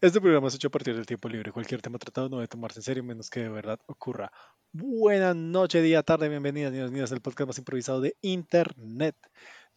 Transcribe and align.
Este 0.00 0.20
programa 0.20 0.48
es 0.48 0.54
hecho 0.54 0.68
a 0.68 0.70
partir 0.70 0.94
del 0.94 1.06
tiempo 1.06 1.28
libre. 1.28 1.52
Cualquier 1.52 1.80
tema 1.80 1.98
tratado 1.98 2.28
no 2.28 2.36
debe 2.36 2.48
tomarse 2.48 2.80
en 2.80 2.82
serio, 2.82 3.04
menos 3.04 3.30
que 3.30 3.40
de 3.40 3.48
verdad 3.48 3.78
ocurra. 3.86 4.30
Buenas 4.72 5.36
noches, 5.36 5.82
día, 5.82 6.02
tarde, 6.02 6.28
bienvenidas, 6.28 6.72
niños, 6.72 6.90
niñas, 6.90 7.12
al 7.12 7.20
podcast 7.20 7.48
más 7.48 7.58
improvisado 7.58 8.00
de 8.00 8.16
Internet. 8.20 9.16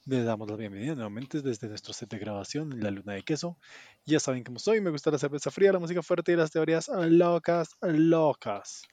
Les 0.05 0.25
damos 0.25 0.49
la 0.49 0.55
bienvenida 0.55 0.95
nuevamente 0.95 1.41
desde 1.41 1.67
nuestro 1.67 1.93
set 1.93 2.09
de 2.09 2.17
grabación, 2.17 2.79
La 2.81 2.91
Luna 2.91 3.13
de 3.13 3.23
Queso. 3.23 3.57
Ya 4.05 4.19
saben 4.19 4.43
cómo 4.43 4.59
soy, 4.59 4.81
me 4.81 4.89
gusta 4.89 5.11
la 5.11 5.17
cerveza 5.17 5.51
fría, 5.51 5.71
la 5.71 5.79
música 5.79 6.01
fuerte 6.01 6.31
y 6.31 6.35
las 6.35 6.51
teorías 6.51 6.89
locas, 6.89 7.77
locas. 7.81 8.83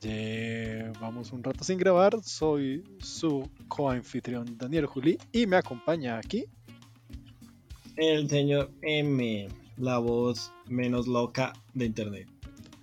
Llevamos 0.00 1.32
un 1.32 1.44
rato 1.44 1.62
sin 1.64 1.78
grabar, 1.78 2.22
soy 2.22 2.82
su 3.00 3.48
coanfitrión 3.68 4.56
Daniel 4.56 4.86
Juli 4.86 5.18
y 5.32 5.46
me 5.46 5.56
acompaña 5.56 6.16
aquí 6.18 6.46
el 8.00 8.28
señor 8.30 8.70
M, 8.82 9.48
la 9.80 9.98
voz 9.98 10.52
menos 10.68 11.06
loca 11.06 11.52
de 11.74 11.86
internet. 11.86 12.28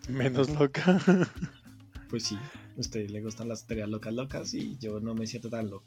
Menos 0.10 0.50
loca. 0.50 1.00
Pues 2.10 2.24
sí, 2.24 2.36
a 2.36 2.80
usted 2.80 3.10
le 3.10 3.22
gustan 3.22 3.50
las 3.50 3.66
teorías 3.68 3.90
locas 3.90 4.14
locas 4.14 4.54
y 4.54 4.78
yo 4.78 5.02
no 5.02 5.14
me 5.14 5.28
siento 5.28 5.50
tan 5.50 5.70
loco. 5.70 5.86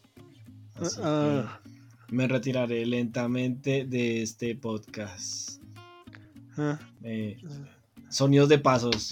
Así 0.75 1.01
Ah, 1.03 1.61
que 2.09 2.15
me 2.15 2.29
retiraré 2.29 2.85
lentamente 2.85 3.87
de 3.87 4.21
este 4.21 4.55
podcast. 4.55 5.63
ah, 6.59 6.79
Eh, 7.03 7.39
sonidos 8.11 8.51
de 8.51 8.59
pasos. 8.59 9.09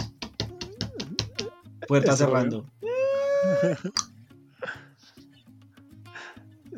Puerta 1.87 2.15
cerrando. 2.15 2.66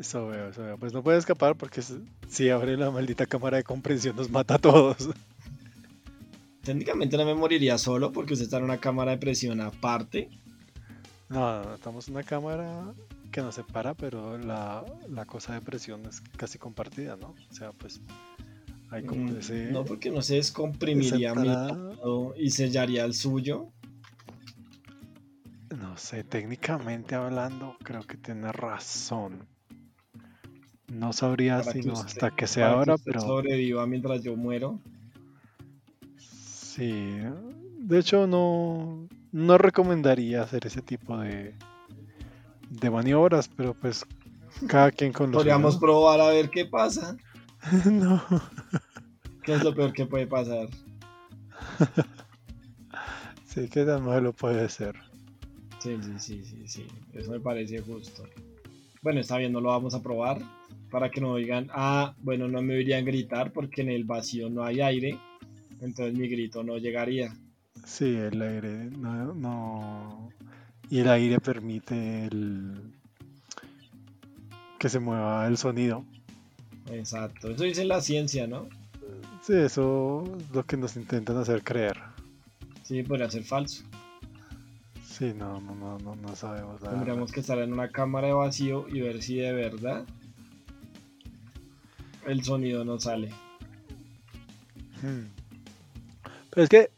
Eso 0.01 0.27
veo, 0.29 0.49
eso 0.49 0.63
veo. 0.63 0.77
Pues 0.79 0.93
no 0.93 1.03
puede 1.03 1.19
escapar 1.19 1.55
porque 1.55 1.83
si 2.27 2.49
abre 2.49 2.75
la 2.75 2.89
maldita 2.89 3.27
cámara 3.27 3.57
de 3.57 3.63
comprensión 3.63 4.15
nos 4.15 4.31
mata 4.31 4.55
a 4.55 4.57
todos. 4.57 4.97
Técnicamente 6.63 7.17
no 7.17 7.25
me 7.25 7.35
moriría 7.35 7.77
solo 7.77 8.11
porque 8.11 8.33
usted 8.33 8.45
está 8.45 8.57
en 8.57 8.63
una 8.63 8.79
cámara 8.79 9.11
de 9.11 9.17
presión 9.19 9.61
aparte. 9.61 10.29
No, 11.29 11.63
no, 11.63 11.75
estamos 11.75 12.07
en 12.07 12.15
una 12.15 12.23
cámara 12.23 12.93
que 13.31 13.41
nos 13.41 13.53
separa, 13.53 13.93
pero 13.93 14.39
la, 14.39 14.83
la 15.07 15.25
cosa 15.25 15.53
de 15.53 15.61
presión 15.61 16.03
es 16.07 16.21
casi 16.35 16.57
compartida, 16.57 17.15
¿no? 17.15 17.35
O 17.51 17.53
sea, 17.53 17.71
pues 17.71 18.01
hay 18.89 19.03
como 19.03 19.31
Mm, 19.31 19.37
ese... 19.37 19.71
No, 19.71 19.85
porque 19.85 20.09
no 20.09 20.23
se 20.23 20.35
descomprimiría 20.35 21.35
mi 21.35 21.47
lado 21.47 22.33
y 22.35 22.49
sellaría 22.49 23.05
el 23.05 23.13
suyo. 23.13 23.67
No 25.77 25.95
sé, 25.95 26.23
técnicamente 26.23 27.13
hablando, 27.13 27.77
creo 27.83 28.01
que 28.01 28.17
tiene 28.17 28.51
razón. 28.51 29.47
No 30.91 31.13
sabría 31.13 31.61
que 31.61 31.81
sino 31.81 31.93
usted- 31.93 32.05
hasta 32.05 32.31
que 32.31 32.47
sea 32.47 32.73
ahora, 32.73 32.95
usted 32.95 33.05
pero 33.05 33.21
sobreviva 33.21 33.87
mientras 33.87 34.21
yo 34.23 34.35
muero. 34.35 34.79
sí. 36.17 37.17
De 37.79 37.99
hecho, 37.99 38.27
no, 38.27 39.07
no 39.31 39.57
recomendaría 39.57 40.41
hacer 40.43 40.67
ese 40.67 40.81
tipo 40.81 41.17
de, 41.17 41.55
de 42.69 42.89
maniobras, 42.89 43.49
pero 43.49 43.73
pues 43.73 44.05
cada 44.67 44.91
quien 44.91 45.13
con 45.13 45.31
Podríamos 45.31 45.77
probar 45.77 46.19
a 46.19 46.27
ver 46.29 46.49
qué 46.49 46.65
pasa. 46.65 47.15
no. 47.89 48.21
¿Qué 49.43 49.53
es 49.53 49.63
lo 49.63 49.73
peor 49.73 49.93
que 49.93 50.05
puede 50.05 50.27
pasar? 50.27 50.67
Sí, 53.45 53.67
que 53.67 53.83
tan 53.83 54.05
malo 54.05 54.31
puede 54.31 54.69
ser. 54.69 54.95
Sí, 55.79 55.97
sí, 56.01 56.19
sí, 56.19 56.45
sí, 56.45 56.67
sí. 56.67 56.87
Eso 57.13 57.31
me 57.31 57.39
parece 57.41 57.81
justo. 57.81 58.23
Bueno, 59.01 59.19
está 59.19 59.37
bien, 59.37 59.51
no 59.51 59.61
lo 59.61 59.69
vamos 59.69 59.93
a 59.95 60.01
probar. 60.01 60.39
Para 60.89 61.09
que 61.09 61.21
no 61.21 61.35
digan, 61.37 61.67
ah, 61.73 62.13
bueno, 62.19 62.47
no 62.47 62.61
me 62.61 62.75
oirían 62.75 63.05
gritar 63.05 63.51
porque 63.51 63.81
en 63.81 63.89
el 63.89 64.03
vacío 64.03 64.49
no 64.49 64.63
hay 64.63 64.81
aire. 64.81 65.17
Entonces 65.79 66.13
mi 66.13 66.27
grito 66.27 66.63
no 66.63 66.77
llegaría. 66.77 67.33
Sí, 67.85 68.13
el 68.15 68.41
aire 68.41 68.89
no, 68.97 69.33
no- 69.33 70.29
Y 70.89 70.99
el 70.99 71.07
aire 71.09 71.39
permite 71.39 72.25
el... 72.25 72.73
que 74.77 74.89
se 74.89 74.99
mueva 74.99 75.47
el 75.47 75.57
sonido. 75.57 76.03
Exacto. 76.91 77.49
Eso 77.49 77.63
dice 77.63 77.85
la 77.85 78.01
ciencia, 78.01 78.45
¿no? 78.47 78.67
Sí, 79.41 79.53
eso 79.53 80.23
es 80.37 80.51
lo 80.51 80.63
que 80.65 80.77
nos 80.77 80.95
intentan 80.97 81.37
hacer 81.37 81.63
creer. 81.63 81.97
Sí, 82.83 83.01
podría 83.01 83.31
ser 83.31 83.43
falso. 83.43 83.83
Sí, 85.21 85.35
no, 85.37 85.61
no, 85.61 85.75
no, 85.75 85.99
no, 85.99 86.15
no 86.15 86.35
sabemos. 86.35 86.81
la 86.81 86.87
verdad. 86.87 86.91
Tendríamos 87.03 87.31
que 87.31 87.41
estar 87.41 87.59
en 87.59 87.71
una 87.71 87.91
cámara 87.91 88.25
de 88.25 88.33
vacío 88.33 88.87
y 88.89 89.01
ver 89.01 89.21
si 89.21 89.35
de 89.35 89.53
verdad 89.53 90.03
el 92.25 92.43
sonido 92.43 92.83
no 92.83 92.99
sale. 92.99 93.29
Hmm. 95.03 95.27
Pero 96.49 96.63
es 96.63 96.69
que 96.69 96.89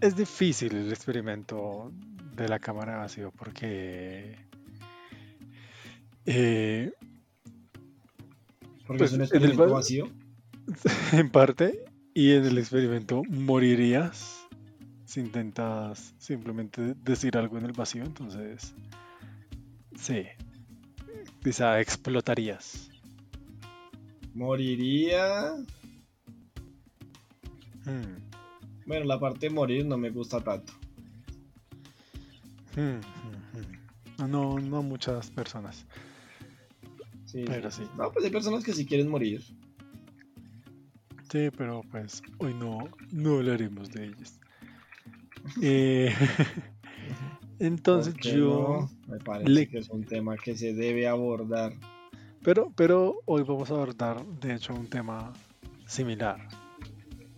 es 0.00 0.16
difícil 0.16 0.74
el 0.74 0.90
experimento 0.90 1.92
de 2.34 2.48
la 2.48 2.58
cámara 2.58 2.94
de 2.94 2.98
vacío 2.98 3.32
porque 3.38 4.34
eh, 6.26 6.90
Porque 8.88 8.98
Pues, 8.98 9.12
es 9.12 9.12
un 9.12 9.20
en 9.20 9.20
el 9.20 9.28
experimento 9.28 9.66
va- 9.68 9.78
vacío. 9.78 10.08
en 11.12 11.30
parte 11.30 11.84
y 12.12 12.32
en 12.32 12.44
el 12.44 12.58
experimento 12.58 13.22
morirías 13.28 14.39
si 15.10 15.18
intentas 15.18 16.14
simplemente 16.18 16.94
decir 16.94 17.36
algo 17.36 17.58
en 17.58 17.64
el 17.64 17.72
vacío, 17.72 18.04
entonces 18.04 18.72
sí, 19.96 20.22
quizá 21.42 21.80
explotarías. 21.80 22.88
Moriría. 24.34 25.56
Hmm, 27.84 28.14
Bueno, 28.86 29.04
la 29.06 29.18
parte 29.18 29.48
de 29.48 29.54
morir 29.54 29.84
no 29.84 29.98
me 29.98 30.10
gusta 30.10 30.40
tanto. 30.40 30.72
hmm, 32.76 33.00
hmm. 33.00 34.30
No, 34.30 34.60
no, 34.60 34.82
muchas 34.82 35.28
personas. 35.32 35.86
Sí, 37.24 37.42
Pero 37.46 37.68
sí. 37.72 37.82
No, 37.96 38.12
pues 38.12 38.24
hay 38.24 38.30
personas 38.30 38.62
que 38.62 38.72
sí 38.72 38.86
quieren 38.86 39.08
morir. 39.08 39.42
Sí, 41.32 41.48
pero 41.56 41.82
pues 41.90 42.22
hoy 42.38 42.54
no, 42.54 42.78
no 43.12 43.38
hablaremos 43.38 43.90
de 43.90 44.06
ellas. 44.06 44.38
Eh, 45.62 46.14
entonces 47.58 48.14
¿Por 48.14 48.22
qué 48.22 48.32
yo... 48.34 48.88
no? 49.08 49.12
Me 49.12 49.18
parece 49.18 49.50
le- 49.50 49.68
que 49.68 49.78
es 49.78 49.88
un 49.90 50.04
tema 50.04 50.36
que 50.36 50.56
se 50.56 50.72
debe 50.74 51.06
abordar. 51.08 51.72
Pero, 52.42 52.72
pero 52.74 53.20
hoy 53.26 53.42
vamos 53.42 53.70
a 53.70 53.74
abordar, 53.74 54.24
de 54.40 54.54
hecho, 54.54 54.74
un 54.74 54.86
tema 54.86 55.32
similar. 55.86 56.38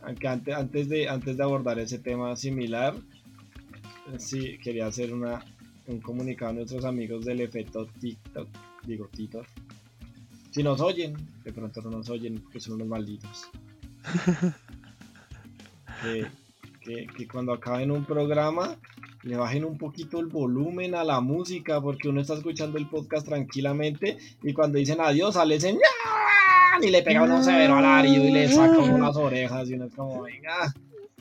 Aunque 0.02 0.28
antes, 0.28 0.54
antes, 0.54 0.88
de, 0.88 1.08
antes 1.08 1.36
de 1.36 1.42
abordar 1.42 1.78
ese 1.78 1.98
tema 1.98 2.36
similar, 2.36 2.94
eh, 4.12 4.18
sí 4.18 4.58
quería 4.62 4.86
hacer 4.86 5.12
una, 5.12 5.44
un 5.86 6.00
comunicado 6.00 6.50
a 6.50 6.54
nuestros 6.54 6.84
amigos 6.84 7.24
del 7.24 7.40
efecto 7.40 7.86
TikTok. 8.00 8.48
Digo, 8.84 9.08
TikTok. 9.08 9.46
Si 10.52 10.62
nos 10.62 10.80
oyen, 10.80 11.16
de 11.44 11.52
pronto 11.52 11.80
no 11.82 11.90
nos 11.90 12.08
oyen 12.10 12.40
porque 12.40 12.60
son 12.60 12.74
unos 12.74 12.88
malditos. 12.88 13.48
que, 16.02 16.26
que, 16.84 17.06
que 17.06 17.26
cuando 17.26 17.52
acaben 17.52 17.90
un 17.90 18.04
programa 18.04 18.76
le 19.22 19.36
bajen 19.36 19.64
un 19.64 19.78
poquito 19.78 20.18
el 20.18 20.26
volumen 20.26 20.94
a 20.94 21.04
la 21.04 21.20
música 21.20 21.80
porque 21.80 22.08
uno 22.08 22.20
está 22.20 22.34
escuchando 22.34 22.78
el 22.78 22.88
podcast 22.88 23.26
tranquilamente 23.26 24.18
y 24.42 24.52
cuando 24.52 24.78
dicen 24.78 25.00
adiós 25.00 25.34
sale 25.34 25.56
ese 25.56 25.78
y 26.80 26.90
le 26.90 27.02
pega 27.02 27.22
uno 27.22 27.42
severo 27.42 27.76
al 27.76 27.84
arido 27.84 28.24
y 28.24 28.32
le 28.32 28.48
saca 28.48 28.78
uno 28.78 29.06
las 29.06 29.16
orejas 29.16 29.68
y 29.68 29.74
uno 29.74 29.86
es 29.86 29.94
como 29.94 30.22
venga 30.22 30.72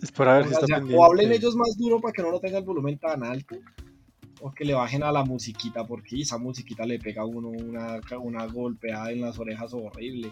Es 0.02 0.10
si 0.10 0.22
o, 0.22 0.42
está 0.42 0.66
sea, 0.66 0.84
o 0.96 1.06
hablen 1.06 1.32
ellos 1.32 1.56
más 1.56 1.78
duro 1.78 2.00
para 2.00 2.14
que 2.14 2.22
no 2.22 2.32
lo 2.32 2.40
tenga 2.40 2.58
el 2.58 2.64
volumen 2.64 2.98
tan 2.98 3.24
alto 3.24 3.56
o 4.42 4.52
que 4.52 4.66
le 4.66 4.74
bajen 4.74 5.04
a 5.04 5.12
la 5.12 5.24
musiquita 5.24 5.86
porque 5.86 6.22
esa 6.22 6.38
musiquita 6.40 6.86
le 6.86 6.98
pega 6.98 7.22
a 7.22 7.26
uno 7.26 7.50
una, 7.50 8.00
una 8.20 8.46
golpeada 8.48 9.12
en 9.12 9.22
las 9.22 9.38
orejas 9.38 9.74
horrible 9.74 10.32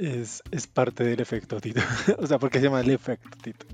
Es, 0.00 0.42
es 0.50 0.66
parte 0.66 1.04
del 1.04 1.20
efecto 1.20 1.60
Tito. 1.60 1.82
o 2.18 2.26
sea, 2.26 2.38
porque 2.38 2.58
se 2.58 2.64
llama 2.64 2.80
el 2.80 2.88
efecto 2.90 3.28
Tito. 3.42 3.66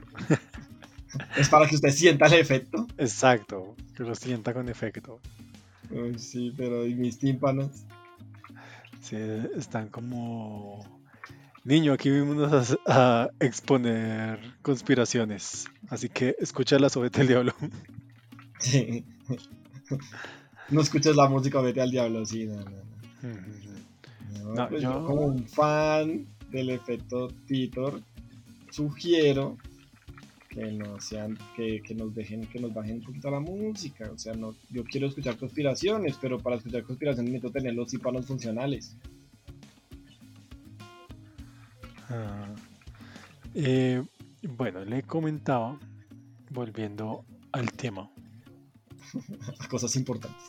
es 1.37 1.49
para 1.49 1.69
que 1.69 1.76
usted 1.76 1.90
sienta 1.90 2.26
el 2.26 2.34
efecto 2.34 2.87
Exacto, 2.99 3.76
que 3.96 4.02
lo 4.02 4.14
sienta 4.17 4.52
con 4.52 4.69
efecto. 4.69 5.20
Uy, 5.88 6.19
sí 6.19 6.52
pero 6.56 6.84
y 6.84 6.96
mis 6.96 7.19
tímpanos 7.19 7.70
Sí, 9.00 9.17
están 9.56 9.88
como... 9.88 10.84
Niño, 11.62 11.93
aquí 11.93 12.11
vimos 12.11 12.76
a, 12.87 13.23
a 13.23 13.31
exponer 13.38 14.40
conspiraciones. 14.62 15.67
Así 15.88 16.08
que 16.08 16.34
escucha 16.40 16.76
la 16.81 16.88
sobre 16.88 17.11
del 17.11 17.28
diablo. 17.28 17.55
Sí. 18.58 19.05
No 20.69 20.81
escuches 20.81 21.14
la 21.14 21.28
música, 21.28 21.61
vete 21.61 21.81
al 21.81 21.93
diablo, 21.93 22.26
sí, 22.26 22.44
no, 22.44 22.56
no, 22.56 22.64
no. 22.64 23.65
No, 24.43 24.55
No, 24.55 24.69
pues 24.69 24.83
yo- 24.83 24.93
yo 25.00 25.06
como 25.06 25.23
un 25.23 25.47
fan 25.49 26.27
del 26.50 26.71
efecto 26.71 27.29
Titor, 27.47 28.00
sugiero 28.71 29.56
que 30.49 30.73
no 30.73 30.99
sean, 31.00 31.37
que, 31.55 31.83
que 31.83 31.94
nos 31.94 32.15
dejen, 32.15 32.47
que 32.47 32.59
nos 32.59 32.73
bajen 32.73 32.97
un 32.97 33.03
poquito 33.03 33.31
la 33.31 33.41
música. 33.41 34.11
O 34.11 34.17
sea, 34.19 34.33
no, 34.35 34.55
yo 34.71 34.85
quiero 34.85 35.06
escuchar 35.09 35.37
conspiraciones, 35.37 36.17
pero 36.21 36.38
para 36.38 36.56
escuchar 36.56 36.83
conspiraciones 36.85 37.31
necesito 37.33 37.53
tener 37.53 37.75
los 37.75 37.88
tímpanos 37.91 38.27
funcionales. 38.27 38.97
Ah, 42.09 42.55
Eh, 43.55 44.03
bueno, 44.43 44.85
le 44.85 45.03
comentaba, 45.03 45.79
volviendo 46.50 47.25
al 47.53 47.73
tema, 47.73 48.11
Cosas 49.71 49.97
importantes. 49.97 50.43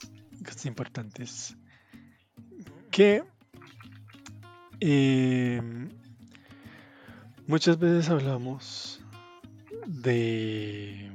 cosas 0.43 0.65
importantes, 0.65 1.55
que 2.91 3.23
eh, 4.79 5.61
muchas 7.47 7.79
veces 7.79 8.09
hablamos 8.09 9.01
de, 9.85 11.11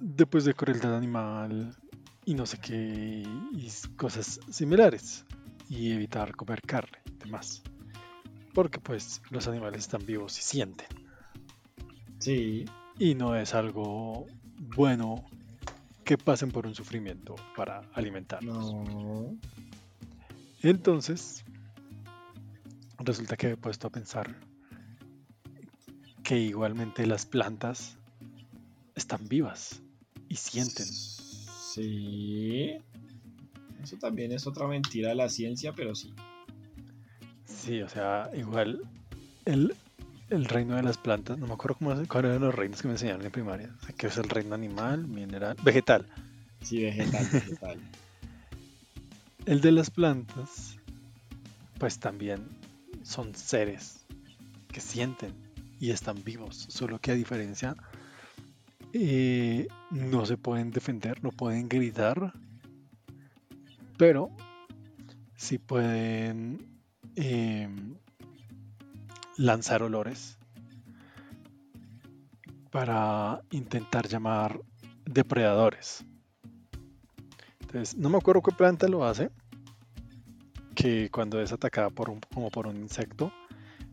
de, 0.00 0.26
pues, 0.26 0.44
de 0.44 0.54
crueldad 0.54 0.96
animal 0.96 1.76
y 2.24 2.34
no 2.34 2.46
sé 2.46 2.58
qué, 2.58 3.24
y 3.52 3.68
cosas 3.96 4.40
similares, 4.50 5.24
y 5.68 5.92
evitar 5.92 6.34
comer 6.36 6.60
carne 6.62 6.98
y 7.06 7.24
demás. 7.24 7.62
Porque 8.54 8.78
pues 8.78 9.22
los 9.30 9.48
animales 9.48 9.80
están 9.80 10.04
vivos 10.04 10.38
y 10.38 10.42
sienten. 10.42 10.86
Sí, 12.18 12.64
Y 12.98 13.14
no 13.14 13.34
es 13.34 13.54
algo 13.54 14.26
bueno 14.76 15.24
que 16.04 16.18
pasen 16.18 16.50
por 16.50 16.66
un 16.66 16.74
sufrimiento 16.74 17.34
para 17.56 17.80
alimentarlos. 17.94 18.72
no. 18.74 19.36
Entonces, 20.62 21.44
resulta 23.04 23.36
que 23.36 23.50
he 23.52 23.56
puesto 23.56 23.86
a 23.88 23.90
pensar 23.90 24.34
que 26.22 26.38
igualmente 26.38 27.06
las 27.06 27.26
plantas 27.26 27.96
están 28.94 29.26
vivas 29.28 29.80
y 30.28 30.36
sienten. 30.36 30.86
Sí. 30.86 32.76
Eso 33.82 33.96
también 33.96 34.32
es 34.32 34.46
otra 34.46 34.66
mentira 34.68 35.08
de 35.10 35.14
la 35.16 35.28
ciencia, 35.28 35.72
pero 35.74 35.94
sí. 35.94 36.14
Sí, 37.44 37.82
o 37.82 37.88
sea, 37.88 38.30
igual 38.34 38.82
el, 39.44 39.74
el 40.30 40.44
reino 40.44 40.76
de 40.76 40.82
las 40.82 40.98
plantas, 40.98 41.38
no 41.38 41.46
me 41.46 41.54
acuerdo 41.54 41.76
cómo, 41.78 41.92
es- 41.92 42.06
cuáles 42.08 42.30
eran 42.30 42.42
los 42.42 42.54
reinos 42.54 42.80
que 42.82 42.88
me 42.88 42.94
enseñaron 42.94 43.24
en 43.24 43.32
primaria. 43.32 43.74
O 43.80 43.84
sea, 43.86 43.94
que 43.94 44.06
es 44.06 44.16
el 44.18 44.28
reino 44.28 44.54
animal, 44.54 45.06
mineral, 45.08 45.56
vegetal. 45.64 46.06
Sí, 46.62 46.82
vegetal, 46.82 47.26
vegetal. 47.32 47.80
El 49.46 49.60
de 49.60 49.72
las 49.72 49.90
plantas, 49.90 50.76
pues 51.78 51.98
también 51.98 52.46
son 53.02 53.34
seres 53.34 54.06
que 54.72 54.80
sienten 54.80 55.34
y 55.78 55.90
están 55.90 56.22
vivos, 56.22 56.66
solo 56.68 56.98
que 56.98 57.12
a 57.12 57.14
diferencia 57.14 57.76
eh, 58.92 59.68
no 59.90 60.26
se 60.26 60.36
pueden 60.36 60.70
defender, 60.70 61.22
no 61.22 61.30
pueden 61.30 61.68
gritar, 61.68 62.32
pero 63.96 64.30
sí 65.34 65.58
pueden 65.58 66.80
eh, 67.16 67.68
lanzar 69.36 69.82
olores 69.82 70.38
para 72.70 73.42
intentar 73.50 74.08
llamar 74.08 74.60
depredadores. 75.04 76.04
Entonces, 77.60 77.96
no 77.96 78.08
me 78.08 78.18
acuerdo 78.18 78.42
qué 78.42 78.52
planta 78.52 78.88
lo 78.88 79.04
hace, 79.04 79.30
que 80.74 81.10
cuando 81.10 81.40
es 81.40 81.52
atacada 81.52 81.90
por 81.90 82.10
un, 82.10 82.20
como 82.32 82.50
por 82.50 82.66
un 82.66 82.76
insecto, 82.76 83.32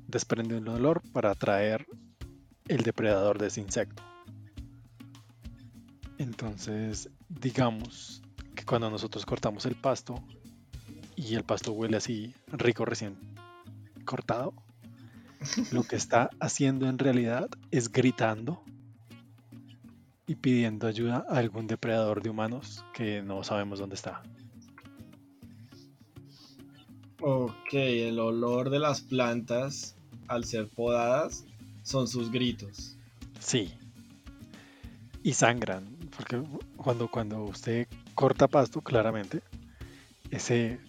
desprende 0.07 0.57
un 0.57 0.67
olor 0.67 1.01
para 1.11 1.31
atraer 1.31 1.85
el 2.67 2.83
depredador 2.83 3.37
de 3.37 3.47
ese 3.47 3.61
insecto. 3.61 4.03
Entonces, 6.17 7.09
digamos 7.29 8.21
que 8.55 8.65
cuando 8.65 8.89
nosotros 8.89 9.25
cortamos 9.25 9.65
el 9.65 9.75
pasto 9.75 10.21
y 11.15 11.35
el 11.35 11.43
pasto 11.43 11.71
huele 11.71 11.97
así 11.97 12.33
rico 12.47 12.85
recién 12.85 13.17
cortado, 14.05 14.53
lo 15.71 15.83
que 15.83 15.95
está 15.95 16.29
haciendo 16.39 16.87
en 16.89 16.99
realidad 16.99 17.49
es 17.71 17.91
gritando 17.91 18.63
y 20.27 20.35
pidiendo 20.35 20.87
ayuda 20.87 21.25
a 21.29 21.37
algún 21.37 21.67
depredador 21.67 22.21
de 22.21 22.29
humanos 22.29 22.83
que 22.93 23.21
no 23.21 23.43
sabemos 23.43 23.79
dónde 23.79 23.95
está. 23.95 24.21
Ok, 27.21 27.73
el 27.73 28.19
olor 28.19 28.69
de 28.69 28.79
las 28.79 29.01
plantas 29.01 29.95
al 30.27 30.45
ser 30.45 30.67
podadas 30.67 31.43
son 31.83 32.07
sus 32.07 32.31
gritos. 32.31 32.95
Sí. 33.39 33.73
Y 35.21 35.33
sangran, 35.33 35.85
porque 36.15 36.41
cuando, 36.77 37.09
cuando 37.09 37.43
usted 37.43 37.87
corta 38.15 38.47
pasto, 38.47 38.81
claramente, 38.81 39.41
ese 40.31 40.79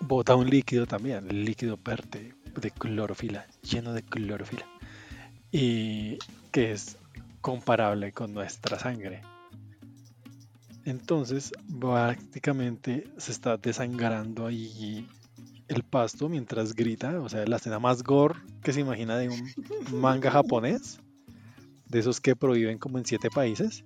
bota 0.00 0.34
un 0.34 0.48
líquido 0.48 0.86
también, 0.86 1.28
el 1.28 1.44
líquido 1.44 1.78
verde 1.84 2.34
de 2.58 2.70
clorofila, 2.70 3.46
lleno 3.62 3.92
de 3.92 4.02
clorofila, 4.02 4.66
y 5.52 6.18
que 6.52 6.72
es 6.72 6.96
comparable 7.42 8.12
con 8.12 8.32
nuestra 8.32 8.78
sangre. 8.78 9.20
Entonces, 10.86 11.52
prácticamente 11.80 13.08
se 13.18 13.32
está 13.32 13.56
desangrando 13.56 14.46
ahí 14.46 15.06
el 15.68 15.82
pasto 15.82 16.28
mientras 16.28 16.74
grita, 16.74 17.20
o 17.20 17.28
sea, 17.28 17.46
la 17.46 17.56
escena 17.56 17.78
más 17.78 18.02
gore 18.02 18.34
que 18.62 18.72
se 18.72 18.80
imagina 18.80 19.16
de 19.16 19.28
un 19.28 20.00
manga 20.00 20.30
japonés, 20.30 21.00
de 21.88 21.98
esos 21.98 22.20
que 22.20 22.36
prohíben 22.36 22.78
como 22.78 22.98
en 22.98 23.04
siete 23.04 23.30
países. 23.30 23.84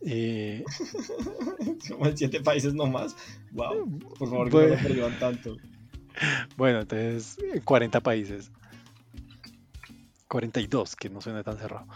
Eh, 0.00 0.64
Como 1.88 2.06
en 2.06 2.16
siete 2.16 2.40
países 2.40 2.74
nomás. 2.74 3.16
Wow. 3.52 3.98
Por 4.18 4.28
favor, 4.30 4.50
que 4.50 4.56
no 4.56 4.66
lo 4.68 4.76
prohíban 4.78 5.18
tanto. 5.18 5.56
bueno, 6.56 6.80
entonces, 6.80 7.36
en 7.52 7.60
40 7.62 8.00
países. 8.00 8.50
42, 10.28 10.94
que 10.96 11.08
no 11.10 11.20
suena 11.20 11.42
tan 11.42 11.58
cerrado. 11.58 11.86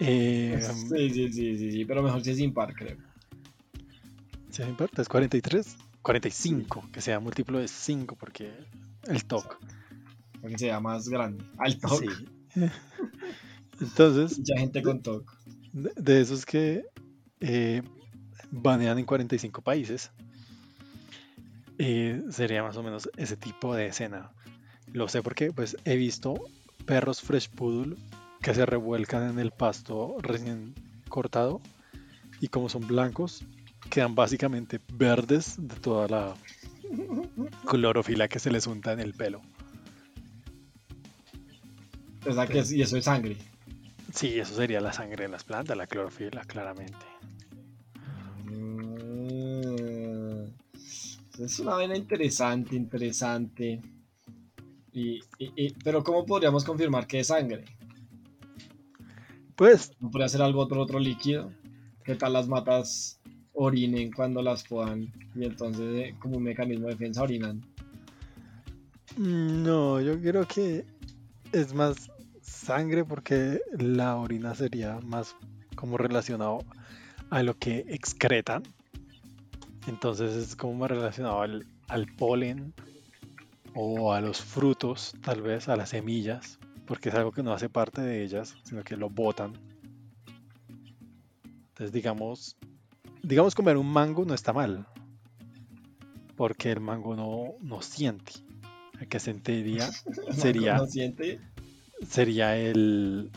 Eh, 0.00 0.60
Sí, 0.88 1.10
sí, 1.10 1.32
sí, 1.32 1.58
sí, 1.58 1.72
sí, 1.72 1.84
pero 1.84 2.02
mejor 2.02 2.22
si 2.22 2.30
es 2.30 2.38
impar, 2.38 2.74
creo. 2.74 2.96
¿sí 4.50 4.62
importa? 4.62 5.02
¿Es 5.02 5.08
43? 5.08 5.76
45, 6.02 6.88
que 6.92 7.00
sea 7.00 7.20
múltiplo 7.20 7.58
de 7.58 7.68
5 7.68 8.16
porque 8.16 8.52
el 9.08 9.24
TOC. 9.24 9.58
Para 10.40 10.48
que 10.52 10.58
sea 10.58 10.80
más 10.80 11.08
grande. 11.08 11.44
Al 11.58 11.78
TOC. 11.78 12.00
Sí. 12.54 12.60
Entonces, 13.80 14.38
Mucha 14.38 14.58
gente 14.58 14.82
con 14.82 15.02
TOC. 15.02 15.32
de, 15.72 15.92
de 15.96 16.20
esos 16.20 16.44
que 16.46 16.84
eh, 17.40 17.82
banean 18.50 18.98
en 18.98 19.04
45 19.04 19.62
países, 19.62 20.10
eh, 21.78 22.22
sería 22.30 22.62
más 22.62 22.76
o 22.76 22.82
menos 22.82 23.08
ese 23.16 23.36
tipo 23.36 23.74
de 23.74 23.86
escena. 23.86 24.30
Lo 24.92 25.08
sé 25.08 25.22
porque 25.22 25.52
pues 25.52 25.76
he 25.84 25.96
visto 25.96 26.34
perros 26.86 27.20
fresh 27.22 27.48
poodle 27.48 27.96
que 28.40 28.54
se 28.54 28.66
revuelcan 28.66 29.30
en 29.30 29.38
el 29.38 29.52
pasto 29.52 30.16
recién 30.20 30.74
cortado 31.08 31.60
y 32.40 32.48
como 32.48 32.68
son 32.68 32.86
blancos 32.86 33.44
quedan 33.90 34.14
básicamente 34.14 34.80
verdes 34.94 35.56
de 35.58 35.74
toda 35.76 36.08
la 36.08 36.34
clorofila 37.66 38.28
que 38.28 38.38
se 38.38 38.50
les 38.50 38.66
unta 38.66 38.92
en 38.92 39.00
el 39.00 39.14
pelo. 39.14 39.40
O 42.26 42.32
sea 42.32 42.46
que 42.46 42.60
es- 42.60 42.72
y 42.72 42.82
eso 42.82 42.96
es 42.96 43.04
sangre. 43.04 43.36
Sí, 44.14 44.38
eso 44.38 44.54
sería 44.54 44.80
la 44.80 44.92
sangre 44.92 45.24
de 45.24 45.30
las 45.30 45.44
plantas, 45.44 45.76
la 45.76 45.86
clorofila, 45.86 46.42
claramente. 46.44 47.06
Mm, 48.44 50.44
Es 51.38 51.58
una 51.58 51.72
vaina 51.74 51.96
interesante, 51.96 52.76
interesante. 52.76 53.80
Y, 54.92 55.14
y- 55.38 55.52
y- 55.56 55.74
pero 55.82 56.04
¿cómo 56.04 56.26
podríamos 56.26 56.62
confirmar 56.62 57.06
que 57.06 57.20
es 57.20 57.28
sangre? 57.28 57.64
Pues 59.56 59.92
¿No 59.98 60.10
podría 60.10 60.28
ser 60.28 60.42
algo 60.42 60.60
otro, 60.60 60.82
otro 60.82 60.98
líquido? 60.98 61.50
¿Qué 62.04 62.14
tal 62.16 62.34
las 62.34 62.48
matas 62.48 63.18
orinen 63.54 64.12
cuando 64.12 64.42
las 64.42 64.64
podan? 64.64 65.12
Y 65.34 65.44
entonces 65.44 65.84
eh, 65.94 66.14
como 66.18 66.36
un 66.36 66.44
mecanismo 66.44 66.86
de 66.86 66.94
defensa 66.94 67.22
orinan. 67.22 67.62
No, 69.16 70.00
yo 70.00 70.20
creo 70.20 70.46
que 70.46 70.84
es 71.52 71.74
más 71.74 72.10
sangre 72.40 73.04
porque 73.04 73.60
la 73.78 74.16
orina 74.16 74.54
sería 74.54 74.98
más 75.00 75.36
como 75.74 75.98
relacionado 75.98 76.60
a 77.30 77.42
lo 77.42 77.54
que 77.58 77.84
excretan. 77.88 78.62
Entonces 79.86 80.34
es 80.34 80.56
como 80.56 80.74
más 80.74 80.90
relacionado 80.90 81.42
al, 81.42 81.66
al 81.88 82.06
polen 82.06 82.72
o 83.74 84.12
a 84.12 84.20
los 84.20 84.40
frutos, 84.40 85.14
tal 85.22 85.42
vez 85.42 85.68
a 85.68 85.76
las 85.76 85.90
semillas, 85.90 86.58
porque 86.86 87.08
es 87.08 87.14
algo 87.14 87.32
que 87.32 87.42
no 87.42 87.52
hace 87.52 87.68
parte 87.68 88.00
de 88.00 88.22
ellas, 88.22 88.54
sino 88.64 88.84
que 88.84 88.96
lo 88.96 89.10
botan. 89.10 89.54
Entonces 91.68 91.92
digamos, 91.92 92.56
digamos 93.22 93.54
comer 93.54 93.76
un 93.76 93.86
mango 93.90 94.24
no 94.24 94.34
está 94.34 94.52
mal, 94.52 94.86
porque 96.36 96.70
el 96.72 96.80
mango 96.80 97.14
no, 97.16 97.54
no 97.60 97.82
siente. 97.82 98.32
El 99.00 99.08
que 99.08 99.18
sentiría 99.20 99.88
Sería- 100.32 100.76
¿No 100.76 100.86
siente? 100.86 101.40
sería 102.06 102.56
el 102.56 103.30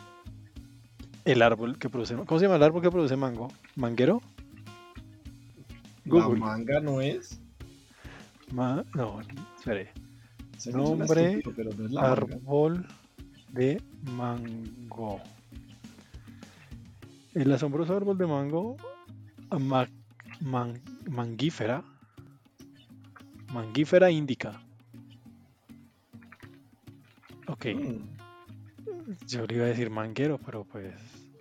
el 1.24 1.42
árbol 1.42 1.78
que 1.80 1.90
produce 1.90 2.16
¿cómo 2.16 2.40
se 2.40 2.46
llama 2.46 2.56
el 2.58 2.64
árbol 2.64 2.82
que 2.82 2.92
produce 2.92 3.16
mango? 3.16 3.52
¿manguero? 3.76 4.22
La 6.06 6.24
Google. 6.26 6.40
manga 6.40 6.80
no 6.82 7.02
es. 7.02 7.40
Ma- 8.52 8.86
no, 8.94 9.22
espere. 9.58 9.92
Nombre, 10.72 11.34
estúpido, 11.40 11.54
pero 11.56 11.74
no 11.74 11.86
es 11.86 11.92
la 11.92 12.02
manga. 12.02 12.14
Árbol 12.36 12.88
de 13.52 13.82
mango. 14.12 15.20
El 17.34 17.52
asombroso 17.52 17.96
árbol 17.98 18.18
de 18.20 18.28
mango 18.28 18.78
ma- 19.60 19.90
man- 20.42 20.82
mangífera. 21.10 21.84
Mangífera 23.54 24.10
indica. 24.12 24.62
Ok, 27.48 27.66
Mm, 27.76 28.16
yo 29.28 29.46
le 29.46 29.56
iba 29.56 29.66
a 29.66 29.68
decir 29.70 29.90
manguero, 29.90 30.40
pero 30.40 30.64
pues 30.64 30.94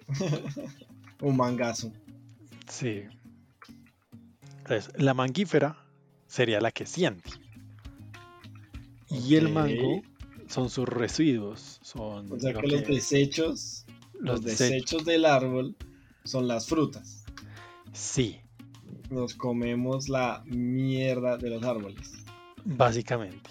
Un 1.21 1.37
mangazo. 1.37 1.93
sí. 2.69 3.05
Entonces, 4.59 4.91
la 4.97 5.13
mangífera 5.15 5.77
sería 6.27 6.61
la 6.61 6.71
que 6.73 6.87
siente. 6.87 7.31
Y 9.11 9.35
el 9.37 9.49
mango 9.51 10.03
son 10.49 10.71
sus 10.71 10.89
residuos. 10.89 11.79
Son 11.83 12.31
O 12.33 12.39
sea 12.41 12.53
lo 12.53 12.61
que 12.61 12.69
los 12.69 12.87
desechos, 12.87 13.85
los, 14.15 14.23
los 14.23 14.43
desechos. 14.43 14.71
desechos 14.71 15.05
del 15.05 15.25
árbol 15.27 15.77
son 16.25 16.49
las 16.49 16.67
frutas. 16.67 17.24
Sí, 17.95 18.41
Nos 19.11 19.35
comemos 19.35 20.09
la 20.09 20.43
mierda 20.47 21.37
de 21.39 21.49
los 21.51 21.63
árboles. 21.63 22.13
básicamente. 22.65 23.51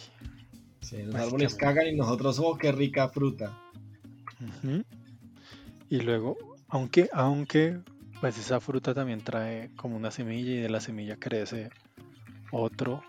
Sí, 0.81 0.97
los 0.97 1.13
Básicamente. 1.13 1.19
árboles 1.21 1.55
cagan 1.55 1.87
y 1.87 1.95
nosotros, 1.95 2.39
oh, 2.43 2.57
qué 2.57 2.71
rica 2.71 3.07
fruta. 3.09 3.57
Y 5.89 5.99
luego, 6.01 6.37
aunque, 6.67 7.09
aunque, 7.13 7.79
pues 8.19 8.37
esa 8.37 8.59
fruta 8.59 8.93
también 8.93 9.21
trae 9.23 9.69
como 9.75 9.95
una 9.95 10.11
semilla 10.11 10.51
y 10.51 10.57
de 10.57 10.69
la 10.69 10.81
semilla 10.81 11.17
crece 11.17 11.69
otro. 12.51 13.01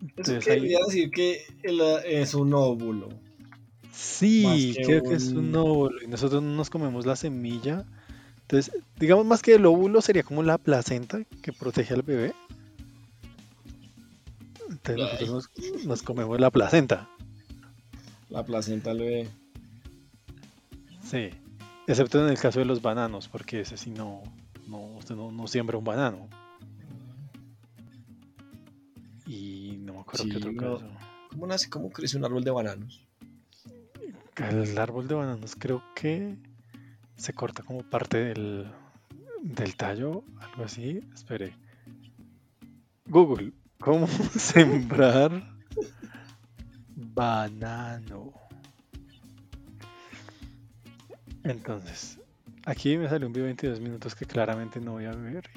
Eso 0.00 0.06
Entonces 0.32 0.48
ahí- 0.48 0.60
quería 0.60 0.78
decir 0.86 1.10
que 1.10 1.40
es 2.06 2.34
un 2.34 2.54
óvulo. 2.54 3.08
Sí, 3.92 4.74
que 4.76 4.82
creo 4.84 5.02
que 5.02 5.14
es 5.14 5.28
un 5.28 5.48
un- 5.48 5.56
óvulo 5.56 6.02
y 6.02 6.06
nosotros 6.06 6.42
no 6.42 6.50
nos 6.54 6.70
comemos 6.70 7.06
la 7.06 7.16
semilla. 7.16 7.84
Entonces, 8.48 8.72
digamos 9.00 9.26
más 9.26 9.42
que 9.42 9.54
el 9.54 9.66
óvulo 9.66 10.00
sería 10.00 10.22
como 10.22 10.44
la 10.44 10.56
placenta 10.56 11.18
que 11.42 11.52
protege 11.52 11.94
al 11.94 12.02
bebé. 12.02 12.32
Entonces 14.70 14.96
nosotros 14.98 15.30
nos, 15.30 15.84
nos 15.84 16.02
comemos 16.02 16.38
la 16.38 16.50
placenta. 16.50 17.08
La 18.30 18.44
placenta 18.44 18.94
lo 18.94 19.04
ve. 19.04 19.28
Sí. 21.02 21.30
Excepto 21.88 22.22
en 22.24 22.30
el 22.30 22.38
caso 22.38 22.60
de 22.60 22.64
los 22.66 22.82
bananos, 22.82 23.28
porque 23.28 23.60
ese 23.60 23.76
sí 23.76 23.90
no, 23.90 24.22
no, 24.68 24.78
usted 24.96 25.16
no, 25.16 25.32
no 25.32 25.48
siembra 25.48 25.76
un 25.78 25.84
banano. 25.84 26.28
Y 29.26 29.76
no 29.80 29.94
me 29.94 30.00
acuerdo 30.00 30.22
Sí, 30.24 30.30
qué 30.30 30.36
otro 30.36 30.52
no. 30.52 30.74
caso. 30.74 30.86
¿Cómo 31.30 31.46
nace, 31.48 31.68
cómo 31.68 31.90
crece 31.90 32.16
un 32.16 32.24
árbol 32.24 32.44
de 32.44 32.50
bananos? 32.52 33.02
El 34.36 34.78
árbol 34.78 35.08
de 35.08 35.14
bananos 35.14 35.56
creo 35.58 35.82
que 35.94 36.36
se 37.16 37.32
corta 37.32 37.62
como 37.62 37.82
parte 37.82 38.18
del, 38.18 38.70
del 39.42 39.76
tallo, 39.76 40.24
algo 40.40 40.64
así. 40.64 41.00
Espere. 41.14 41.54
Google, 43.06 43.52
¿cómo 43.78 44.06
sembrar 44.36 45.56
banano? 46.96 48.32
Entonces, 51.44 52.18
aquí 52.64 52.96
me 52.96 53.08
salió 53.08 53.28
un 53.28 53.32
video 53.32 53.44
de 53.44 53.50
22 53.50 53.80
minutos 53.80 54.14
que 54.14 54.26
claramente 54.26 54.80
no 54.80 54.92
voy 54.92 55.04
a 55.04 55.12
ver. 55.12 55.48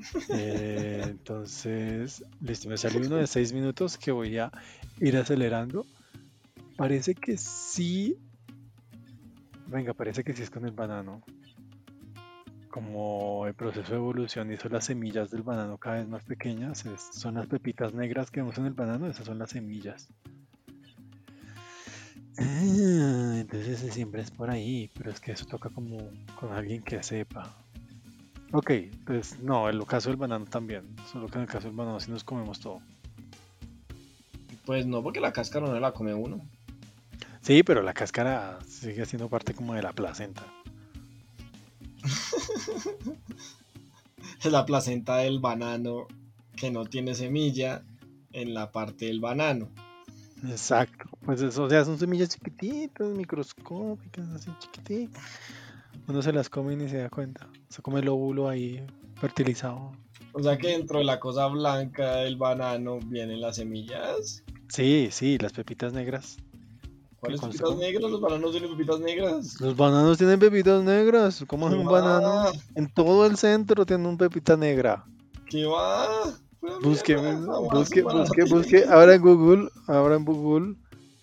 Eh, 0.30 1.02
entonces, 1.04 2.24
listo, 2.40 2.70
me 2.70 2.78
salió 2.78 3.06
uno 3.06 3.16
de 3.16 3.26
6 3.26 3.52
minutos 3.52 3.98
que 3.98 4.10
voy 4.10 4.38
a 4.38 4.50
ir 4.98 5.14
acelerando. 5.18 5.84
Parece 6.78 7.14
que 7.14 7.36
sí. 7.36 8.16
Venga, 9.70 9.94
parece 9.94 10.24
que 10.24 10.32
sí 10.32 10.42
es 10.42 10.50
con 10.50 10.64
el 10.66 10.72
banano. 10.72 11.22
Como 12.70 13.46
el 13.46 13.54
proceso 13.54 13.92
de 13.92 13.98
evolución 13.98 14.52
hizo 14.52 14.68
las 14.68 14.86
semillas 14.86 15.30
del 15.30 15.42
banano 15.42 15.78
cada 15.78 15.96
vez 15.96 16.08
más 16.08 16.24
pequeñas, 16.24 16.84
son 17.12 17.34
las 17.34 17.46
pepitas 17.46 17.94
negras 17.94 18.30
que 18.30 18.40
vemos 18.40 18.58
en 18.58 18.66
el 18.66 18.74
banano, 18.74 19.06
esas 19.06 19.26
son 19.26 19.38
las 19.38 19.50
semillas. 19.50 20.08
Ah, 22.38 23.36
entonces 23.38 23.78
se 23.78 23.92
siembra 23.92 24.22
es 24.22 24.30
por 24.30 24.50
ahí, 24.50 24.90
pero 24.96 25.10
es 25.10 25.20
que 25.20 25.32
eso 25.32 25.46
toca 25.46 25.68
como 25.68 25.98
con 26.38 26.52
alguien 26.52 26.82
que 26.82 27.02
sepa. 27.02 27.54
Ok, 28.52 28.72
pues 29.06 29.38
no, 29.40 29.68
en 29.68 29.76
el 29.76 29.86
caso 29.86 30.10
del 30.10 30.16
banano 30.16 30.46
también, 30.46 30.84
solo 31.12 31.28
que 31.28 31.36
en 31.36 31.42
el 31.42 31.48
caso 31.48 31.68
del 31.68 31.76
banano 31.76 32.00
sí 32.00 32.10
nos 32.10 32.24
comemos 32.24 32.58
todo. 32.58 32.80
Pues 34.66 34.84
no, 34.86 35.00
porque 35.02 35.20
la 35.20 35.32
cáscara 35.32 35.66
no 35.66 35.78
la 35.78 35.92
come 35.92 36.12
uno. 36.12 36.40
Sí, 37.40 37.62
pero 37.62 37.82
la 37.82 37.94
cáscara 37.94 38.58
sigue 38.66 39.06
siendo 39.06 39.28
parte 39.28 39.54
como 39.54 39.74
de 39.74 39.82
la 39.82 39.92
placenta. 39.92 40.44
Es 44.42 44.50
la 44.50 44.64
placenta 44.64 45.18
del 45.18 45.38
banano 45.38 46.06
que 46.56 46.70
no 46.70 46.86
tiene 46.86 47.14
semilla 47.14 47.82
en 48.32 48.54
la 48.54 48.72
parte 48.72 49.04
del 49.04 49.20
banano. 49.20 49.68
Exacto. 50.48 51.04
Pues 51.24 51.42
eso, 51.42 51.64
o 51.64 51.70
sea, 51.70 51.84
son 51.84 51.98
semillas 51.98 52.30
chiquititas, 52.30 53.06
microscópicas, 53.08 54.26
así 54.30 54.50
chiquititas. 54.58 55.22
Uno 56.08 56.22
se 56.22 56.32
las 56.32 56.48
come 56.48 56.72
y 56.72 56.76
ni 56.76 56.88
se 56.88 56.98
da 56.98 57.10
cuenta. 57.10 57.48
Se 57.68 57.82
come 57.82 58.00
el 58.00 58.08
óvulo 58.08 58.48
ahí 58.48 58.82
fertilizado. 59.16 59.92
O 60.32 60.42
sea 60.42 60.56
que 60.56 60.68
dentro 60.68 60.98
de 60.98 61.04
la 61.04 61.20
cosa 61.20 61.46
blanca 61.48 62.16
del 62.16 62.36
banano 62.36 62.98
vienen 63.00 63.40
las 63.40 63.56
semillas. 63.56 64.42
Sí, 64.68 65.08
sí, 65.10 65.36
las 65.38 65.52
pepitas 65.52 65.92
negras. 65.92 66.38
¿Cuáles 67.20 67.40
¿Qué 67.40 67.46
pepitas 67.48 67.76
negras? 67.76 68.10
Los 68.10 68.20
bananos 68.20 68.50
tienen 68.52 68.70
pepitas 68.70 69.00
negras. 69.00 69.60
Los 69.60 69.76
bananos 69.76 70.18
tienen 70.18 70.40
pepitas 70.40 70.82
negras. 70.82 71.44
¿Cómo 71.46 71.68
es 71.68 71.74
¿Qué 71.74 71.80
un 71.80 71.86
va? 71.86 72.00
banano? 72.00 72.50
En 72.74 72.90
todo 72.92 73.26
el 73.26 73.36
centro 73.36 73.84
tiene 73.84 74.08
un 74.08 74.16
pepita 74.16 74.56
negra. 74.56 75.04
¿Qué 75.50 75.66
va? 75.66 76.08
Busque, 76.82 77.16
busque, 77.16 78.02
busque, 78.02 78.44
busque. 78.44 78.84
Ahora 78.88 79.14
en 79.14 79.22
Google, 79.22 79.68
ahora 79.86 80.16
en 80.16 80.24
Google, 80.24 80.76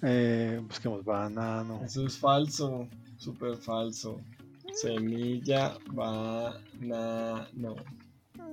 eh, 0.04 0.62
busquemos 0.68 1.04
banano. 1.04 1.82
Eso 1.84 2.06
es 2.06 2.18
falso, 2.18 2.88
súper 3.18 3.58
falso. 3.58 4.20
Semilla, 4.74 5.78
banano. 5.92 7.76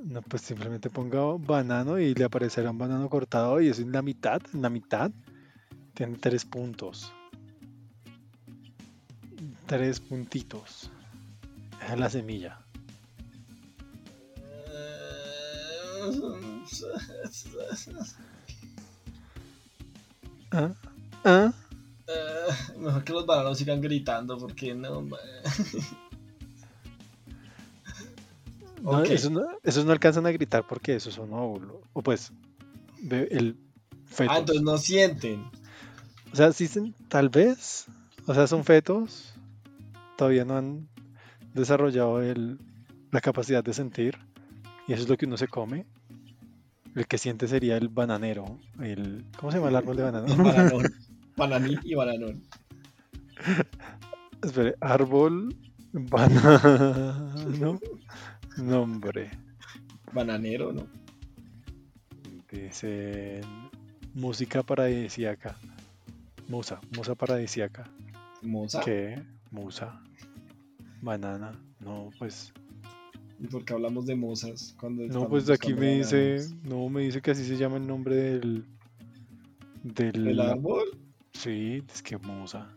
No, 0.05 0.23
pues 0.23 0.43
simplemente 0.43 0.89
ponga 0.89 1.21
banano 1.39 1.99
y 1.99 2.15
le 2.15 2.25
aparecerá 2.25 2.71
un 2.71 2.79
banano 2.79 3.09
cortado 3.11 3.61
y 3.61 3.69
eso 3.69 3.83
en 3.83 3.93
la 3.93 4.03
mitad, 4.03 4.41
en 4.53 4.63
la 4.63 4.71
mitad 4.71 5.11
tiene 5.95 6.17
tres 6.19 6.45
puntos. 6.45 7.13
Tres 9.66 10.00
puntitos. 10.00 10.90
Es 11.90 11.99
la 11.99 12.11
semilla. 12.11 12.59
¿Ah? 20.50 20.73
¿Ah? 21.25 21.52
Mejor 22.78 23.04
que 23.04 23.12
los 23.12 23.26
bananos 23.26 23.59
sigan 23.59 23.80
gritando 23.80 24.38
porque 24.38 24.75
no. 24.75 25.09
esos, 29.04 29.30
no, 29.30 29.42
esos 29.62 29.85
no 29.85 29.92
alcanzan 29.92 30.26
a 30.26 30.33
gritar 30.33 30.66
porque 30.66 30.97
esos 30.97 31.14
son 31.14 31.33
óvulos. 31.33 31.76
O 31.92 32.02
pues, 32.02 32.33
el 33.11 33.56
fetos. 34.06 34.37
Ah, 34.37 34.40
entonces 34.40 34.62
no 34.62 34.76
sienten. 34.78 35.50
O 36.33 36.37
sea, 36.37 36.52
sí, 36.52 36.68
tal 37.09 37.30
vez. 37.30 37.87
O 38.26 38.35
sea, 38.35 38.47
son 38.47 38.64
fetos. 38.64 39.34
Todavía 40.16 40.44
no 40.44 40.56
han 40.56 40.88
desarrollado 41.54 42.23
el, 42.23 42.59
la 43.11 43.21
capacidad 43.21 43.62
de 43.64 43.73
sentir. 43.73 44.18
Y 44.87 44.92
eso 44.92 45.02
es 45.02 45.09
lo 45.09 45.16
que 45.16 45.26
uno 45.26 45.37
se 45.37 45.49
come. 45.49 45.87
El 46.94 47.06
que 47.06 47.18
siente 47.18 47.49
sería 47.49 47.76
el 47.76 47.88
bananero. 47.88 48.59
El, 48.80 49.25
¿Cómo 49.38 49.50
se 49.50 49.59
llama 49.59 49.71
el 49.71 49.76
árbol 49.76 49.97
de 49.97 50.02
banano? 50.02 50.37
Bananón. 50.37 50.85
Bananí 51.37 51.76
y 51.83 51.94
bananón. 51.94 52.42
Espere, 54.42 54.76
árbol 54.80 55.56
banano. 55.92 57.80
Nombre. 58.56 59.30
Bananero, 60.12 60.73
¿no? 60.73 60.87
Dicen 62.52 63.40
música 64.14 64.62
paradisíaca. 64.62 65.56
Musa, 66.49 66.80
musa 66.97 67.16
paradisíaca. 67.16 67.90
Moza. 68.42 68.80
¿Qué? 68.80 69.21
Musa. 69.50 70.00
Banana. 71.04 71.52
No, 71.80 72.11
pues. 72.18 72.52
¿Y 73.38 73.46
por 73.46 73.64
qué 73.64 73.75
hablamos 73.75 74.06
de 74.06 74.16
mozas? 74.16 74.75
Cuando 74.80 75.06
No, 75.06 75.28
pues 75.28 75.49
aquí 75.50 75.75
me 75.75 75.99
dice. 75.99 76.49
No, 76.62 76.88
me 76.88 77.02
dice 77.02 77.20
que 77.20 77.32
así 77.32 77.44
se 77.44 77.56
llama 77.56 77.76
el 77.76 77.87
nombre 77.87 78.14
del. 78.16 78.64
Del. 79.82 80.28
¿El 80.28 80.40
árbol? 80.40 80.84
Sí, 81.34 81.82
es 81.92 82.02
que 82.02 82.16
musa. 82.16 82.68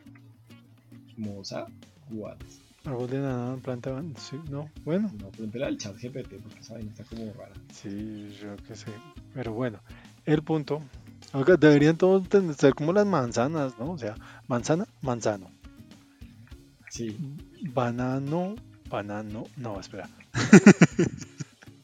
Moza. 1.15 1.67
What? 2.09 2.37
Árbol 2.85 3.09
de 3.09 3.19
banana, 3.19 3.57
planta. 3.57 3.91
ban- 3.91 4.15
Sí, 4.17 4.39
no, 4.49 4.69
bueno. 4.83 5.11
No, 5.19 5.29
pregúntale 5.29 5.65
al 5.65 5.77
chat 5.77 5.95
GPT 5.95 6.39
porque 6.41 6.59
esa 6.59 6.73
vaina 6.73 6.91
está 6.91 7.03
como 7.05 7.31
rara. 7.33 7.53
Sí, 7.71 8.29
yo 8.41 8.55
qué 8.67 8.75
sé. 8.75 8.91
Pero 9.33 9.53
bueno, 9.53 9.79
el 10.25 10.41
punto 10.41 10.81
Oiga, 11.33 11.57
deberían 11.57 11.97
todos 11.97 12.23
ser 12.57 12.73
como 12.73 12.93
las 12.93 13.05
manzanas, 13.05 13.77
¿no? 13.77 13.91
O 13.91 13.97
sea, 13.97 14.15
manzana, 14.47 14.85
manzano. 15.01 15.51
Sí. 16.89 17.17
Banano, 17.73 18.55
banano. 18.89 19.45
No, 19.57 19.79
espera. 19.79 20.09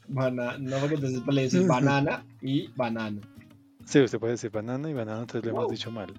Bana- 0.07 0.57
no, 0.57 0.77
porque 0.77 0.95
entonces 0.95 1.21
puede 1.21 1.41
decir 1.43 1.65
banana 1.67 2.23
y 2.41 2.67
banano. 2.75 3.21
Sí, 3.85 3.99
usted 3.99 4.19
puede 4.19 4.33
decir 4.33 4.51
banana 4.51 4.89
y 4.89 4.93
banano, 4.93 5.21
entonces 5.21 5.43
lo 5.51 5.57
hemos 5.57 5.71
dicho 5.71 5.91
mal. 5.91 6.13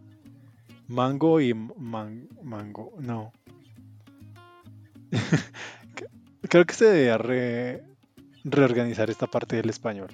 Mango 0.89 1.41
y 1.41 1.55
man- 1.55 2.29
mango, 2.43 2.93
no. 3.01 3.33
Creo 6.49 6.67
que 6.67 6.75
se 6.75 6.85
debería 6.87 7.19
re- 7.19 7.83
reorganizar 8.45 9.09
esta 9.11 9.27
parte 9.27 9.57
del 9.57 9.71
español. 9.71 10.09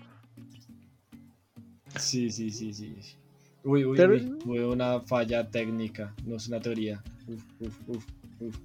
Sí, 1.98 2.30
sí, 2.30 2.50
sí, 2.50 2.72
sí. 2.72 2.94
Uy, 3.64 3.84
uy, 3.84 3.96
Pero- 3.96 4.14
uy. 4.14 4.38
Tuve 4.38 4.66
una 4.66 5.00
falla 5.00 5.48
técnica, 5.50 6.14
no 6.24 6.36
es 6.36 6.48
una 6.48 6.60
teoría. 6.60 7.02
Uf, 7.26 7.42
uf, 7.60 7.78
uf, 7.88 8.04
uf. 8.40 8.56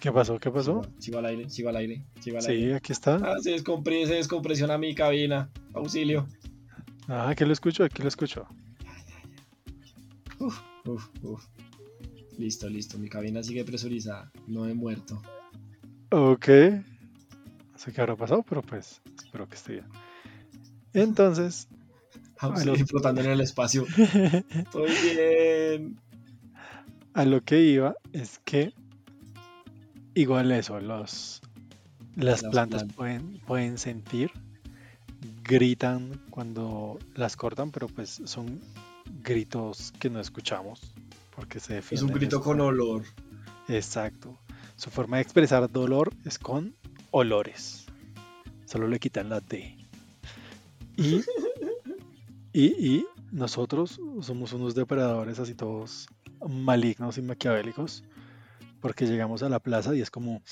¿Qué 0.00 0.12
pasó? 0.12 0.38
¿Qué 0.38 0.50
pasó? 0.50 0.82
Sigo, 0.82 1.00
sigo 1.00 1.18
al 1.18 1.26
aire, 1.26 1.50
sigo 1.50 1.68
al 1.70 1.76
aire, 1.76 2.04
sigo 2.20 2.38
al 2.38 2.46
aire. 2.46 2.66
Sí, 2.68 2.72
aquí 2.72 2.92
está. 2.92 3.16
Ah, 3.16 3.36
se, 3.40 3.50
descompre- 3.56 4.06
se 4.06 4.14
descompresiona 4.14 4.76
mi 4.78 4.94
cabina. 4.94 5.50
Auxilio. 5.72 6.26
Ah, 7.08 7.28
aquí 7.30 7.44
lo 7.44 7.52
escucho, 7.52 7.84
aquí 7.84 8.02
lo 8.02 8.08
escucho. 8.08 8.46
Uf, 10.38 11.08
uf. 11.22 11.44
Listo, 12.38 12.68
listo. 12.68 12.98
Mi 12.98 13.08
cabina 13.08 13.42
sigue 13.42 13.64
presurizada. 13.64 14.30
No 14.46 14.66
he 14.68 14.74
muerto. 14.74 15.20
Ok. 16.10 16.48
No 16.48 17.78
sé 17.78 17.92
qué 17.92 18.00
habrá 18.00 18.16
pasado, 18.16 18.44
pero 18.48 18.62
pues 18.62 19.00
espero 19.24 19.48
que 19.48 19.54
esté 19.54 19.72
bien. 19.74 19.86
Entonces, 20.92 21.68
Auxilio 22.38 22.86
flotando 22.86 23.20
en 23.20 23.30
el 23.30 23.40
espacio. 23.40 23.86
Estoy 24.50 24.90
bien. 25.14 26.00
a 27.14 27.24
lo 27.24 27.42
que 27.42 27.60
iba 27.62 27.94
es 28.12 28.38
que 28.40 28.74
igual 30.14 30.52
eso, 30.52 30.80
los 30.80 31.42
las, 32.16 32.42
Las 32.42 32.42
plantas 32.42 32.82
plantas. 32.82 32.96
pueden, 32.96 33.40
pueden 33.46 33.78
sentir, 33.78 34.30
gritan 35.42 36.20
cuando 36.30 36.98
las 37.14 37.36
cortan, 37.36 37.70
pero 37.70 37.88
pues 37.88 38.22
son 38.24 38.60
gritos 39.22 39.92
que 39.98 40.10
no 40.10 40.20
escuchamos 40.20 40.92
porque 41.34 41.60
se 41.60 41.78
Es 41.78 42.02
un 42.02 42.12
grito 42.12 42.40
con 42.40 42.60
olor. 42.60 43.02
Exacto. 43.68 44.38
Su 44.76 44.90
forma 44.90 45.16
de 45.16 45.22
expresar 45.22 45.70
dolor 45.70 46.12
es 46.24 46.38
con 46.38 46.74
olores. 47.10 47.86
Solo 48.66 48.88
le 48.88 48.98
quitan 48.98 49.28
la 49.28 49.40
D. 49.40 49.76
Y, 50.96 51.22
y, 52.52 52.64
y 52.64 53.06
nosotros 53.32 54.00
somos 54.20 54.52
unos 54.52 54.74
depredadores 54.74 55.38
así 55.38 55.54
todos 55.54 56.08
malignos 56.48 57.18
y 57.18 57.22
maquiavélicos. 57.22 58.04
Porque 58.84 59.06
llegamos 59.06 59.42
a 59.42 59.48
la 59.48 59.60
plaza 59.60 59.94
y 59.94 60.02
es 60.02 60.10
como, 60.10 60.42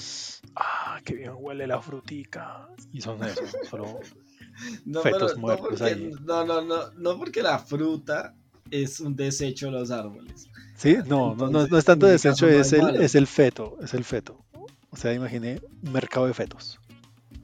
ah, 0.56 0.98
qué 1.04 1.12
bien 1.16 1.32
huele 1.36 1.66
la 1.66 1.82
frutica. 1.82 2.66
Y 2.90 3.02
son 3.02 3.22
eso, 3.24 3.42
solo 3.68 4.00
No, 4.86 5.02
Fetos 5.02 5.32
pero- 5.32 5.38
muertos 5.38 5.70
no, 5.72 5.76
porque, 5.78 5.84
ahí. 5.84 6.10
no, 6.24 6.42
no, 6.46 6.62
no, 6.62 6.90
no 6.92 7.18
porque 7.18 7.42
la 7.42 7.58
fruta 7.58 8.34
es 8.70 9.00
un 9.00 9.14
desecho 9.16 9.66
de 9.66 9.72
los 9.72 9.90
árboles. 9.90 10.48
Sí, 10.76 10.96
no, 11.06 11.34
no, 11.34 11.46
no, 11.46 11.50
no 11.50 11.58
es 11.58 11.64
Entonces, 11.64 11.84
tanto 11.84 12.06
desecho, 12.06 12.48
es 12.48 12.72
el, 12.72 13.02
es 13.02 13.14
el 13.16 13.26
feto, 13.26 13.76
es 13.82 13.92
el 13.92 14.02
feto. 14.04 14.42
O 14.88 14.96
sea, 14.96 15.12
imaginé 15.12 15.60
un 15.84 15.92
mercado 15.92 16.26
de 16.26 16.32
fetos. 16.32 16.80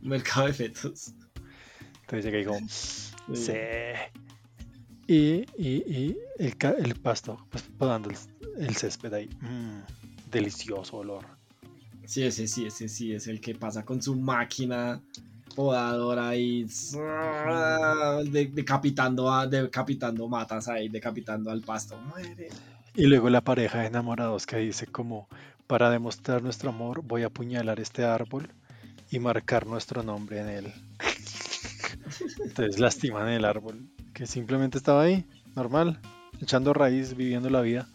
Mercado 0.01 0.47
de 0.47 0.55
fetos. 0.55 1.13
Entonces 2.01 2.25
llegué 2.25 2.41
y 2.41 2.45
como, 2.47 2.67
Sí. 2.71 3.13
sí. 3.35 3.53
Y, 5.07 5.45
y, 5.59 5.69
y 5.87 6.19
el, 6.39 6.57
el 6.79 6.95
pasto, 6.95 7.47
pues 7.51 7.63
podando 7.77 8.09
el, 8.09 8.17
el 8.59 8.75
césped 8.75 9.13
ahí. 9.13 9.29
Mm, 9.43 9.81
delicioso 10.31 10.99
olor. 10.99 11.25
Sí, 12.05 12.23
ese 12.23 12.49
sí, 12.49 12.67
ese 12.67 12.89
sí 12.89 13.13
es 13.13 13.27
el 13.27 13.41
que 13.41 13.55
pasa 13.55 13.85
con 13.85 14.01
su 14.01 14.15
máquina 14.17 15.01
podadora 15.55 16.37
y 16.37 16.67
de- 18.25 18.51
decapitando, 18.53 19.31
a, 19.31 19.47
decapitando 19.47 20.29
matas 20.29 20.69
ahí, 20.69 20.89
decapitando 20.89 21.51
al 21.51 21.61
pasto. 21.63 21.99
Y 22.95 23.07
luego 23.07 23.29
la 23.31 23.41
pareja 23.43 23.81
de 23.81 23.87
enamorados 23.87 24.47
que 24.47 24.57
dice 24.57 24.87
como, 24.87 25.29
para 25.67 25.91
demostrar 25.91 26.43
nuestro 26.43 26.71
amor 26.71 27.03
voy 27.03 27.23
a 27.23 27.27
apuñalar 27.27 27.79
este 27.81 28.05
árbol 28.05 28.49
y 29.11 29.19
marcar 29.19 29.67
nuestro 29.67 30.03
nombre 30.03 30.41
en 30.41 30.49
él. 30.49 30.73
Entonces 32.45 32.79
lastiman 32.79 33.29
el 33.29 33.45
árbol, 33.45 33.87
que 34.15 34.27
simplemente 34.27 34.79
estaba 34.79 35.03
ahí, 35.03 35.25
normal, 35.55 36.01
echando 36.41 36.73
raíz, 36.73 37.15
viviendo 37.15 37.51
la 37.51 37.61
vida. 37.61 37.87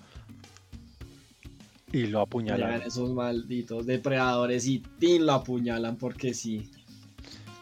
Y 1.94 2.08
lo 2.08 2.08
Llegan 2.08 2.22
apuñalan. 2.24 2.82
esos 2.82 3.14
malditos 3.14 3.86
depredadores 3.86 4.68
y 4.68 4.80
tin 5.00 5.26
lo 5.26 5.34
apuñalan 5.34 5.96
porque 5.96 6.34
sí. 6.34 6.70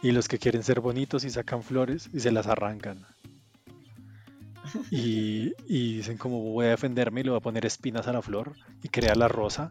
Y 0.02 0.12
los 0.12 0.28
que 0.28 0.40
quieren 0.40 0.64
ser 0.64 0.80
bonitos 0.80 1.24
y 1.26 1.30
sacan 1.30 1.62
flores 1.62 2.10
y 2.12 2.20
se 2.22 2.32
las 2.32 2.48
arrancan. 2.48 3.06
Y, 4.90 5.54
y 5.68 5.98
dicen 5.98 6.18
como 6.18 6.40
voy 6.42 6.66
a 6.68 6.70
defenderme 6.70 7.22
y 7.22 7.24
le 7.26 7.30
voy 7.32 7.38
a 7.38 7.42
poner 7.42 7.66
espinas 7.66 8.08
a 8.08 8.14
la 8.14 8.22
flor 8.24 8.54
y 8.82 8.90
crea 8.90 9.14
la 9.16 9.28
rosa. 9.28 9.70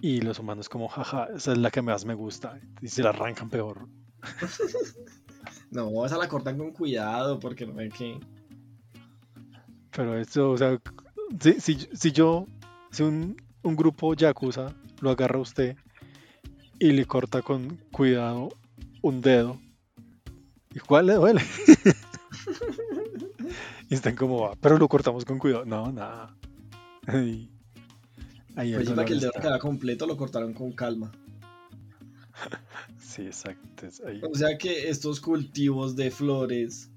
Y 0.00 0.20
los 0.20 0.38
humanos 0.38 0.68
como 0.68 0.86
jaja, 0.88 1.28
esa 1.34 1.52
es 1.52 1.58
la 1.58 1.70
que 1.70 1.82
más 1.82 2.04
me 2.04 2.14
gusta. 2.14 2.60
Y 2.82 2.88
se 2.88 3.02
la 3.02 3.08
arrancan 3.10 3.50
peor. 3.50 3.88
No, 5.70 6.06
esa 6.06 6.16
la 6.16 6.28
cortan 6.28 6.58
con 6.58 6.72
cuidado 6.72 7.38
porque 7.40 7.66
no 7.66 7.74
ven 7.74 7.90
que. 7.90 8.20
Pero 9.90 10.18
esto, 10.18 10.50
o 10.52 10.56
sea, 10.56 10.80
si, 11.40 11.60
si, 11.60 11.74
si 11.92 12.12
yo, 12.12 12.46
si 12.90 13.02
un, 13.02 13.36
un 13.66 13.76
grupo 13.76 14.14
yakuza 14.14 14.74
lo 15.00 15.10
agarra 15.10 15.38
a 15.38 15.42
usted 15.42 15.76
y 16.78 16.92
le 16.92 17.04
corta 17.04 17.42
con 17.42 17.76
cuidado 17.90 18.48
un 19.02 19.20
dedo, 19.20 19.58
igual 20.74 21.06
le 21.06 21.14
duele. 21.14 21.42
y 23.90 23.94
están 23.94 24.14
como, 24.14 24.46
"Ah, 24.46 24.54
pero 24.60 24.78
lo 24.78 24.88
cortamos 24.88 25.24
con 25.24 25.38
cuidado. 25.38 25.64
No, 25.64 25.90
nada. 25.92 26.36
Ahí, 27.06 27.50
ahí 28.56 28.74
Pues 28.74 28.90
para 28.90 29.04
que 29.04 29.14
el 29.14 29.20
dedo 29.20 29.32
quedara 29.32 29.58
completo 29.58 30.06
lo 30.06 30.16
cortaron 30.16 30.52
con 30.54 30.72
calma. 30.72 31.12
Sí, 32.98 33.22
exacto. 33.22 33.86
ahí. 34.06 34.20
O 34.30 34.34
sea 34.34 34.58
que 34.58 34.88
estos 34.88 35.20
cultivos 35.20 35.96
de 35.96 36.10
flores 36.10 36.90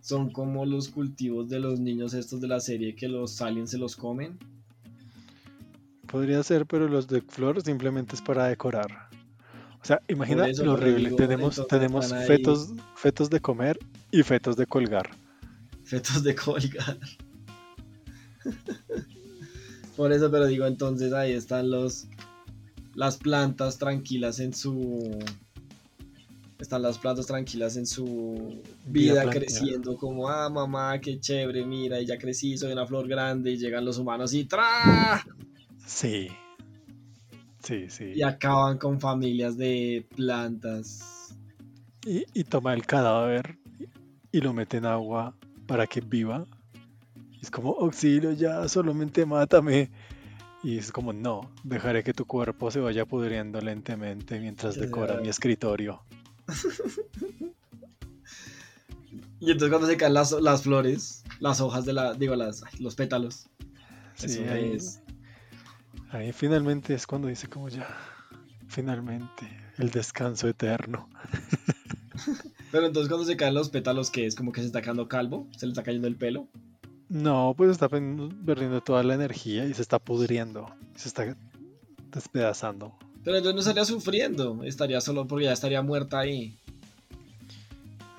son 0.00 0.30
como 0.30 0.66
los 0.66 0.88
cultivos 0.88 1.48
de 1.48 1.60
los 1.60 1.80
niños 1.80 2.14
estos 2.14 2.40
de 2.40 2.48
la 2.48 2.60
serie 2.60 2.94
que 2.94 3.08
los 3.08 3.40
aliens 3.40 3.70
se 3.70 3.78
los 3.78 3.96
comen. 3.96 4.38
Podría 6.12 6.42
ser, 6.42 6.66
pero 6.66 6.86
los 6.88 7.08
de 7.08 7.22
flor 7.22 7.62
simplemente 7.62 8.14
es 8.14 8.20
para 8.20 8.46
decorar. 8.46 9.08
O 9.80 9.84
sea, 9.84 10.00
imagina 10.08 10.46
eso, 10.46 10.62
lo 10.62 10.74
horrible. 10.74 11.08
digo, 11.08 11.16
tenemos 11.66 12.12
ahí- 12.12 12.26
fetos, 12.26 13.30
de 13.30 13.40
comer 13.40 13.78
y 14.10 14.22
fetos 14.22 14.54
de 14.54 14.66
colgar. 14.66 15.08
Fetos 15.84 16.22
de 16.22 16.34
colgar. 16.34 16.98
Por 19.96 20.12
eso, 20.12 20.30
pero 20.30 20.46
digo, 20.46 20.66
entonces 20.66 21.14
ahí 21.14 21.32
están 21.32 21.70
los 21.70 22.06
las 22.94 23.16
plantas 23.16 23.78
tranquilas 23.78 24.38
en 24.38 24.52
su 24.52 25.18
están 26.58 26.82
las 26.82 26.98
plantas 26.98 27.26
tranquilas 27.26 27.76
en 27.78 27.86
su 27.86 28.62
Vida 28.86 29.28
creciendo 29.30 29.96
como 29.96 30.28
ah 30.28 30.50
mamá 30.50 31.00
qué 31.00 31.18
chévere 31.18 31.64
mira 31.64 31.98
y 32.00 32.06
ya 32.06 32.18
crecí 32.18 32.58
soy 32.58 32.72
una 32.72 32.86
flor 32.86 33.08
grande 33.08 33.52
y 33.52 33.56
llegan 33.56 33.86
los 33.86 33.96
humanos 33.96 34.34
y 34.34 34.44
¡tra! 34.44 35.24
Sí. 35.86 36.28
Sí, 37.62 37.88
sí. 37.88 38.12
y 38.16 38.22
acaban 38.22 38.76
con 38.76 39.00
familias 39.00 39.56
de 39.56 40.04
plantas 40.16 41.32
Y, 42.04 42.24
y 42.34 42.42
toma 42.42 42.74
el 42.74 42.84
cadáver 42.84 43.56
y 44.32 44.40
lo 44.40 44.52
mete 44.52 44.78
en 44.78 44.86
agua 44.86 45.36
para 45.66 45.86
que 45.86 46.00
viva. 46.00 46.46
Y 47.30 47.42
es 47.42 47.50
como, 47.50 47.76
auxilio, 47.78 48.32
ya, 48.32 48.66
solamente 48.68 49.26
mátame. 49.26 49.90
Y 50.64 50.78
es 50.78 50.90
como, 50.90 51.12
no, 51.12 51.50
dejaré 51.64 52.02
que 52.02 52.14
tu 52.14 52.24
cuerpo 52.24 52.70
se 52.70 52.80
vaya 52.80 53.04
pudriendo 53.04 53.60
lentamente 53.60 54.40
mientras 54.40 54.76
decora 54.76 55.20
mi 55.20 55.28
escritorio. 55.28 56.02
y 59.40 59.50
entonces 59.50 59.70
cuando 59.70 59.88
se 59.88 59.96
caen 59.96 60.14
las, 60.14 60.32
las 60.32 60.62
flores 60.62 61.24
las 61.40 61.60
hojas 61.60 61.84
de 61.84 61.92
la 61.92 62.14
digo 62.14 62.34
las 62.34 62.64
los 62.80 62.96
pétalos 62.96 63.48
Sí, 64.16 64.26
eso 64.26 64.42
ahí, 64.52 64.72
es 64.72 65.00
ahí 66.12 66.32
finalmente 66.32 66.94
es 66.94 67.06
cuando 67.06 67.28
dice 67.28 67.48
como 67.48 67.68
ya, 67.68 67.88
finalmente, 68.68 69.48
el 69.78 69.90
descanso 69.90 70.48
eterno. 70.48 71.08
Pero 72.70 72.86
entonces 72.86 73.08
cuando 73.08 73.26
se 73.26 73.36
caen 73.36 73.54
los 73.54 73.70
pétalos, 73.70 74.10
que 74.10 74.26
es 74.26 74.34
como 74.34 74.52
que 74.52 74.60
se 74.60 74.66
está 74.66 74.82
quedando 74.82 75.08
calvo, 75.08 75.48
se 75.56 75.66
le 75.66 75.72
está 75.72 75.82
cayendo 75.82 76.08
el 76.08 76.16
pelo. 76.16 76.48
No, 77.08 77.54
pues 77.56 77.70
está 77.70 77.88
perdiendo 77.88 78.80
toda 78.80 79.02
la 79.02 79.14
energía 79.14 79.66
y 79.66 79.74
se 79.74 79.82
está 79.82 79.98
pudriendo, 79.98 80.74
se 80.94 81.08
está 81.08 81.36
despedazando. 82.10 82.94
Pero 83.24 83.36
entonces 83.36 83.54
no 83.54 83.60
estaría 83.60 83.84
sufriendo, 83.84 84.64
estaría 84.64 85.00
solo 85.00 85.26
porque 85.26 85.44
ya 85.46 85.52
estaría 85.52 85.82
muerta 85.82 86.20
ahí. 86.20 86.56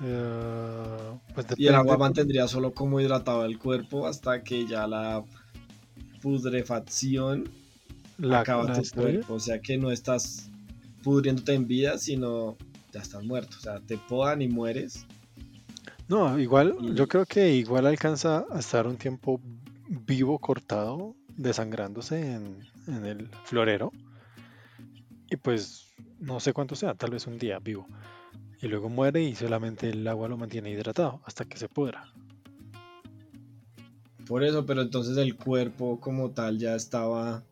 Eh, 0.00 1.18
pues 1.34 1.46
Y 1.56 1.66
el 1.66 1.74
agua 1.74 1.96
mantendría 1.96 2.46
solo 2.46 2.72
como 2.72 3.00
hidratado 3.00 3.44
el 3.44 3.58
cuerpo 3.58 4.06
hasta 4.06 4.42
que 4.42 4.66
ya 4.66 4.86
la 4.86 5.24
putrefacción 6.22 7.50
La, 8.18 8.40
acaba 8.40 8.64
la 8.64 8.80
tu 8.80 8.88
cuerpo. 8.90 9.34
O 9.34 9.40
sea 9.40 9.60
que 9.60 9.76
no 9.76 9.90
estás 9.90 10.50
pudriéndote 11.02 11.54
en 11.54 11.66
vida, 11.66 11.98
sino 11.98 12.56
ya 12.92 13.00
estás 13.00 13.24
muerto. 13.24 13.56
O 13.58 13.60
sea, 13.60 13.80
te 13.80 13.98
podan 13.98 14.42
y 14.42 14.48
mueres. 14.48 15.06
No, 16.08 16.38
igual, 16.38 16.76
Y- 16.80 16.94
yo 16.94 17.08
creo 17.08 17.26
que 17.26 17.54
igual 17.54 17.86
alcanza 17.86 18.44
a 18.50 18.58
estar 18.60 18.86
un 18.86 18.96
tiempo 18.96 19.40
vivo, 19.88 20.38
cortado, 20.38 21.14
desangrándose 21.36 22.34
en, 22.34 22.58
en 22.86 23.04
el 23.04 23.28
florero. 23.44 23.92
Y 25.30 25.36
pues 25.36 25.92
no 26.20 26.40
sé 26.40 26.52
cuánto 26.52 26.76
sea, 26.76 26.94
tal 26.94 27.10
vez 27.10 27.26
un 27.26 27.38
día 27.38 27.58
vivo. 27.58 27.86
Y 28.62 28.68
luego 28.68 28.88
muere 28.88 29.22
y 29.22 29.34
solamente 29.34 29.90
el 29.90 30.06
agua 30.06 30.28
lo 30.28 30.36
mantiene 30.36 30.70
hidratado 30.70 31.20
hasta 31.24 31.44
que 31.44 31.56
se 31.58 31.68
pudra. 31.68 32.06
Por 34.26 34.42
eso, 34.42 34.64
pero 34.64 34.80
entonces 34.82 35.16
el 35.18 35.36
cuerpo 35.36 36.00
como 36.00 36.30
tal 36.30 36.58
ya 36.58 36.74
estaba 36.74 37.42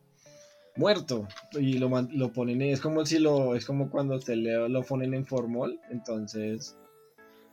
muerto. 0.75 1.27
Y 1.53 1.77
lo, 1.77 1.89
lo 1.89 2.31
ponen, 2.33 2.61
es 2.61 2.81
como 2.81 3.05
si 3.05 3.19
lo, 3.19 3.55
es 3.55 3.65
como 3.65 3.89
cuando 3.89 4.15
usted 4.15 4.35
le, 4.35 4.69
lo 4.69 4.83
ponen 4.83 5.13
en 5.13 5.25
formol. 5.25 5.79
Entonces, 5.89 6.75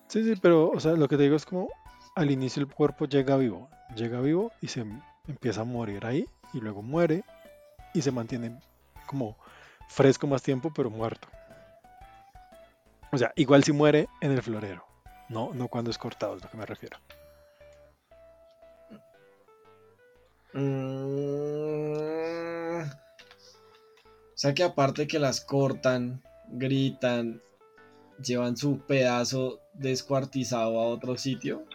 Sí, 0.09 0.25
sí, 0.25 0.35
pero 0.43 0.71
o 0.71 0.81
sea, 0.81 0.93
lo 0.95 1.07
que 1.07 1.17
te 1.17 1.23
digo 1.23 1.37
es 1.37 1.47
como 1.47 1.69
al 2.17 2.33
inicio 2.33 2.61
el 2.63 2.69
cuerpo 2.69 3.07
llega 3.07 3.37
vivo, 3.37 3.69
llega 3.95 4.21
vivo 4.21 4.51
y 4.61 4.67
se 4.67 4.81
em- 4.81 5.01
empieza 5.29 5.61
a 5.61 5.65
morir 5.65 6.05
ahí 6.05 6.27
y 6.53 6.59
luego 6.61 6.83
muere 6.83 7.23
y 7.95 8.03
se 8.03 8.11
mantiene 8.11 8.59
como 9.07 9.37
fresco 9.89 10.27
más 10.27 10.43
tiempo 10.43 10.73
pero 10.75 10.91
muerto. 10.91 11.29
O 13.13 13.19
sea, 13.19 13.33
igual 13.37 13.63
si 13.63 13.71
muere 13.71 14.09
en 14.21 14.33
el 14.33 14.43
florero, 14.43 14.85
no, 15.29 15.55
no 15.55 15.69
cuando 15.69 15.93
es 15.93 15.99
cortado, 15.99 16.37
es 16.37 16.43
lo 16.43 16.51
que 16.51 16.57
me 16.57 16.67
refiero. 16.67 16.97
Mm, 20.53 22.10
sea 24.41 24.55
que 24.55 24.63
aparte 24.63 25.07
que 25.07 25.19
las 25.19 25.43
cortan, 25.43 26.23
gritan, 26.49 27.43
llevan 28.25 28.57
su 28.57 28.79
pedazo 28.79 29.61
descuartizado 29.75 30.81
a 30.81 30.87
otro 30.87 31.19
sitio. 31.19 31.67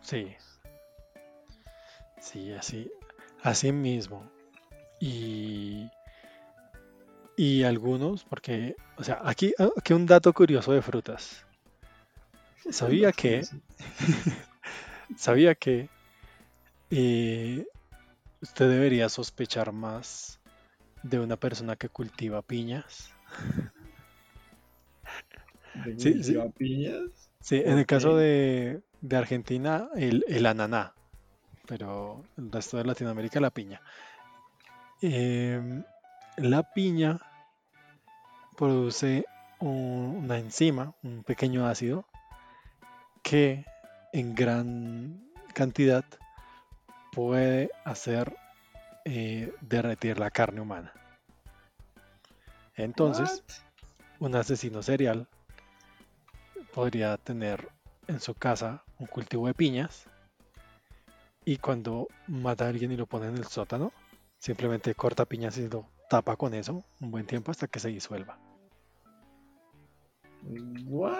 Sí. 0.00 0.34
Sí, 2.22 2.52
así, 2.52 2.90
así 3.42 3.70
mismo. 3.70 4.32
Y, 4.98 5.90
y 7.36 7.64
algunos, 7.64 8.24
porque, 8.24 8.74
o 8.96 9.04
sea, 9.04 9.20
aquí, 9.22 9.52
aquí 9.76 9.92
un 9.92 10.06
dato 10.06 10.32
curioso 10.32 10.72
de 10.72 10.80
frutas. 10.80 11.44
Sabía 12.70 13.12
que, 13.12 13.42
sabía 15.18 15.54
que 15.54 15.90
eh, 16.90 17.66
usted 18.40 18.70
debería 18.70 19.10
sospechar 19.10 19.70
más 19.70 20.37
de 21.02 21.20
una 21.20 21.36
persona 21.36 21.76
que 21.76 21.88
cultiva 21.88 22.42
piñas. 22.42 23.12
Sí, 25.96 26.22
sí. 26.22 26.32
lleva 26.32 26.48
piñas. 26.50 27.30
Sí, 27.40 27.62
en 27.64 27.78
el 27.78 27.86
caso 27.86 28.16
de, 28.16 28.82
de 29.00 29.16
Argentina, 29.16 29.88
el, 29.94 30.24
el 30.28 30.44
ananá, 30.46 30.92
pero 31.66 32.24
el 32.36 32.50
resto 32.50 32.76
de 32.78 32.84
Latinoamérica, 32.84 33.40
la 33.40 33.50
piña. 33.50 33.80
Em, 35.00 35.84
la 36.36 36.62
piña 36.74 37.20
produce 38.56 39.24
un- 39.60 40.22
una 40.24 40.38
enzima, 40.38 40.94
un 41.04 41.22
pequeño 41.22 41.66
ácido, 41.66 42.04
que 43.22 43.64
en 44.12 44.34
gran 44.34 45.22
cantidad 45.54 46.04
puede 47.12 47.70
hacer 47.84 48.36
eh, 49.10 49.54
derretir 49.62 50.18
la 50.18 50.30
carne 50.30 50.60
humana. 50.60 50.92
Entonces, 52.76 53.42
un 54.20 54.34
asesino 54.34 54.82
serial 54.82 55.26
podría 56.74 57.16
tener 57.16 57.70
en 58.06 58.20
su 58.20 58.34
casa 58.34 58.84
un 58.98 59.06
cultivo 59.06 59.46
de 59.46 59.54
piñas 59.54 60.04
y 61.46 61.56
cuando 61.56 62.08
mata 62.26 62.66
a 62.66 62.68
alguien 62.68 62.92
y 62.92 62.98
lo 62.98 63.06
pone 63.06 63.28
en 63.28 63.38
el 63.38 63.46
sótano, 63.46 63.92
simplemente 64.38 64.94
corta 64.94 65.24
piñas 65.24 65.56
y 65.56 65.70
lo 65.70 65.86
tapa 66.10 66.36
con 66.36 66.52
eso 66.52 66.84
un 67.00 67.10
buen 67.10 67.24
tiempo 67.24 67.50
hasta 67.50 67.66
que 67.66 67.80
se 67.80 67.88
disuelva. 67.88 68.38
What? 70.84 71.16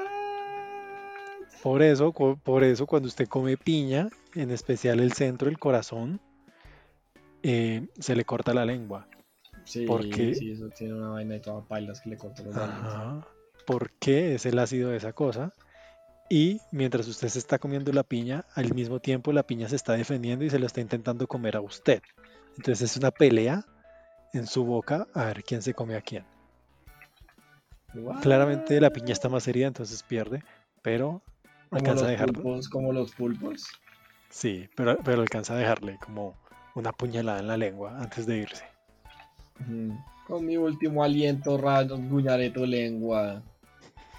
Por 1.62 1.80
eso, 1.80 2.12
por 2.12 2.64
eso 2.64 2.86
cuando 2.86 3.08
usted 3.08 3.26
come 3.28 3.56
piña, 3.56 4.10
en 4.34 4.50
especial 4.50 5.00
el 5.00 5.14
centro, 5.14 5.48
el 5.48 5.58
corazón, 5.58 6.20
eh, 7.42 7.86
se 7.98 8.16
le 8.16 8.24
corta 8.24 8.52
la 8.54 8.64
lengua. 8.64 9.08
Sí, 9.64 9.84
Porque- 9.86 10.34
sí, 10.34 10.52
eso 10.52 10.68
tiene 10.70 10.94
una 10.94 11.10
vaina 11.10 11.36
y 11.36 11.40
toda 11.40 11.62
pailas 11.66 12.00
que 12.00 12.10
le 12.10 12.16
cortó 12.16 12.42
los. 12.44 12.56
Ajá, 12.56 13.26
porque 13.66 14.34
es 14.34 14.46
el 14.46 14.58
ácido 14.58 14.90
de 14.90 14.96
esa 14.96 15.12
cosa. 15.12 15.52
Y 16.30 16.60
mientras 16.72 17.08
usted 17.08 17.28
se 17.28 17.38
está 17.38 17.58
comiendo 17.58 17.92
la 17.92 18.02
piña, 18.02 18.44
al 18.54 18.74
mismo 18.74 19.00
tiempo 19.00 19.32
la 19.32 19.42
piña 19.42 19.68
se 19.68 19.76
está 19.76 19.94
defendiendo 19.94 20.44
y 20.44 20.50
se 20.50 20.58
lo 20.58 20.66
está 20.66 20.80
intentando 20.80 21.26
comer 21.26 21.56
a 21.56 21.60
usted. 21.60 22.02
Entonces 22.56 22.90
es 22.90 22.96
una 22.96 23.10
pelea 23.10 23.64
en 24.34 24.46
su 24.46 24.64
boca 24.64 25.06
a 25.14 25.24
ver 25.26 25.42
quién 25.44 25.62
se 25.62 25.72
come 25.74 25.96
a 25.96 26.02
quién. 26.02 26.24
Claramente 28.22 28.80
la 28.80 28.90
piña 28.90 29.12
está 29.12 29.28
más 29.28 29.48
herida, 29.48 29.66
entonces 29.66 30.02
pierde, 30.02 30.42
pero 30.82 31.22
alcanza 31.70 32.04
a 32.04 32.08
dejarlo. 32.10 32.42
pulpos, 32.42 32.68
como 32.68 32.92
los 32.92 33.12
pulpos. 33.12 33.66
Sí, 34.28 34.68
pero, 34.76 34.98
pero 35.02 35.22
alcanza 35.22 35.54
a 35.54 35.56
dejarle 35.56 35.98
como 35.98 36.36
una 36.74 36.92
puñalada 36.92 37.40
en 37.40 37.48
la 37.48 37.56
lengua 37.56 37.98
antes 37.98 38.26
de 38.26 38.38
irse. 38.38 38.64
Con 40.26 40.46
mi 40.46 40.56
último 40.56 41.02
aliento 41.02 41.56
rasguñaré 41.58 42.50
tu 42.50 42.64
lengua. 42.64 43.42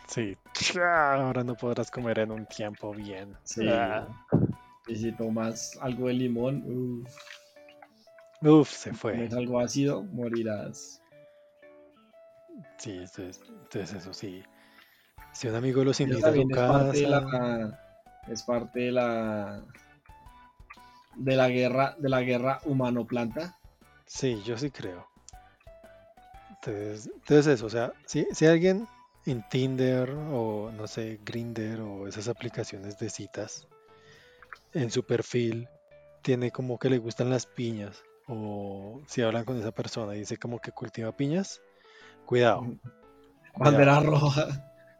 Sí, 0.07 0.35
ahora 0.81 1.43
no 1.43 1.55
podrás 1.55 1.91
comer 1.91 2.19
en 2.19 2.31
un 2.31 2.45
tiempo 2.45 2.93
bien. 2.93 3.35
Sí. 3.43 3.67
Ah. 3.69 4.07
Y 4.87 4.95
si 4.95 5.11
tomas 5.11 5.77
algo 5.81 6.07
de 6.07 6.13
limón, 6.13 6.63
uff, 6.65 7.15
Uf, 8.41 8.69
se 8.69 8.93
fue. 8.93 9.13
comes 9.13 9.33
algo 9.33 9.59
ácido, 9.59 10.03
morirás. 10.03 11.01
Sí, 12.77 12.97
entonces, 12.97 13.41
entonces 13.47 13.93
eso 13.93 14.13
sí. 14.13 14.43
Si 15.33 15.47
un 15.47 15.55
amigo 15.55 15.83
los 15.83 15.99
invita 15.99 16.29
a 16.29 16.33
su 16.33 16.47
también 16.47 16.51
es 16.51 16.57
parte 16.57 16.97
de 16.97 17.03
casa, 17.03 17.27
la 17.27 17.79
es 18.27 18.43
parte 18.43 18.79
de 18.79 18.91
la 18.91 19.63
de 21.19 21.35
la 21.35 21.49
guerra 21.49 21.95
de 21.99 22.09
la 22.09 22.21
guerra 22.21 22.59
humano 22.65 23.05
planta. 23.05 23.55
sí, 24.05 24.41
yo 24.45 24.57
sí 24.57 24.71
creo. 24.71 25.07
Entonces, 26.49 27.09
entonces 27.13 27.47
eso, 27.47 27.65
o 27.65 27.69
sea, 27.69 27.93
si, 28.05 28.25
si 28.31 28.45
alguien 28.45 28.87
en 29.25 29.43
Tinder 29.49 30.09
o 30.11 30.71
no 30.75 30.87
sé, 30.87 31.19
Grinder 31.23 31.81
o 31.81 32.07
esas 32.07 32.27
aplicaciones 32.27 32.97
de 32.99 33.09
citas 33.09 33.67
en 34.73 34.91
su 34.91 35.03
perfil 35.03 35.67
tiene 36.21 36.51
como 36.51 36.77
que 36.79 36.89
le 36.89 36.97
gustan 36.97 37.29
las 37.29 37.45
piñas 37.45 38.03
o 38.27 39.01
si 39.07 39.21
hablan 39.21 39.45
con 39.45 39.57
esa 39.57 39.71
persona 39.71 40.15
y 40.15 40.19
dice 40.19 40.37
como 40.37 40.59
que 40.59 40.71
cultiva 40.71 41.15
piñas, 41.15 41.61
cuidado. 42.25 42.65
Bandera 43.55 43.99
roja, 43.99 44.47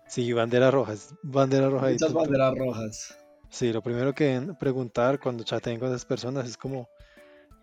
Sí, 0.08 0.34
bandera 0.34 0.72
roja, 0.72 0.94
bandera 1.22 1.70
roja. 1.70 1.90
muchas 1.90 2.14
banderas 2.14 2.56
rojas. 2.58 3.18
Sí, 3.50 3.74
lo 3.74 3.82
primero 3.82 4.14
que 4.14 4.42
preguntar 4.60 5.20
cuando 5.20 5.44
chateen 5.44 5.80
con 5.80 5.90
esas 5.90 6.06
personas 6.06 6.48
es 6.48 6.58
como, 6.58 6.88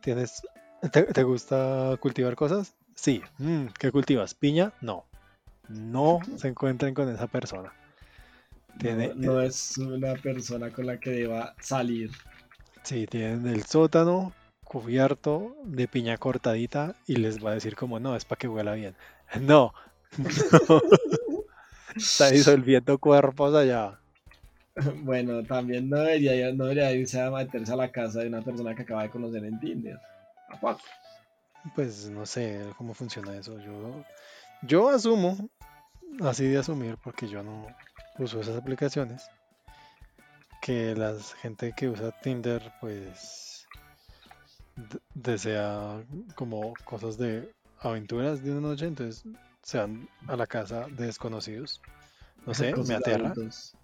¿tienes, 0.00 0.42
te, 0.92 1.04
te 1.04 1.22
gusta 1.22 1.96
cultivar 2.00 2.34
cosas? 2.36 2.74
Sí. 2.94 3.22
"Mm, 3.38 3.66
¿Qué 3.78 3.92
cultivas? 3.92 4.34
¿Piña? 4.34 4.72
No. 4.80 5.06
No 5.68 6.20
se 6.36 6.48
encuentren 6.48 6.94
con 6.94 7.08
esa 7.08 7.26
persona. 7.26 7.72
Tiene, 8.78 9.08
No, 9.14 9.32
no 9.32 9.40
es 9.40 9.78
una 9.78 10.14
persona 10.14 10.70
con 10.70 10.86
la 10.86 10.98
que 11.00 11.10
deba 11.10 11.54
salir. 11.60 12.10
Sí, 12.82 13.06
tienen 13.06 13.46
el 13.46 13.64
sótano 13.64 14.32
cubierto 14.64 15.56
de 15.64 15.88
piña 15.88 16.18
cortadita 16.18 16.94
y 17.06 17.16
les 17.16 17.44
va 17.44 17.50
a 17.50 17.54
decir 17.54 17.74
como, 17.76 17.98
no, 18.00 18.14
es 18.16 18.24
para 18.24 18.38
que 18.38 18.48
huela 18.48 18.74
bien. 18.74 18.94
No. 19.40 19.72
no. 20.68 20.82
Está 21.96 22.30
disolviendo 22.30 22.98
cuerpos 22.98 23.54
allá. 23.54 23.98
Bueno, 25.04 25.42
también 25.42 25.88
no 25.88 25.98
debería, 25.98 26.52
no 26.52 26.64
debería 26.64 26.92
irse 26.92 27.20
a 27.20 27.30
meterse 27.30 27.72
a 27.72 27.76
la 27.76 27.90
casa 27.90 28.20
de 28.20 28.28
una 28.28 28.42
persona 28.42 28.74
que 28.74 28.82
acaba 28.82 29.02
de 29.02 29.10
conocer 29.10 29.44
en 29.44 29.58
Tinder. 29.58 29.98
¿A 30.48 30.60
poco? 30.60 30.80
Pues 31.74 32.08
no 32.08 32.26
sé 32.26 32.72
cómo 32.76 32.94
funciona 32.94 33.36
eso. 33.36 33.58
Yo, 33.58 34.04
yo 34.62 34.88
asumo, 34.88 35.48
así 36.20 36.46
de 36.46 36.58
asumir, 36.58 36.96
porque 37.02 37.26
yo 37.26 37.42
no 37.42 37.66
uso 38.18 38.40
esas 38.40 38.56
aplicaciones, 38.56 39.28
que 40.60 40.94
la 40.94 41.14
gente 41.40 41.72
que 41.76 41.88
usa 41.88 42.12
Tinder, 42.20 42.72
pues 42.80 43.66
desea 45.14 46.04
como 46.34 46.74
cosas 46.84 47.16
de 47.16 47.50
aventuras 47.80 48.42
de 48.42 48.52
una 48.52 48.68
noche, 48.68 48.86
entonces 48.86 49.24
se 49.62 49.78
van 49.78 50.08
a 50.28 50.36
la 50.36 50.46
casa 50.46 50.86
de 50.88 51.06
desconocidos. 51.06 51.80
No 52.46 52.54
sé, 52.54 52.72
me 52.86 52.94
aterra. 52.94 53.30
adultos. 53.30 53.74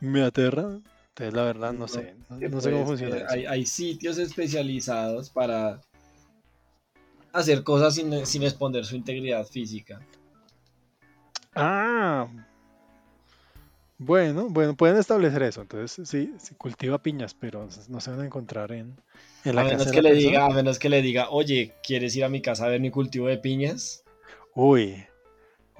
Me 0.00 0.22
aterra. 0.22 0.80
Entonces, 1.08 1.34
la 1.34 1.42
verdad, 1.42 1.72
no, 1.72 1.88
sé. 1.88 2.14
No, 2.28 2.60
sé 2.60 2.70
cómo 2.70 2.86
funciona 2.86 3.16
eso. 3.16 3.26
hay, 3.28 3.46
hay 3.46 3.66
sitios 3.66 4.18
especializados 4.18 5.30
para 5.30 5.80
hacer 7.32 7.62
cosas 7.64 7.94
sin, 7.94 8.24
sin 8.26 8.42
exponer 8.42 8.84
su 8.84 8.96
integridad 8.96 9.46
física. 9.46 10.00
Ah, 11.54 12.28
bueno, 13.98 14.48
bueno, 14.48 14.76
pueden 14.76 14.96
establecer 14.96 15.42
eso. 15.42 15.62
Entonces, 15.62 16.08
sí, 16.08 16.32
sí 16.38 16.54
cultiva 16.54 16.98
piñas, 17.02 17.34
pero 17.34 17.68
no 17.88 18.00
se 18.00 18.10
van 18.10 18.20
a 18.20 18.26
encontrar 18.26 18.70
en, 18.70 18.94
en 19.44 19.56
la 19.56 19.62
A 19.62 19.64
casa 19.64 19.70
menos 19.70 19.86
de 19.86 19.92
que 19.92 20.02
le 20.02 20.10
persona. 20.10 20.30
diga, 20.30 20.46
a 20.46 20.50
menos 20.50 20.78
que 20.78 20.88
le 20.88 21.02
diga, 21.02 21.30
oye, 21.30 21.74
¿quieres 21.82 22.14
ir 22.14 22.24
a 22.24 22.28
mi 22.28 22.40
casa 22.40 22.66
a 22.66 22.68
ver 22.68 22.80
mi 22.80 22.90
cultivo 22.92 23.26
de 23.26 23.38
piñas? 23.38 24.04
Uy, 24.54 25.04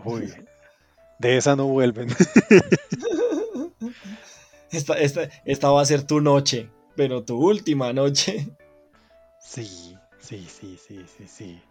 uy, 0.05 0.33
de 1.21 1.37
esa 1.37 1.55
no 1.55 1.67
vuelven. 1.69 2.09
Esta, 4.71 4.95
esta, 4.99 5.29
esta 5.45 5.71
va 5.71 5.81
a 5.81 5.87
ser 5.87 6.03
tu 6.03 6.21
noche, 6.21 6.71
pero 6.97 7.25
tu 7.25 7.37
última 7.39 7.93
noche. 7.93 8.49
Sí, 9.41 9.97
sí, 10.19 10.47
sí, 10.49 10.79
sí, 10.79 11.05
sí, 11.17 11.27
sí. 11.27 11.63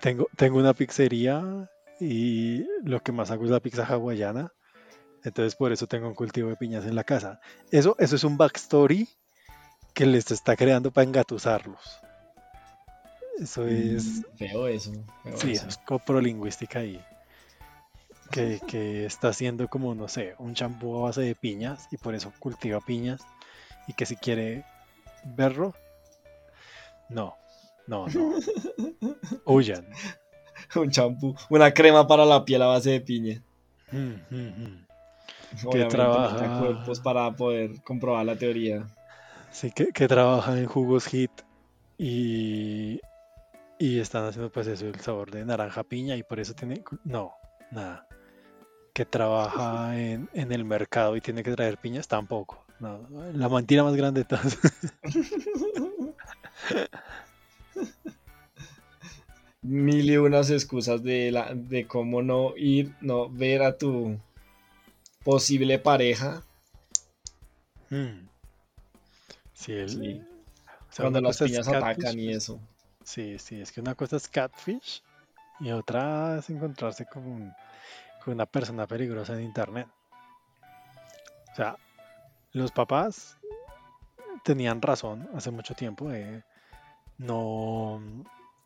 Tengo, 0.00 0.28
tengo 0.36 0.58
una 0.58 0.74
pizzería 0.74 1.70
y 1.98 2.64
lo 2.84 3.00
que 3.00 3.12
más 3.12 3.30
hago 3.30 3.44
es 3.44 3.50
la 3.50 3.60
pizza 3.60 3.84
hawaiana. 3.84 4.52
Entonces 5.24 5.56
por 5.56 5.72
eso 5.72 5.86
tengo 5.86 6.08
un 6.08 6.14
cultivo 6.14 6.50
de 6.50 6.56
piñas 6.56 6.84
en 6.84 6.94
la 6.94 7.04
casa. 7.04 7.40
Eso, 7.70 7.96
eso 7.98 8.16
es 8.16 8.24
un 8.24 8.36
backstory 8.36 9.08
que 9.94 10.06
les 10.06 10.30
está 10.30 10.56
creando 10.56 10.90
para 10.90 11.06
engatusarlos. 11.06 12.00
Eso 13.40 13.66
es, 13.66 14.24
Feo 14.36 14.66
eso. 14.68 14.92
feo 15.22 15.36
sí, 15.36 15.52
eso 15.52 15.68
es 15.68 15.78
coprolingüística 15.78 16.80
ahí. 16.80 17.02
Que, 18.30 18.60
que 18.66 19.06
está 19.06 19.28
haciendo 19.28 19.68
como, 19.68 19.94
no 19.94 20.06
sé, 20.08 20.34
un 20.38 20.54
champú 20.54 20.98
a 20.98 21.02
base 21.02 21.22
de 21.22 21.34
piñas 21.34 21.88
y 21.90 21.96
por 21.96 22.14
eso 22.14 22.32
cultiva 22.38 22.80
piñas. 22.80 23.22
Y 23.86 23.94
que 23.94 24.04
si 24.06 24.16
quiere 24.16 24.64
verlo, 25.24 25.74
no, 27.08 27.36
no, 27.86 28.06
no. 28.08 28.34
Huyan. 29.46 29.86
Un 30.76 30.90
champú, 30.90 31.34
una 31.48 31.72
crema 31.72 32.06
para 32.06 32.26
la 32.26 32.44
piel 32.44 32.60
a 32.62 32.66
base 32.66 32.90
de 32.90 33.00
piña. 33.00 33.42
Mm, 33.90 33.96
mm, 34.30 34.36
mm. 34.36 34.86
Obviamente 35.64 35.96
trabaja- 35.96 36.60
cuerpos 36.60 37.00
para 37.00 37.34
poder 37.34 37.82
comprobar 37.82 38.26
la 38.26 38.36
teoría. 38.36 38.86
Sí, 39.50 39.70
que, 39.72 39.86
que 39.86 40.06
trabajan 40.06 40.58
en 40.58 40.66
jugos 40.66 41.06
hit 41.06 41.30
y, 41.96 43.00
y 43.78 43.98
están 43.98 44.26
haciendo 44.26 44.52
pues 44.52 44.66
eso, 44.66 44.86
el 44.86 45.00
sabor 45.00 45.30
de 45.30 45.46
naranja 45.46 45.82
piña 45.84 46.16
y 46.16 46.22
por 46.22 46.38
eso 46.38 46.52
tiene... 46.54 46.84
No, 47.04 47.32
nada. 47.70 48.06
Que 48.98 49.04
trabaja 49.04 49.96
en, 49.96 50.28
en 50.32 50.50
el 50.50 50.64
mercado 50.64 51.14
y 51.14 51.20
tiene 51.20 51.44
que 51.44 51.52
traer 51.52 51.78
piñas, 51.78 52.08
tampoco. 52.08 52.64
No, 52.80 53.06
la 53.32 53.48
mentira 53.48 53.84
más 53.84 53.94
grande 53.94 54.22
de 54.22 54.24
todas. 54.24 54.58
Mil 59.62 60.10
y 60.10 60.16
unas 60.16 60.50
excusas 60.50 61.00
de, 61.04 61.30
la, 61.30 61.54
de 61.54 61.86
cómo 61.86 62.22
no 62.22 62.56
ir, 62.56 62.92
no 63.00 63.28
ver 63.28 63.62
a 63.62 63.78
tu 63.78 64.18
posible 65.22 65.78
pareja 65.78 66.42
Mm. 67.90 68.26
Sí, 69.54 69.72
el- 69.74 69.88
Sí. 69.90 70.22
o 70.90 70.92
sea, 70.92 71.04
cuando 71.04 71.20
las 71.20 71.38
piñas 71.38 71.68
catfish, 71.68 71.76
atacan 71.76 72.18
y 72.18 72.24
pues, 72.26 72.36
eso. 72.36 72.60
Sí, 73.04 73.38
sí, 73.38 73.60
es 73.60 73.70
que 73.70 73.80
una 73.80 73.94
cosa 73.94 74.16
es 74.16 74.26
catfish 74.28 75.02
y 75.60 75.70
otra 75.70 76.38
es 76.40 76.50
encontrarse 76.50 77.06
con, 77.06 77.24
un- 77.24 77.52
una 78.32 78.46
persona 78.46 78.86
peligrosa 78.86 79.34
en 79.34 79.42
internet. 79.42 79.88
O 81.52 81.54
sea, 81.56 81.76
los 82.52 82.72
papás 82.72 83.36
tenían 84.44 84.80
razón 84.82 85.28
hace 85.34 85.50
mucho 85.50 85.74
tiempo 85.74 86.08
de 86.08 86.42
no, 87.18 88.00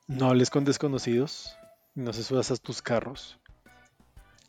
no 0.07 0.29
hables 0.29 0.51
con 0.51 0.65
desconocidos, 0.65 1.57
no 1.95 2.13
se 2.13 2.23
subas 2.23 2.51
a 2.51 2.57
tus 2.57 2.83
carros. 2.83 3.39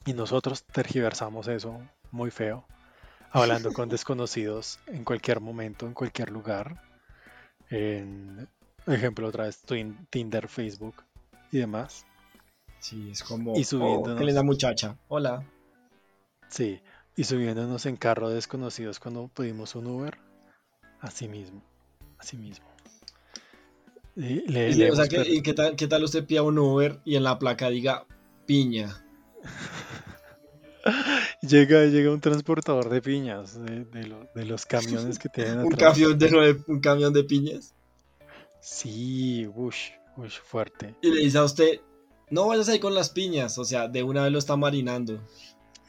Y 0.05 0.13
nosotros 0.13 0.63
tergiversamos 0.65 1.47
eso 1.47 1.81
muy 2.11 2.29
feo, 2.29 2.65
hablando 3.31 3.71
con 3.71 3.89
desconocidos 3.89 4.79
en 4.87 5.03
cualquier 5.03 5.39
momento, 5.39 5.87
en 5.87 5.93
cualquier 5.93 6.29
lugar. 6.29 6.81
En, 7.69 8.47
ejemplo, 8.85 9.27
otra 9.27 9.45
vez 9.45 9.61
Tinder, 10.09 10.47
Facebook 10.47 11.03
y 11.51 11.59
demás. 11.59 12.05
Sí, 12.83 13.11
es 13.11 13.23
como. 13.23 13.55
Y 13.57 13.61
oh, 13.61 13.63
subiéndonos. 13.63 14.19
qué 14.19 14.25
linda 14.25 14.43
muchacha. 14.43 14.97
Hola. 15.07 15.49
Sí, 16.49 16.81
y 17.15 17.23
subiéndonos 17.23 17.85
en 17.85 17.95
carro 17.95 18.27
de 18.27 18.35
desconocidos 18.35 18.99
cuando 18.99 19.29
pedimos 19.29 19.73
un 19.75 19.87
Uber. 19.87 20.17
Así 20.99 21.29
mismo, 21.29 21.63
así 22.17 22.35
mismo. 22.35 22.67
Y 24.17 24.45
le- 24.51 24.69
Y, 24.71 24.73
le 24.73 24.91
o 24.91 24.95
sea, 24.95 25.05
hemos 25.05 25.09
¿qué, 25.09 25.15
per- 25.17 25.29
y 25.29 25.41
qué 25.41 25.53
tal, 25.53 25.75
qué 25.77 25.87
tal 25.87 26.03
usted 26.03 26.25
pida 26.25 26.43
un 26.43 26.59
Uber 26.59 26.99
y 27.05 27.15
en 27.15 27.23
la 27.23 27.39
placa 27.39 27.69
diga 27.69 28.05
piña? 28.45 29.01
llega, 31.41 31.85
llega 31.85 32.11
un 32.11 32.19
transportador 32.21 32.89
de 32.89 33.01
piñas 33.01 33.57
de, 33.63 33.85
de 33.85 34.07
lo- 34.07 34.27
de 34.35 34.45
los 34.45 34.65
camiones 34.65 35.19
que 35.19 35.29
tienen 35.29 35.59
Un 35.65 35.71
camión 35.71 36.17
de, 36.19 36.61
un 36.67 36.79
camión 36.81 37.13
de 37.13 37.23
piñas. 37.23 37.73
Sí, 38.59 39.47
ush, 39.55 39.91
ush, 40.17 40.39
fuerte. 40.43 40.95
Y 41.01 41.09
le 41.11 41.21
dice 41.21 41.37
a 41.37 41.43
usted, 41.45 41.79
no 42.33 42.47
vayas 42.47 42.67
ahí 42.69 42.79
con 42.79 42.93
las 42.95 43.09
piñas. 43.09 43.57
O 43.57 43.63
sea, 43.65 43.87
de 43.87 44.03
una 44.03 44.23
vez 44.23 44.31
lo 44.31 44.39
está 44.39 44.55
marinando. 44.55 45.21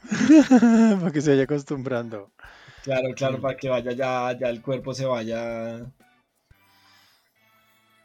Para 0.99 1.11
que 1.11 1.21
se 1.21 1.31
vaya 1.31 1.43
acostumbrando. 1.43 2.31
Claro, 2.83 3.09
claro, 3.15 3.41
para 3.41 3.57
que 3.57 3.67
vaya 3.67 3.91
ya, 3.93 4.37
ya 4.39 4.47
el 4.49 4.61
cuerpo 4.61 4.93
se 4.93 5.05
vaya. 5.05 5.79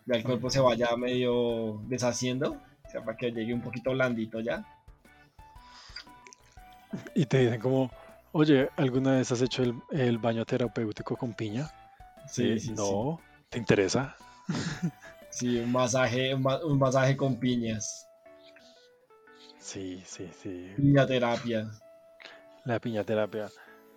Ya 0.06 0.14
el 0.16 0.22
cuerpo 0.24 0.48
se 0.48 0.60
vaya 0.60 0.96
medio 0.96 1.82
deshaciendo. 1.86 2.52
O 2.86 2.90
sea, 2.90 3.04
para 3.04 3.16
que 3.16 3.30
llegue 3.30 3.52
un 3.52 3.60
poquito 3.60 3.90
blandito 3.90 4.40
ya. 4.40 4.64
Y 7.14 7.26
te 7.26 7.40
dicen 7.40 7.60
como, 7.60 7.90
oye, 8.32 8.70
¿alguna 8.76 9.12
vez 9.16 9.30
has 9.30 9.42
hecho 9.42 9.62
el, 9.62 9.74
el 9.90 10.16
baño 10.18 10.44
terapéutico 10.46 11.14
con 11.16 11.34
piña? 11.34 11.70
Sí, 12.26 12.44
Eh, 12.54 12.58
sí, 12.58 12.70
no, 12.72 13.20
¿te 13.50 13.58
interesa? 13.58 14.16
Sí, 15.30 15.58
un 15.58 15.70
masaje, 15.70 16.34
un, 16.34 16.42
ma- 16.42 16.64
un 16.64 16.78
masaje 16.78 17.16
con 17.16 17.36
piñas. 17.38 18.06
Sí, 19.60 20.02
sí, 20.06 20.28
sí. 20.42 20.72
Piña 20.76 21.06
terapia. 21.06 21.70
La 22.64 22.78
piña 22.80 23.04
terapia. 23.04 23.48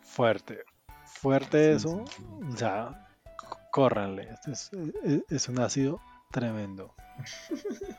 Fuerte. 0.02 0.60
Fuerte 1.06 1.74
eso. 1.74 2.04
sí, 2.08 2.14
sí. 2.18 2.24
O 2.54 2.58
sea, 2.58 3.08
c- 3.26 3.58
córranle. 3.72 4.30
Es, 4.46 4.72
es- 5.04 5.24
es 5.30 5.50
un 5.50 5.60
ácido 5.60 6.00
tremendo. 6.32 6.94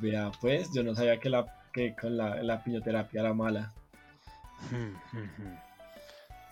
Vea, 0.00 0.30
pues, 0.40 0.72
yo 0.72 0.82
no 0.82 0.94
sabía 0.94 1.18
que, 1.20 1.28
la, 1.30 1.46
que 1.72 1.94
con 1.94 2.16
la, 2.16 2.42
la 2.42 2.62
piñoterapia 2.62 3.20
era 3.20 3.34
mala. 3.34 3.72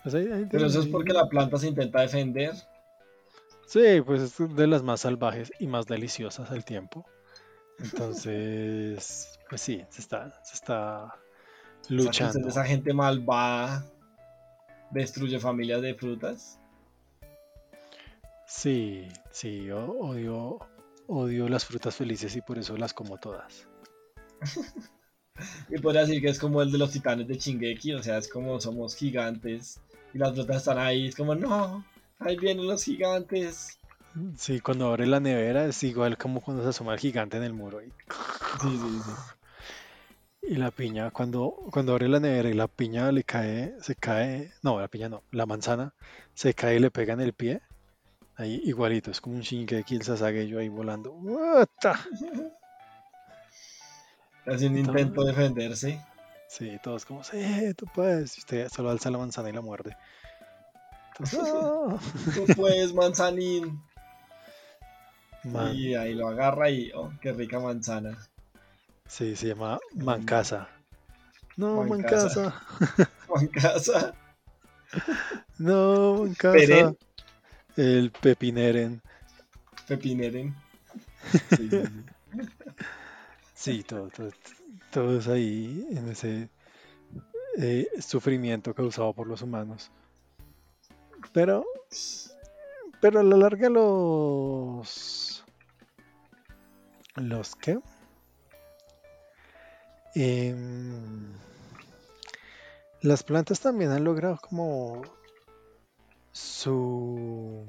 Pues 0.03 0.13
ahí- 0.13 0.31
ahí 0.31 0.45
Pero 0.51 0.67
eso 0.67 0.81
es 0.81 0.87
porque 0.87 1.13
la 1.13 1.27
planta 1.27 1.57
se 1.57 1.67
intenta 1.67 2.01
defender. 2.01 2.53
Sí, 3.65 4.01
pues 4.05 4.21
es 4.21 4.55
de 4.55 4.67
las 4.67 4.83
más 4.83 5.01
salvajes 5.01 5.51
y 5.59 5.65
más 5.65 5.87
deliciosas 5.87 6.51
al 6.51 6.63
tiempo. 6.63 7.03
Entonces, 7.79 9.39
pues 9.49 9.61
sí, 9.61 9.83
se 9.89 10.01
está, 10.01 10.41
se 10.43 10.53
está 10.55 11.13
luchando. 11.89 12.39
usted, 12.39 12.49
esa 12.49 12.65
gente 12.65 12.93
malvada 12.93 13.85
destruye 14.91 15.39
familias 15.39 15.81
de 15.81 15.93
frutas. 15.95 16.59
Sí, 18.47 19.07
sí, 19.31 19.65
yo 19.65 19.85
odio, 19.85 20.59
odio 21.07 21.49
las 21.49 21.65
frutas 21.65 21.95
felices 21.95 22.35
y 22.35 22.41
por 22.41 22.57
eso 22.57 22.77
las 22.77 22.93
como 22.93 23.17
todas. 23.17 23.67
Y 25.69 25.79
podría 25.79 26.01
decir 26.01 26.21
que 26.21 26.29
es 26.29 26.39
como 26.39 26.61
el 26.61 26.71
de 26.71 26.77
los 26.77 26.91
titanes 26.91 27.27
de 27.27 27.37
Chingeki, 27.37 27.93
o 27.93 28.01
sea, 28.01 28.17
es 28.17 28.29
como 28.29 28.59
somos 28.61 28.95
gigantes 28.95 29.81
y 30.13 30.17
las 30.17 30.33
frutas 30.33 30.57
están 30.57 30.77
ahí, 30.77 31.07
es 31.07 31.15
como, 31.15 31.35
no, 31.35 31.83
ahí 32.19 32.37
vienen 32.37 32.67
los 32.67 32.83
gigantes. 32.83 33.77
Sí, 34.37 34.59
cuando 34.61 34.87
abre 34.87 35.05
la 35.05 35.19
nevera 35.19 35.65
es 35.65 35.83
igual 35.83 36.17
como 36.17 36.41
cuando 36.41 36.63
se 36.63 36.69
asoma 36.69 36.93
el 36.93 36.99
gigante 36.99 37.37
en 37.37 37.43
el 37.43 37.53
muro. 37.53 37.81
Y, 37.81 37.89
Sí, 38.61 38.69
sí, 38.69 38.99
sí. 39.03 40.51
y 40.53 40.55
la 40.55 40.71
piña, 40.71 41.11
cuando, 41.11 41.53
cuando 41.71 41.91
abre 41.91 42.07
la 42.07 42.19
nevera 42.19 42.49
y 42.49 42.53
la 42.53 42.67
piña 42.67 43.11
le 43.11 43.23
cae, 43.23 43.75
se 43.81 43.95
cae, 43.95 44.53
no, 44.61 44.79
la 44.79 44.87
piña 44.87 45.09
no, 45.09 45.23
la 45.31 45.45
manzana 45.45 45.93
se 46.33 46.53
cae 46.53 46.77
y 46.77 46.79
le 46.79 46.91
pega 46.91 47.13
en 47.13 47.21
el 47.21 47.33
pie. 47.33 47.61
Ahí 48.37 48.61
igualito, 48.65 49.11
es 49.11 49.21
como 49.21 49.35
un 49.35 49.41
Shingeki, 49.41 49.95
el 49.95 50.03
Sasageyo 50.03 50.59
ahí 50.59 50.69
volando. 50.69 51.11
¡Uata! 51.11 51.99
Hace 54.45 54.67
un 54.67 54.77
intento 54.77 55.23
de 55.23 55.31
defenderse. 55.31 56.01
Sí, 56.47 56.77
todos 56.83 57.05
como, 57.05 57.23
sí, 57.23 57.73
tú 57.75 57.85
puedes. 57.93 58.37
Y 58.37 58.41
usted 58.41 58.69
solo 58.69 58.91
alza 58.91 59.09
la 59.09 59.17
manzana 59.17 59.49
y 59.49 59.53
la 59.53 59.61
muerde. 59.61 59.97
Entonces. 61.09 61.39
Tú 62.35 62.45
puedes, 62.55 62.93
manzanín. 62.93 63.81
Man- 65.45 65.75
Y 65.75 65.95
ahí 65.95 66.13
lo 66.13 66.27
agarra 66.27 66.69
y, 66.69 66.91
oh, 66.93 67.11
qué 67.21 67.31
rica 67.31 67.59
manzana. 67.59 68.17
sí, 69.07 69.35
se 69.35 69.47
llama 69.49 69.79
Mancasa. 69.93 70.67
No, 71.57 71.83
Mancasa. 71.83 72.61
Mancasa. 73.33 74.13
No, 75.57 76.25
en 76.25 76.33
casa. 76.35 76.57
Peren. 76.57 76.97
El 77.77 78.11
pepineren. 78.11 79.01
Pepineren. 79.87 80.53
Sí, 81.49 81.69
sí, 81.69 81.69
sí. 81.69 82.05
Sí, 83.53 83.83
todo, 83.83 84.09
todo, 84.09 84.29
todos 84.91 85.27
ahí 85.27 85.87
en 85.91 86.09
ese 86.09 86.49
eh, 87.57 87.87
sufrimiento 87.99 88.73
causado 88.73 89.13
por 89.13 89.27
los 89.27 89.41
humanos. 89.41 89.89
Pero, 91.33 91.65
pero 93.01 93.21
a 93.21 93.23
la 93.23 93.37
larga 93.37 93.69
los... 93.69 95.34
¿Los 97.15 97.55
qué? 97.55 97.79
Em, 100.15 101.33
las 103.01 103.23
plantas 103.23 103.59
también 103.59 103.91
han 103.91 104.03
logrado 104.03 104.37
como 104.37 105.01
su... 106.31 107.65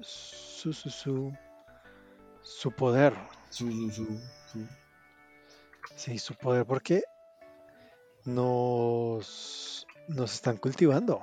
Su, 0.00 0.72
su, 0.72 0.90
su, 0.90 1.32
su 2.42 2.72
poder. 2.72 3.14
Su, 3.50 3.70
su, 3.70 3.90
su, 3.90 4.20
su. 4.52 4.66
Sí, 5.96 6.18
su 6.18 6.34
poder 6.34 6.64
porque 6.66 7.02
nos, 8.24 9.86
nos 10.08 10.32
están 10.34 10.56
cultivando. 10.56 11.22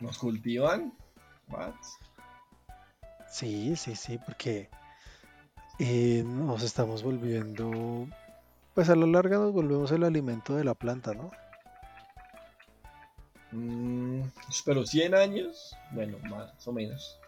¿Nos 0.00 0.18
cultivan? 0.18 0.96
What? 1.48 1.74
Sí, 3.30 3.76
sí, 3.76 3.94
sí, 3.94 4.18
porque 4.18 4.68
eh, 5.78 6.22
nos 6.24 6.62
estamos 6.62 7.02
volviendo, 7.02 8.08
pues 8.74 8.88
a 8.88 8.96
la 8.96 9.06
larga 9.06 9.38
nos 9.38 9.52
volvemos 9.52 9.92
el 9.92 10.04
alimento 10.04 10.56
de 10.56 10.64
la 10.64 10.74
planta, 10.74 11.14
¿no? 11.14 11.30
Mm, 13.52 14.22
pero 14.64 14.84
100 14.84 15.14
años, 15.14 15.76
bueno, 15.92 16.18
más 16.28 16.66
o 16.66 16.72
menos. 16.72 17.18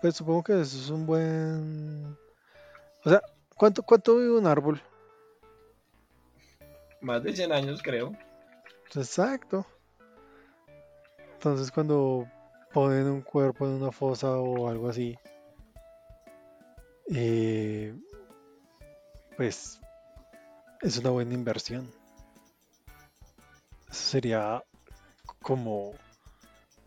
Pues 0.00 0.16
supongo 0.16 0.42
que 0.42 0.60
eso 0.60 0.78
es 0.78 0.90
un 0.90 1.06
buen... 1.06 2.16
O 3.04 3.10
sea, 3.10 3.22
¿cuánto, 3.56 3.82
cuánto 3.82 4.16
vive 4.16 4.38
un 4.38 4.46
árbol? 4.46 4.82
Más 7.00 7.22
de 7.22 7.34
100 7.34 7.52
años, 7.52 7.82
creo. 7.82 8.12
Exacto. 8.94 9.66
Entonces 11.34 11.70
cuando 11.70 12.26
ponen 12.74 13.06
un 13.06 13.22
cuerpo 13.22 13.66
en 13.66 13.74
una 13.74 13.92
fosa 13.92 14.32
o 14.32 14.68
algo 14.68 14.88
así, 14.88 15.16
eh, 17.14 17.94
pues 19.36 19.80
es 20.82 20.98
una 20.98 21.10
buena 21.10 21.34
inversión. 21.34 21.88
Eso 23.88 24.02
sería 24.10 24.64
como 25.40 25.92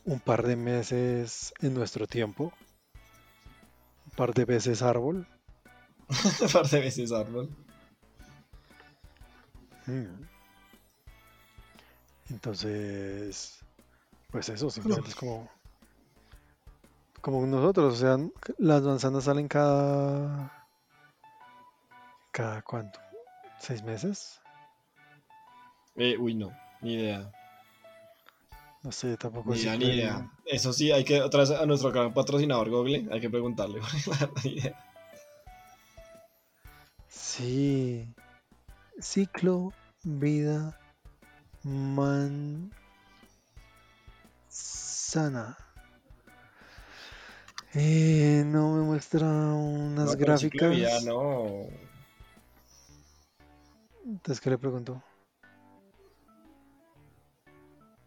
un 0.03 0.19
par 0.19 0.45
de 0.45 0.57
meses 0.57 1.53
en 1.61 1.73
nuestro 1.73 2.05
tiempo, 2.05 2.51
un 4.05 4.11
par 4.17 4.33
de 4.33 4.43
veces 4.43 4.81
árbol. 4.81 5.25
Un 6.41 6.49
par 6.49 6.69
de 6.69 6.79
veces 6.79 7.11
árbol. 7.11 7.49
Mm. 9.87 10.23
Entonces, 12.29 13.59
pues 14.31 14.47
eso, 14.47 14.69
simplemente 14.69 15.09
es 15.09 15.15
como, 15.15 15.49
como 17.21 17.45
nosotros, 17.45 17.93
o 17.93 17.97
sea, 17.97 18.17
las 18.57 18.81
manzanas 18.83 19.23
salen 19.25 19.47
cada, 19.47 20.67
cada 22.31 22.61
cuánto, 22.61 22.99
seis 23.59 23.83
meses, 23.83 24.39
Eh, 25.95 26.15
uy, 26.17 26.35
no, 26.35 26.51
ni 26.81 26.93
idea. 26.93 27.31
no 28.83 28.91
sé, 28.91 29.17
tampoco 29.17 29.51
Ni 29.51 29.59
idea, 29.59 29.77
ni 29.77 29.85
idea. 29.85 30.31
Eso 30.45 30.71
sí, 30.71 30.91
hay 30.91 31.03
que, 31.03 31.21
otra 31.21 31.39
vez 31.41 31.51
a 31.51 31.65
nuestro 31.65 31.91
gran 31.91 32.13
patrocinador 32.13 32.69
Google, 32.69 33.07
hay 33.11 33.19
que 33.19 33.29
preguntarle. 33.29 33.81
ni 34.43 34.51
idea. 34.51 34.83
Sí, 37.09 38.13
ciclo, 39.01 39.73
vida, 40.03 40.79
manzana. 41.63 42.87
Eh, 47.73 48.43
no 48.45 48.75
me 48.75 48.83
muestra 48.83 49.27
unas 49.27 50.11
No, 50.11 50.17
gráficas. 50.17 50.75
vida, 50.75 50.99
no. 51.05 51.67
Entonces, 54.05 54.39
¿qué 54.41 54.49
le 54.49 54.57
pregunto? 54.57 55.03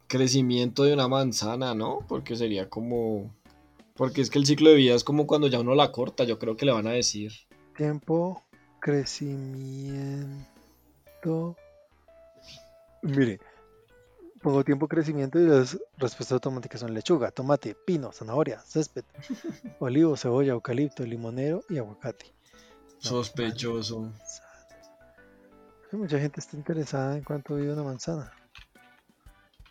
Crecimiento 0.07 0.83
de 0.83 0.95
una 0.95 1.07
manzana, 1.09 1.75
¿no? 1.75 2.01
Porque 2.09 2.35
sería 2.37 2.69
como. 2.69 3.31
Porque 3.95 4.23
es 4.23 4.31
que 4.31 4.39
el 4.39 4.47
ciclo 4.47 4.71
de 4.71 4.77
vida 4.77 4.95
es 4.95 5.05
como 5.05 5.27
cuando 5.27 5.47
ya 5.47 5.61
uno 5.61 5.75
la 5.75 5.93
corta, 5.93 6.25
yo 6.25 6.39
creo 6.39 6.57
que 6.57 6.65
le 6.67 6.73
van 6.73 6.87
a 6.87 6.93
decir. 6.93 7.33
Tiempo, 7.77 8.43
crecimiento. 8.81 10.47
Mire, 13.03 13.41
pongo 14.41 14.65
tiempo, 14.65 14.89
crecimiento 14.89 15.39
y 15.39 15.47
las 15.47 15.79
respuestas 15.99 16.33
automáticas 16.33 16.81
son 16.81 16.95
lechuga, 16.95 17.31
tomate, 17.31 17.75
pino, 17.75 18.13
zanahoria, 18.13 18.61
césped, 18.61 19.05
olivo, 19.79 20.17
cebolla, 20.17 20.53
eucalipto, 20.53 21.05
limonero 21.05 21.63
y 21.69 21.79
aguacate. 21.79 22.27
No, 23.05 23.11
Sospechoso. 23.11 24.13
Sí, 25.91 25.97
Mucha 25.97 26.19
gente 26.19 26.41
está 26.41 26.57
interesada 26.57 27.17
en 27.17 27.25
cuánto 27.25 27.57
vive 27.57 27.73
una 27.73 27.83
manzana. 27.83 28.33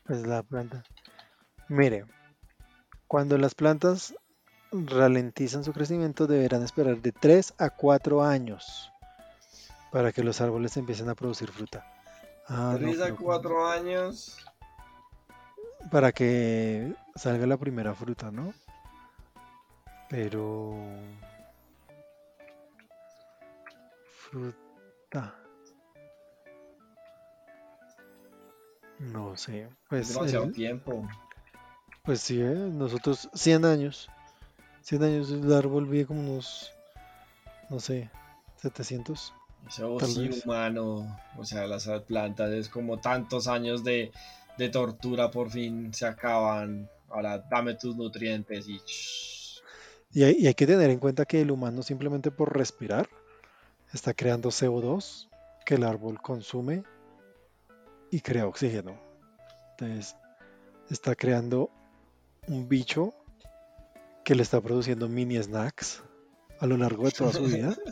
Pues 0.06 0.26
la 0.26 0.44
planta. 0.44 0.84
Mire, 1.68 2.06
cuando 3.08 3.38
las 3.38 3.56
plantas 3.56 4.16
ralentizan 4.72 5.64
su 5.64 5.74
crecimiento 5.74 6.28
deberán 6.28 6.64
esperar 6.64 7.02
de 7.02 7.12
3 7.12 7.54
a 7.58 7.70
4 7.70 8.24
años 8.24 8.92
para 9.92 10.12
que 10.12 10.24
los 10.24 10.42
árboles 10.42 10.78
empiecen 10.78 11.10
a 11.10 11.16
producir 11.16 11.52
fruta. 11.52 11.86
Ah, 12.48 12.72
no, 12.74 12.80
3 12.80 13.02
a 13.02 13.04
pero 13.06 13.18
4 13.18 13.68
años. 13.68 14.38
Para 15.92 16.12
que 16.12 16.94
salga 17.15 17.48
la 17.48 17.58
primera 17.58 17.94
fruta, 17.96 18.32
¿no? 18.32 18.54
Pero... 20.10 20.76
Fruta. 24.30 25.36
No 29.00 29.36
sé. 29.38 29.62
Es 29.63 29.70
Pues, 29.89 30.13
demasiado 30.13 30.46
el- 30.46 30.54
tiempo. 30.54 31.08
pues 32.04 32.22
sí, 32.22 32.42
¿eh? 32.42 32.54
nosotros 32.54 33.30
100 33.34 33.65
años. 33.65 34.10
100 34.82 35.04
años 35.04 35.32
el 35.32 35.52
árbol 35.54 35.86
vive 35.88 36.06
como 36.06 36.20
unos, 36.22 36.72
no 37.70 37.80
sé, 37.80 38.10
700. 38.58 39.34
Eso 39.68 40.00
sí, 40.02 40.30
humano. 40.46 41.18
O 41.38 41.46
sea, 41.46 41.68
las 41.68 41.88
plantas 42.08 42.50
es 42.52 42.70
como 42.70 42.98
tantos 42.98 43.48
años 43.48 43.84
de, 43.84 44.12
de 44.60 44.69
tortura 44.69 45.32
por 45.32 45.50
fin 45.50 45.91
se 45.93 46.06
acaban. 46.06 46.88
Ahora 47.10 47.39
dame 47.50 47.74
tus 47.74 47.95
nutrientes 47.95 48.67
y. 48.67 48.80
Y 50.12 50.24
hay, 50.24 50.36
y 50.39 50.48
hay 50.48 50.54
que 50.54 50.67
tener 50.67 50.89
en 50.89 51.00
cuenta 51.00 51.26
que 51.26 51.41
el 51.41 51.52
humano 51.52 51.82
simplemente 51.82 52.32
por 52.32 52.56
respirar 52.56 53.08
está 53.93 54.13
creando 54.13 54.50
CO2 54.50 55.30
que 55.65 55.76
el 55.76 55.84
árbol 55.84 56.19
consume 56.22 56.84
y 58.12 58.19
crea 58.22 58.48
oxígeno. 58.48 59.00
Entonces 59.72 60.15
está 60.89 61.15
creando 61.15 61.69
un 62.48 62.67
bicho 62.67 63.13
que 64.26 64.34
le 64.34 64.41
está 64.41 64.60
produciendo 64.62 65.08
mini 65.08 65.41
snacks 65.41 66.04
a 66.60 66.65
lo 66.65 66.76
largo 66.76 67.06
de 67.06 67.12
toda 67.12 67.32
su 67.32 67.45
vida. 67.45 67.76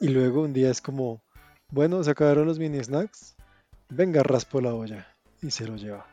Y 0.00 0.10
luego 0.10 0.42
un 0.42 0.52
día 0.52 0.70
es 0.70 0.80
como, 0.80 1.20
bueno, 1.70 2.04
se 2.04 2.12
acabaron 2.12 2.46
los 2.46 2.60
mini 2.60 2.80
snacks, 2.84 3.34
venga, 3.88 4.22
raspo 4.22 4.60
la 4.60 4.72
olla 4.72 5.17
y 5.42 5.50
se 5.50 5.66
lo 5.66 5.76
lleva. 5.76 6.06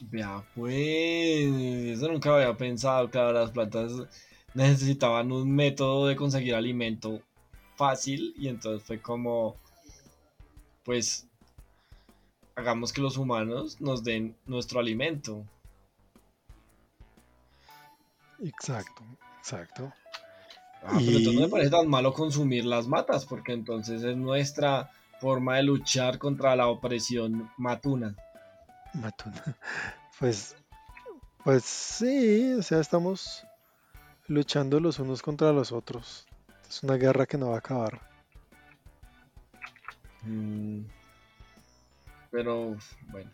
Vea, 0.00 0.42
pues. 0.54 0.76
Eso 0.76 2.08
nunca 2.08 2.30
lo 2.30 2.34
había 2.36 2.56
pensado. 2.56 3.08
Claro, 3.10 3.32
las 3.32 3.50
plantas 3.52 3.92
necesitaban 4.54 5.30
un 5.32 5.54
método 5.54 6.06
de 6.08 6.16
conseguir 6.16 6.54
alimento 6.54 7.20
fácil. 7.76 8.34
Y 8.36 8.48
entonces 8.48 8.82
fue 8.86 9.00
como. 9.00 9.56
Pues. 10.84 11.26
Hagamos 12.54 12.92
que 12.92 13.00
los 13.00 13.16
humanos 13.16 13.80
nos 13.80 14.04
den 14.04 14.36
nuestro 14.46 14.78
alimento. 14.80 15.44
Exacto, 18.44 19.02
exacto. 19.38 19.92
Ah, 20.84 20.96
pero 20.98 21.16
entonces 21.18 21.34
no 21.34 21.40
Y- 21.40 21.44
me 21.44 21.48
parece 21.48 21.70
tan 21.70 21.88
malo 21.88 22.12
consumir 22.12 22.64
las 22.64 22.88
matas, 22.88 23.24
porque 23.24 23.52
entonces 23.52 24.02
es 24.02 24.16
nuestra 24.16 24.90
forma 25.22 25.54
de 25.56 25.62
luchar 25.62 26.18
contra 26.18 26.56
la 26.56 26.66
opresión 26.66 27.48
matuna. 27.56 28.16
Matuna. 28.94 29.42
Pues, 30.18 30.54
pues 31.42 31.64
sí, 31.64 32.52
o 32.52 32.62
sea, 32.62 32.78
estamos 32.78 33.44
luchando 34.28 34.78
los 34.78 35.00
unos 35.00 35.20
contra 35.20 35.50
los 35.52 35.72
otros. 35.72 36.28
Es 36.68 36.84
una 36.84 36.94
guerra 36.94 37.26
que 37.26 37.36
no 37.38 37.48
va 37.48 37.56
a 37.56 37.58
acabar. 37.58 38.00
Mm, 40.22 40.82
pero 42.30 42.76
bueno, 43.10 43.30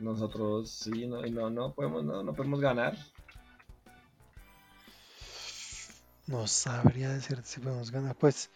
nosotros 0.00 0.68
sí, 0.68 1.06
no, 1.06 1.22
no, 1.26 1.50
no 1.50 1.72
podemos, 1.74 2.02
no, 2.02 2.24
no 2.24 2.32
podemos 2.32 2.60
ganar. 2.60 2.96
No 6.26 6.48
sabría 6.48 7.10
decir 7.10 7.40
si 7.44 7.60
podemos 7.60 7.92
ganar. 7.92 8.16
Pues, 8.16 8.50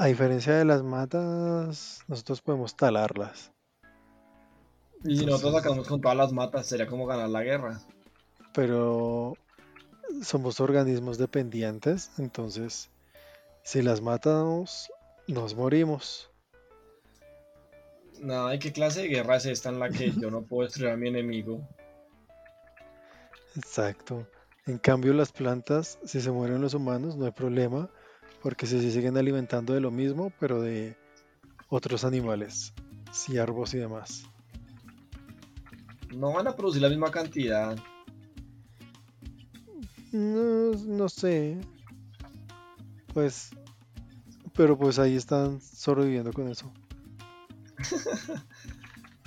a 0.00 0.06
diferencia 0.06 0.54
de 0.54 0.64
las 0.64 0.82
matas, 0.82 2.02
nosotros 2.08 2.40
podemos 2.40 2.74
talarlas. 2.74 3.52
Y 5.04 5.18
si 5.18 5.26
nosotros 5.26 5.52
sacamos 5.52 5.86
con 5.86 6.00
todas 6.00 6.16
las 6.16 6.32
matas, 6.32 6.66
sería 6.66 6.86
como 6.86 7.04
ganar 7.04 7.28
la 7.28 7.42
guerra. 7.42 7.78
Pero 8.54 9.34
somos 10.22 10.58
organismos 10.58 11.18
dependientes, 11.18 12.12
entonces 12.16 12.88
si 13.62 13.82
las 13.82 14.00
matamos, 14.00 14.90
nos 15.28 15.54
morimos. 15.54 16.30
Nada, 18.20 18.54
¿y 18.54 18.58
qué 18.58 18.72
clase 18.72 19.02
de 19.02 19.08
guerra 19.08 19.36
es 19.36 19.44
esta 19.44 19.68
en 19.68 19.80
la 19.80 19.90
que 19.90 20.12
yo 20.12 20.30
no 20.30 20.40
puedo 20.40 20.62
destruir 20.62 20.92
a 20.92 20.96
mi 20.96 21.08
enemigo? 21.08 21.60
Exacto. 23.54 24.26
En 24.64 24.78
cambio, 24.78 25.12
las 25.12 25.30
plantas, 25.30 25.98
si 26.06 26.22
se 26.22 26.30
mueren 26.30 26.62
los 26.62 26.72
humanos, 26.72 27.16
no 27.16 27.26
hay 27.26 27.32
problema, 27.32 27.90
porque 28.42 28.66
se 28.66 28.90
siguen 28.90 29.16
alimentando 29.16 29.74
de 29.74 29.80
lo 29.80 29.90
mismo, 29.90 30.32
pero 30.38 30.60
de 30.60 30.96
otros 31.68 32.04
animales, 32.04 32.72
ciervos 33.12 33.74
y 33.74 33.78
demás. 33.78 34.24
No 36.14 36.32
van 36.32 36.48
a 36.48 36.56
producir 36.56 36.82
la 36.82 36.88
misma 36.88 37.10
cantidad. 37.10 37.76
No, 40.12 40.72
no 40.72 41.08
sé. 41.08 41.58
Pues, 43.14 43.50
pero 44.54 44.76
pues 44.76 44.98
ahí 44.98 45.16
están 45.16 45.60
sobreviviendo 45.60 46.32
con 46.32 46.48
eso. 46.48 46.72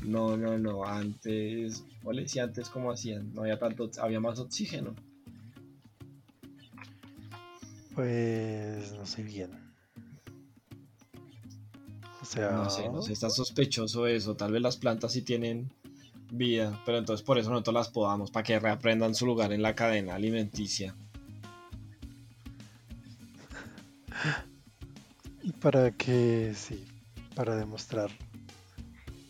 No, 0.05 0.36
no, 0.36 0.57
no. 0.57 0.84
Antes, 0.84 1.86
ole, 2.03 2.28
si 2.28 2.39
antes 2.39 2.70
como 2.70 2.91
hacían, 2.91 3.34
no 3.34 3.43
había 3.43 3.57
tanto, 3.57 3.89
había 4.01 4.20
más 4.20 4.39
oxígeno. 4.39 4.95
Pues 7.96 8.94
no 8.94 9.06
sé 9.06 9.24
bien. 9.24 9.52
O 12.22 12.26
sea, 12.26 12.52
No 12.52 12.70
sé, 12.70 12.89
no 12.89 13.02
sé, 13.02 13.14
está 13.14 13.30
sospechoso 13.30 14.08
eso. 14.08 14.36
Tal 14.36 14.52
vez 14.52 14.62
las 14.62 14.78
plantas 14.78 15.12
sí 15.12 15.22
tienen 15.22 15.72
vida, 16.32 16.82
pero 16.86 16.98
entonces 16.98 17.24
por 17.24 17.38
eso 17.38 17.50
nosotros 17.52 17.74
las 17.74 17.89
podamos, 17.89 18.32
para 18.32 18.44
que 18.44 18.60
reaprendan 18.60 19.14
su 19.14 19.26
lugar 19.26 19.54
en 19.54 19.62
la 19.62 19.76
cadena 19.76 20.16
alimenticia. 20.16 20.96
y 25.44 25.52
para 25.52 25.91
que, 25.91 26.54
sí, 26.56 26.86
para 27.36 27.56
demostrar 27.56 28.10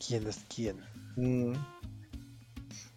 quién 0.06 0.28
es 0.28 0.40
quién. 0.54 0.78
Mm. 1.16 1.54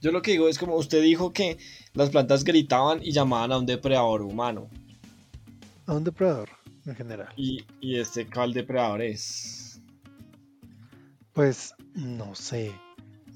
Yo 0.03 0.13
lo 0.13 0.23
que 0.23 0.33
digo 0.33 0.49
es 0.49 0.59
como 0.59 0.77
usted 0.77 1.03
dijo 1.03 1.33
que 1.33 1.59
las 1.95 2.11
plantas 2.11 2.45
gritaban 2.45 3.01
y 3.03 3.13
llamaban 3.13 3.53
a 3.53 3.59
un 3.59 3.67
depredador 3.67 4.23
humano. 4.23 4.69
A 5.87 5.95
un 5.95 6.05
depredador, 6.05 6.49
en 6.85 6.95
general. 6.97 7.33
Y, 7.37 7.65
y 7.81 7.99
este, 7.99 8.29
¿cuál 8.29 8.53
depredador 8.53 9.03
es? 9.03 9.81
Pues 11.33 11.75
no 11.95 12.35
sé. 12.35 12.75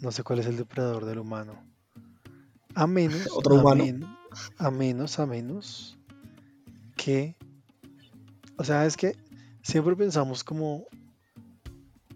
No 0.01 0.11
sé 0.11 0.23
cuál 0.23 0.39
es 0.41 0.47
el 0.47 0.57
depredador 0.57 1.05
del 1.05 1.19
humano. 1.19 1.63
A 2.75 2.87
menos. 2.87 3.29
¿Otro 3.37 3.57
a 3.59 3.61
humano? 3.61 3.85
men- 3.85 4.17
a 4.59 4.71
menos, 4.71 5.19
a 5.19 5.27
menos 5.27 5.99
que. 6.97 7.37
O 8.57 8.65
sea, 8.65 8.85
es 8.87 8.97
que 8.97 9.17
siempre 9.63 9.97
pensamos 9.97 10.45
como 10.45 10.85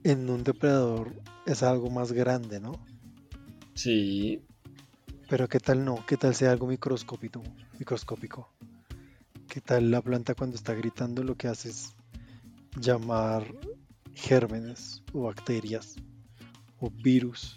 en 0.02 0.28
un 0.28 0.44
depredador 0.44 1.14
es 1.46 1.62
algo 1.62 1.90
más 1.90 2.12
grande, 2.12 2.60
¿no? 2.60 2.72
Sí. 3.74 4.42
Pero 5.28 5.48
qué 5.48 5.58
tal 5.58 5.84
no, 5.84 6.04
qué 6.06 6.16
tal 6.16 6.34
sea 6.34 6.50
algo 6.52 6.66
microscópico, 6.66 7.42
microscópico. 7.78 8.50
¿Qué 9.48 9.60
tal 9.60 9.90
la 9.90 10.02
planta 10.02 10.34
cuando 10.34 10.56
está 10.56 10.74
gritando 10.74 11.22
lo 11.22 11.36
que 11.36 11.48
hace 11.48 11.70
es 11.70 11.94
llamar 12.80 13.46
gérmenes 14.14 15.02
o 15.12 15.22
bacterias 15.22 15.96
o 16.80 16.90
virus 16.90 17.56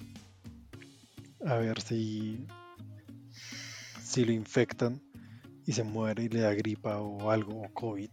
a 1.45 1.55
ver 1.55 1.81
si 1.81 2.45
si 4.03 4.25
lo 4.25 4.31
infectan 4.31 5.01
y 5.65 5.73
se 5.73 5.83
muere 5.83 6.23
y 6.23 6.29
le 6.29 6.41
da 6.41 6.53
gripa 6.53 6.99
o 7.01 7.29
algo 7.29 7.61
o 7.61 7.73
COVID. 7.73 8.09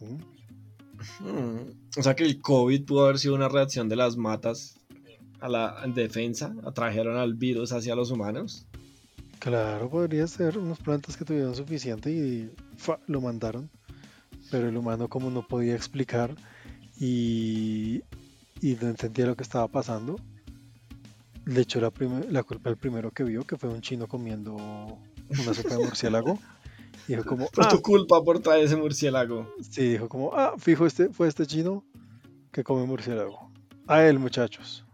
¿Mm? 0.00 1.26
Mm, 1.28 1.70
O 1.98 2.02
sea 2.02 2.14
que 2.14 2.24
el 2.24 2.40
COVID 2.40 2.84
pudo 2.84 3.04
haber 3.04 3.18
sido 3.18 3.34
una 3.34 3.48
reacción 3.48 3.88
de 3.88 3.96
las 3.96 4.16
matas 4.16 4.78
a 5.40 5.48
la 5.48 5.84
defensa, 5.88 6.54
atrajeron 6.64 7.16
al 7.16 7.34
virus 7.34 7.72
hacia 7.72 7.96
los 7.96 8.10
humanos. 8.10 8.66
Claro, 9.38 9.88
podría 9.90 10.26
ser 10.26 10.58
unas 10.58 10.78
plantas 10.78 11.16
que 11.16 11.24
tuvieron 11.24 11.54
suficiente 11.54 12.10
y 12.10 12.50
¡fa! 12.76 12.98
lo 13.06 13.20
mandaron. 13.20 13.70
Pero 14.50 14.68
el 14.68 14.76
humano 14.76 15.08
como 15.08 15.30
no 15.30 15.46
podía 15.46 15.74
explicar 15.74 16.34
y, 16.98 18.02
y 18.60 18.74
no 18.80 18.88
entendía 18.88 19.26
lo 19.26 19.36
que 19.36 19.42
estaba 19.42 19.66
pasando, 19.68 20.16
le 21.46 21.60
echó 21.60 21.80
la, 21.80 21.90
culpa 22.42 22.70
al 22.70 22.76
primero 22.76 23.10
que 23.10 23.24
vio, 23.24 23.44
que 23.44 23.56
fue 23.56 23.68
un 23.68 23.80
chino 23.80 24.06
comiendo 24.06 24.54
una 24.54 25.54
sopa 25.54 25.76
de 25.76 25.84
murciélago. 25.84 26.38
Y 27.06 27.12
dijo 27.16 27.24
como, 27.24 27.48
ah, 27.58 27.68
tu 27.68 27.82
culpa 27.82 28.22
por 28.22 28.40
traer 28.40 28.64
ese 28.64 28.76
murciélago. 28.76 29.52
sí, 29.60 29.90
dijo 29.90 30.08
como, 30.08 30.34
ah, 30.34 30.54
fijo, 30.58 30.86
este 30.86 31.08
fue 31.10 31.28
este 31.28 31.46
chino 31.46 31.84
que 32.52 32.64
come 32.64 32.84
murciélago. 32.84 33.50
A 33.86 34.04
él, 34.04 34.18
muchachos. 34.18 34.85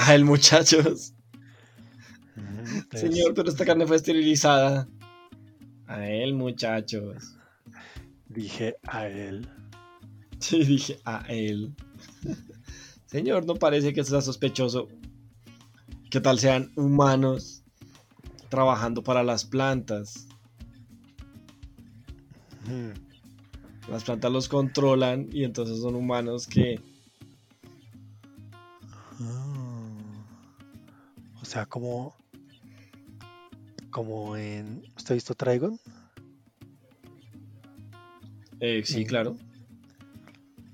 Ah, 0.00 0.14
el 0.14 0.24
muchachos. 0.24 1.12
Señor, 2.94 3.34
pero 3.34 3.50
esta 3.50 3.64
carne 3.64 3.84
fue 3.84 3.96
esterilizada. 3.96 4.88
A 5.88 6.08
él, 6.08 6.34
muchachos. 6.34 7.34
Dije 8.28 8.76
a 8.86 9.08
él. 9.08 9.48
Sí, 10.38 10.62
dije 10.62 11.00
a 11.04 11.24
él. 11.28 11.74
Señor, 13.06 13.44
no 13.44 13.56
parece 13.56 13.92
que 13.92 14.04
sea 14.04 14.20
sospechoso. 14.20 14.86
¿Qué 16.10 16.20
tal 16.20 16.38
sean 16.38 16.70
humanos 16.76 17.64
trabajando 18.50 19.02
para 19.02 19.24
las 19.24 19.44
plantas? 19.44 20.28
Las 23.90 24.04
plantas 24.04 24.30
los 24.30 24.48
controlan 24.48 25.28
y 25.32 25.42
entonces 25.42 25.80
son 25.80 25.96
humanos 25.96 26.46
que... 26.46 26.80
sea, 31.48 31.66
como. 31.66 32.14
Como 33.90 34.36
en. 34.36 34.82
¿Usted 34.96 35.12
ha 35.12 35.14
visto 35.14 35.34
Trigon? 35.34 35.78
eh, 38.60 38.82
sí, 38.84 39.04
claro. 39.06 39.36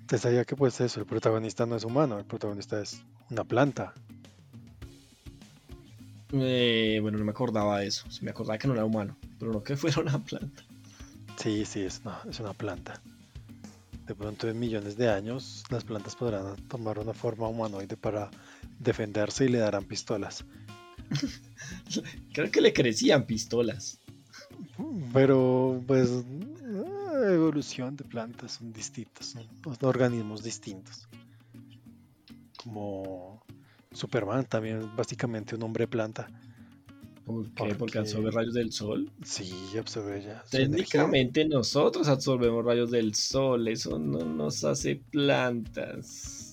Usted 0.03 0.19
sabía 0.19 0.45
que, 0.45 0.57
pues, 0.57 0.81
eso, 0.81 1.01
el 1.01 1.07
protagonista 1.07 1.67
no 1.67 1.77
es 1.77 1.85
humano, 1.85 2.19
el 2.19 2.27
protagonista 2.27 2.81
es 2.81 3.03
una 3.31 3.45
planta. 3.45 3.95
Eh, 6.33 6.99
bueno, 7.01 7.19
no 7.19 7.25
me 7.25 7.31
acordaba 7.31 7.79
de 7.81 7.87
eso. 7.87 8.11
Sí 8.11 8.25
Me 8.25 8.31
acordaba 8.33 8.59
que 8.59 8.67
no 8.69 8.75
era 8.75 8.85
humano, 8.85 9.17
pero 9.39 9.53
no 9.53 9.63
que 9.63 9.77
fuera 9.77 10.01
una 10.01 10.19
planta. 10.23 10.63
Sí, 11.37 11.65
sí, 11.65 11.83
es 11.83 12.01
una, 12.05 12.21
es 12.29 12.41
una 12.41 12.53
planta. 12.55 13.01
De 14.07 14.15
pronto, 14.15 14.49
en 14.49 14.59
millones 14.59 14.97
de 14.97 15.09
años, 15.11 15.65
las 15.71 15.85
plantas 15.85 16.17
podrán 16.17 16.57
tomar 16.69 16.99
una 16.99 17.15
forma 17.15 17.49
humanoide 17.49 17.97
para 17.97 18.31
defenderse 18.79 19.47
y 19.47 19.49
le 19.49 19.59
darán 19.59 19.85
pistolas. 19.85 20.45
Creo 22.33 22.51
que 22.51 22.61
le 22.61 22.73
crecían 22.73 23.27
pistolas. 23.27 23.99
Pero, 25.13 25.83
pues, 25.87 26.11
ah, 26.11 27.31
evolución 27.33 27.97
de 27.97 28.05
plantas 28.05 28.53
son 28.53 28.73
distintas, 28.73 29.27
son, 29.27 29.47
organismos 29.83 30.43
distintos. 30.43 31.07
Como 32.63 33.43
Superman 33.93 34.45
también 34.47 34.79
es 34.79 34.97
básicamente 34.97 35.55
un 35.55 35.63
hombre 35.63 35.87
planta. 35.87 36.29
¿Por 37.25 37.45
qué? 37.47 37.53
Porque- 37.57 37.75
Porque 37.77 37.99
absorbe 37.99 38.31
rayos 38.31 38.55
del 38.55 38.73
sol. 38.73 39.11
Sí, 39.25 39.51
absorbe 39.79 40.23
ya 40.23 40.43
energía. 40.53 40.69
Técnicamente 40.69 41.45
nosotros 41.47 42.09
absorbemos 42.09 42.65
rayos 42.65 42.91
del 42.91 43.15
sol. 43.15 43.67
Eso 43.69 43.99
no 43.99 44.25
nos 44.25 44.65
hace 44.65 44.97
plantas. 45.11 46.53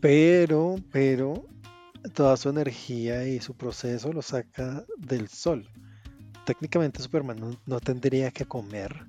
Pero, 0.00 0.76
pero, 0.90 1.46
toda 2.14 2.36
su 2.36 2.48
energía 2.48 3.26
y 3.26 3.40
su 3.40 3.54
proceso 3.54 4.12
lo 4.12 4.22
saca 4.22 4.84
del 4.96 5.28
sol. 5.28 5.68
Técnicamente 6.44 7.02
Superman 7.02 7.38
no, 7.38 7.56
no 7.66 7.80
tendría 7.80 8.30
que 8.30 8.46
comer, 8.46 9.06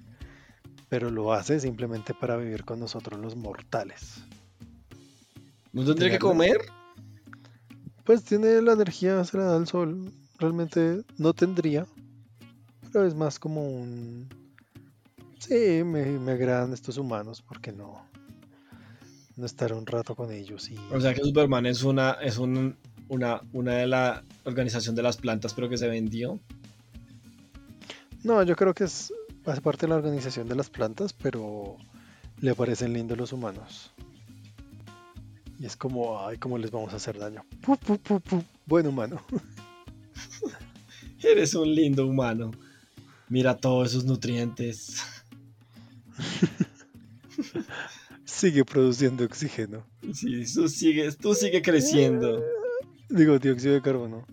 pero 0.90 1.10
lo 1.10 1.34
hace 1.34 1.60
simplemente 1.60 2.14
para 2.14 2.38
vivir 2.38 2.66
con 2.66 2.80
nosotros 2.80 3.20
los 3.20 3.36
mortales. 3.36 4.24
¿No 5.74 5.86
tendría 5.86 6.12
que 6.12 6.20
comer? 6.20 6.58
Pues 8.04 8.24
tiene 8.24 8.62
la 8.62 8.74
energía, 8.74 9.24
se 9.24 9.38
la 9.38 9.46
da 9.46 9.58
el 9.58 9.68
sol. 9.68 10.12
Realmente 10.38 11.04
no 11.18 11.34
tendría, 11.34 11.86
pero 12.92 13.06
es 13.06 13.16
más 13.16 13.40
como 13.40 13.64
un 13.64 14.28
Sí, 15.42 15.84
me, 15.84 16.06
me 16.20 16.34
agradan 16.34 16.72
estos 16.72 16.98
humanos, 16.98 17.42
porque 17.42 17.72
no? 17.72 18.11
No 19.38 19.46
estar 19.46 19.74
un 19.74 19.86
rato 19.86 20.16
con 20.16 20.32
ellos 20.32 20.70
y... 20.70 20.78
O 20.92 21.00
sea 21.00 21.14
que 21.14 21.22
Superman 21.22 21.66
es 21.66 21.84
una, 21.84 22.12
es 22.22 22.38
un, 22.38 22.76
una, 23.08 23.42
una 23.54 23.76
de 23.76 23.88
la 23.88 24.24
organización 24.44 24.96
de 24.96 25.04
las 25.04 25.18
plantas, 25.18 25.54
pero 25.54 25.70
que 25.70 25.78
se 25.78 25.88
vendió. 25.88 26.40
No, 28.24 28.44
yo 28.44 28.56
creo 28.56 28.74
que 28.74 28.84
es 28.84 29.14
hace 29.46 29.62
parte 29.62 29.86
de 29.86 29.90
la 29.90 29.96
organización 29.96 30.48
de 30.48 30.56
las 30.56 30.70
plantas, 30.70 31.14
pero 31.14 31.78
le 32.40 32.56
parecen 32.56 32.94
lindos 32.94 33.18
los 33.18 33.34
humanos. 33.34 33.92
Y 35.60 35.66
es 35.66 35.76
como, 35.76 36.26
ay, 36.26 36.38
¿cómo 36.38 36.58
les 36.58 36.72
vamos 36.72 36.94
a 36.94 36.96
hacer 36.98 37.18
daño? 37.20 37.46
Pu, 37.62 37.78
pu, 37.78 37.98
pu, 38.00 38.20
pu. 38.20 38.44
Buen 38.66 38.88
humano. 38.88 39.22
Eres 41.24 41.54
un 41.54 41.74
lindo 41.74 42.08
humano. 42.08 42.52
Mira 43.30 43.56
todos 43.58 43.92
esos 43.92 44.06
nutrientes. 44.06 44.98
Sigue 48.26 48.64
produciendo 48.64 49.26
oxígeno. 49.26 49.86
Sí, 50.14 50.44
tú 50.54 50.68
sigues, 50.68 51.18
tú 51.18 51.34
sigue 51.34 51.62
creciendo. 51.62 52.44
Digo, 53.10 53.40
dióxido 53.40 53.74
de 53.74 53.82
carbono. 53.82 54.26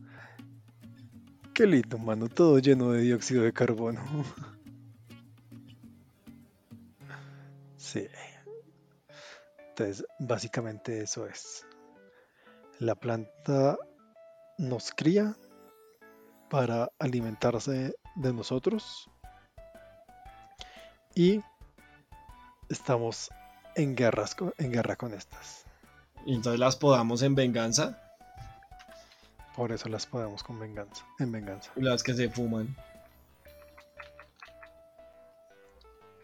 Qué 1.55 1.67
lindo, 1.67 1.97
humano. 1.97 2.29
Todo 2.29 2.59
lleno 2.59 2.93
de 2.93 3.03
dióxido 3.03 3.43
de 3.43 3.53
carbono. 3.53 4.01
Sí. 7.77 8.07
Entonces, 9.71 10.05
básicamente 10.19 11.01
eso 11.01 11.27
es. 11.27 11.65
La 12.81 12.95
planta 12.95 13.79
nos 14.59 14.91
cría 14.91 15.37
para 16.51 16.91
alimentarse 16.99 17.95
de 18.17 18.33
nosotros 18.33 19.09
y 21.15 21.41
estamos 22.69 23.31
en, 23.79 23.95
guerras, 23.95 24.37
en 24.59 24.73
guerra 24.73 24.97
con 24.97 25.15
estas. 25.15 25.65
Y 26.27 26.35
entonces 26.35 26.59
las 26.61 26.77
podamos 26.77 27.23
en 27.23 27.35
venganza. 27.35 28.03
Por 29.57 29.73
eso 29.73 29.89
las 29.89 30.07
podemos 30.07 30.43
con 30.43 30.59
venganza, 30.59 31.07
en 31.19 31.33
venganza. 31.33 31.71
Las 31.77 32.03
que 32.03 32.15
se 32.15 32.29
fuman. 32.29 32.77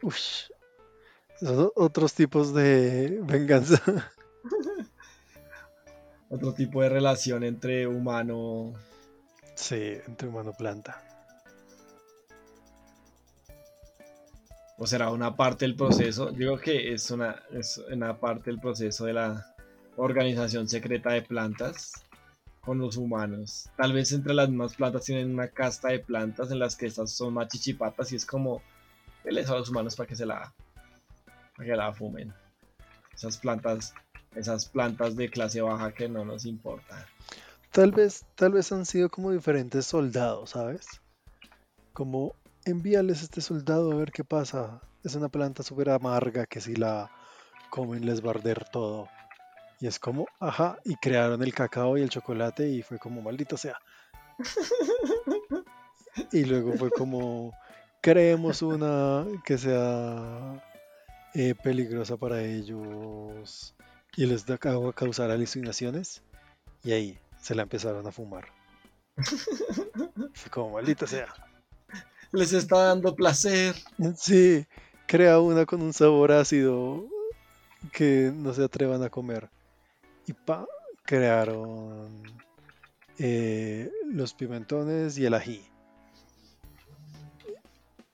Ush. 0.02 0.50
Son 1.40 1.70
otros 1.74 2.14
tipos 2.14 2.52
de 2.54 3.20
venganza. 3.24 3.80
Otro 6.28 6.52
tipo 6.52 6.82
de 6.82 6.88
relación 6.88 7.44
entre 7.44 7.86
humano. 7.86 8.74
Sí, 9.54 9.98
entre 10.06 10.28
humano 10.28 10.52
planta. 10.52 11.13
O 14.78 14.86
será 14.86 15.10
una 15.10 15.36
parte 15.36 15.64
del 15.64 15.76
proceso. 15.76 16.30
Digo 16.30 16.58
que 16.58 16.92
es 16.92 17.10
una, 17.10 17.42
es 17.52 17.78
una 17.90 18.18
parte 18.18 18.50
del 18.50 18.60
proceso 18.60 19.04
de 19.04 19.12
la 19.12 19.54
organización 19.96 20.68
secreta 20.68 21.10
de 21.10 21.22
plantas 21.22 21.92
con 22.60 22.78
los 22.78 22.96
humanos. 22.96 23.68
Tal 23.76 23.92
vez 23.92 24.12
entre 24.12 24.34
las 24.34 24.48
mismas 24.48 24.74
plantas 24.74 25.04
tienen 25.04 25.32
una 25.32 25.48
casta 25.48 25.88
de 25.88 26.00
plantas 26.00 26.50
en 26.50 26.58
las 26.58 26.76
que 26.76 26.86
estas 26.86 27.12
son 27.12 27.34
más 27.34 27.48
chichipatas 27.48 28.12
y 28.12 28.16
es 28.16 28.26
como 28.26 28.62
les 29.24 29.48
a 29.48 29.56
los 29.56 29.70
humanos 29.70 29.96
para 29.96 30.08
que 30.08 30.16
se 30.16 30.26
la 30.26 30.52
para 31.56 31.68
que 31.68 31.76
la 31.76 31.92
fumen. 31.92 32.32
Esas 33.14 33.38
plantas, 33.38 33.94
esas 34.34 34.66
plantas 34.66 35.14
de 35.16 35.30
clase 35.30 35.60
baja 35.60 35.92
que 35.92 36.08
no 36.08 36.24
nos 36.24 36.46
importan. 36.46 37.04
Tal 37.70 37.92
vez, 37.92 38.24
tal 38.34 38.52
vez 38.52 38.70
han 38.72 38.86
sido 38.86 39.08
como 39.08 39.30
diferentes 39.30 39.86
soldados, 39.86 40.50
¿sabes? 40.50 40.86
Como 41.92 42.34
envíales 42.64 43.22
este 43.22 43.40
soldado 43.40 43.92
a 43.92 43.96
ver 43.96 44.12
qué 44.12 44.24
pasa. 44.24 44.80
Es 45.02 45.14
una 45.14 45.28
planta 45.28 45.62
súper 45.62 45.90
amarga 45.90 46.46
que 46.46 46.60
si 46.60 46.74
la 46.74 47.10
comen 47.70 48.06
les 48.06 48.24
va 48.24 48.28
a 48.28 48.34
arder 48.34 48.64
todo. 48.70 49.08
Y 49.80 49.86
es 49.86 49.98
como, 49.98 50.26
ajá, 50.40 50.78
y 50.84 50.96
crearon 50.96 51.42
el 51.42 51.52
cacao 51.52 51.98
y 51.98 52.02
el 52.02 52.08
chocolate 52.08 52.68
y 52.68 52.82
fue 52.82 52.98
como, 52.98 53.20
maldito 53.22 53.56
sea. 53.56 53.78
Y 56.32 56.44
luego 56.44 56.74
fue 56.74 56.90
como, 56.90 57.52
creemos 58.00 58.62
una 58.62 59.26
que 59.44 59.58
sea 59.58 60.62
eh, 61.34 61.54
peligrosa 61.54 62.16
para 62.16 62.40
ellos 62.42 63.74
y 64.16 64.26
les 64.26 64.46
da 64.46 64.58
va 64.62 64.90
a 64.90 64.92
causar 64.92 65.30
alucinaciones. 65.30 66.22
Y 66.82 66.92
ahí 66.92 67.18
se 67.40 67.54
la 67.54 67.62
empezaron 67.62 68.06
a 68.06 68.12
fumar. 68.12 68.46
Fue 70.34 70.50
como, 70.50 70.70
maldita 70.70 71.06
sea. 71.06 71.26
Les 72.34 72.52
está 72.52 72.86
dando 72.86 73.14
placer. 73.14 73.76
Sí, 74.16 74.66
crea 75.06 75.38
una 75.38 75.64
con 75.66 75.80
un 75.82 75.92
sabor 75.92 76.32
ácido 76.32 77.06
que 77.92 78.32
no 78.34 78.52
se 78.52 78.64
atrevan 78.64 79.04
a 79.04 79.08
comer. 79.08 79.48
Y 80.26 80.32
pa, 80.32 80.66
crearon 81.04 82.24
eh, 83.20 83.88
los 84.06 84.34
pimentones 84.34 85.16
y 85.16 85.26
el 85.26 85.34
ají. 85.34 85.64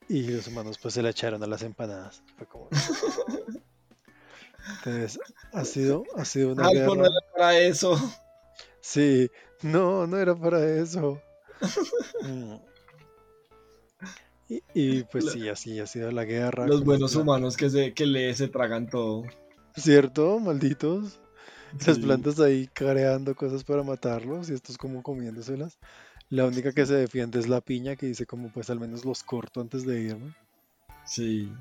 Y 0.06 0.28
los 0.28 0.48
humanos 0.48 0.76
pues 0.76 0.92
se 0.92 1.02
la 1.02 1.08
echaron 1.08 1.42
a 1.42 1.46
las 1.46 1.62
empanadas. 1.62 2.22
Fue 2.36 2.46
como... 2.46 2.68
Entonces, 4.84 5.18
ha 5.54 5.64
sido, 5.64 6.04
ha 6.14 6.26
sido 6.26 6.52
una 6.52 6.66
Algo 6.66 6.94
no 6.94 7.06
era 7.06 7.20
para 7.34 7.58
eso. 7.58 7.96
Sí, 8.82 9.30
no, 9.62 10.06
no 10.06 10.18
era 10.18 10.34
para 10.34 10.62
eso. 10.62 11.22
Y, 14.50 14.62
y, 14.74 15.04
pues 15.04 15.24
La- 15.24 15.32
sí, 15.32 15.48
así 15.48 15.78
ha 15.78 15.86
sido 15.86 16.10
la 16.10 16.24
guerra. 16.24 16.66
Los 16.66 16.84
buenos 16.84 17.14
humanos 17.14 17.56
que 17.56 17.70
se, 17.70 17.94
que 17.94 18.04
le 18.04 18.34
se 18.34 18.48
tragan 18.48 18.90
todo. 18.90 19.22
¿Cierto? 19.76 20.38
Malditos. 20.40 21.20
Las 21.86 22.00
plantas 22.00 22.40
ahí 22.40 22.68
creando 22.74 23.36
cosas 23.36 23.62
para 23.62 23.84
matarlos 23.84 24.50
y 24.50 24.54
estos 24.54 24.76
como 24.76 25.04
comiéndoselas. 25.04 25.78
La 26.28 26.44
única 26.44 26.72
que 26.72 26.84
se 26.84 26.94
defiende 26.94 27.38
es 27.38 27.48
la 27.48 27.60
piña 27.60 27.94
que 27.94 28.06
dice 28.06 28.26
como 28.26 28.50
pues 28.52 28.70
al 28.70 28.80
menos 28.80 29.04
los 29.04 29.22
corto 29.22 29.60
antes 29.60 29.86
de 29.86 30.00
irme. 30.00 30.34
Sí. 31.06 31.52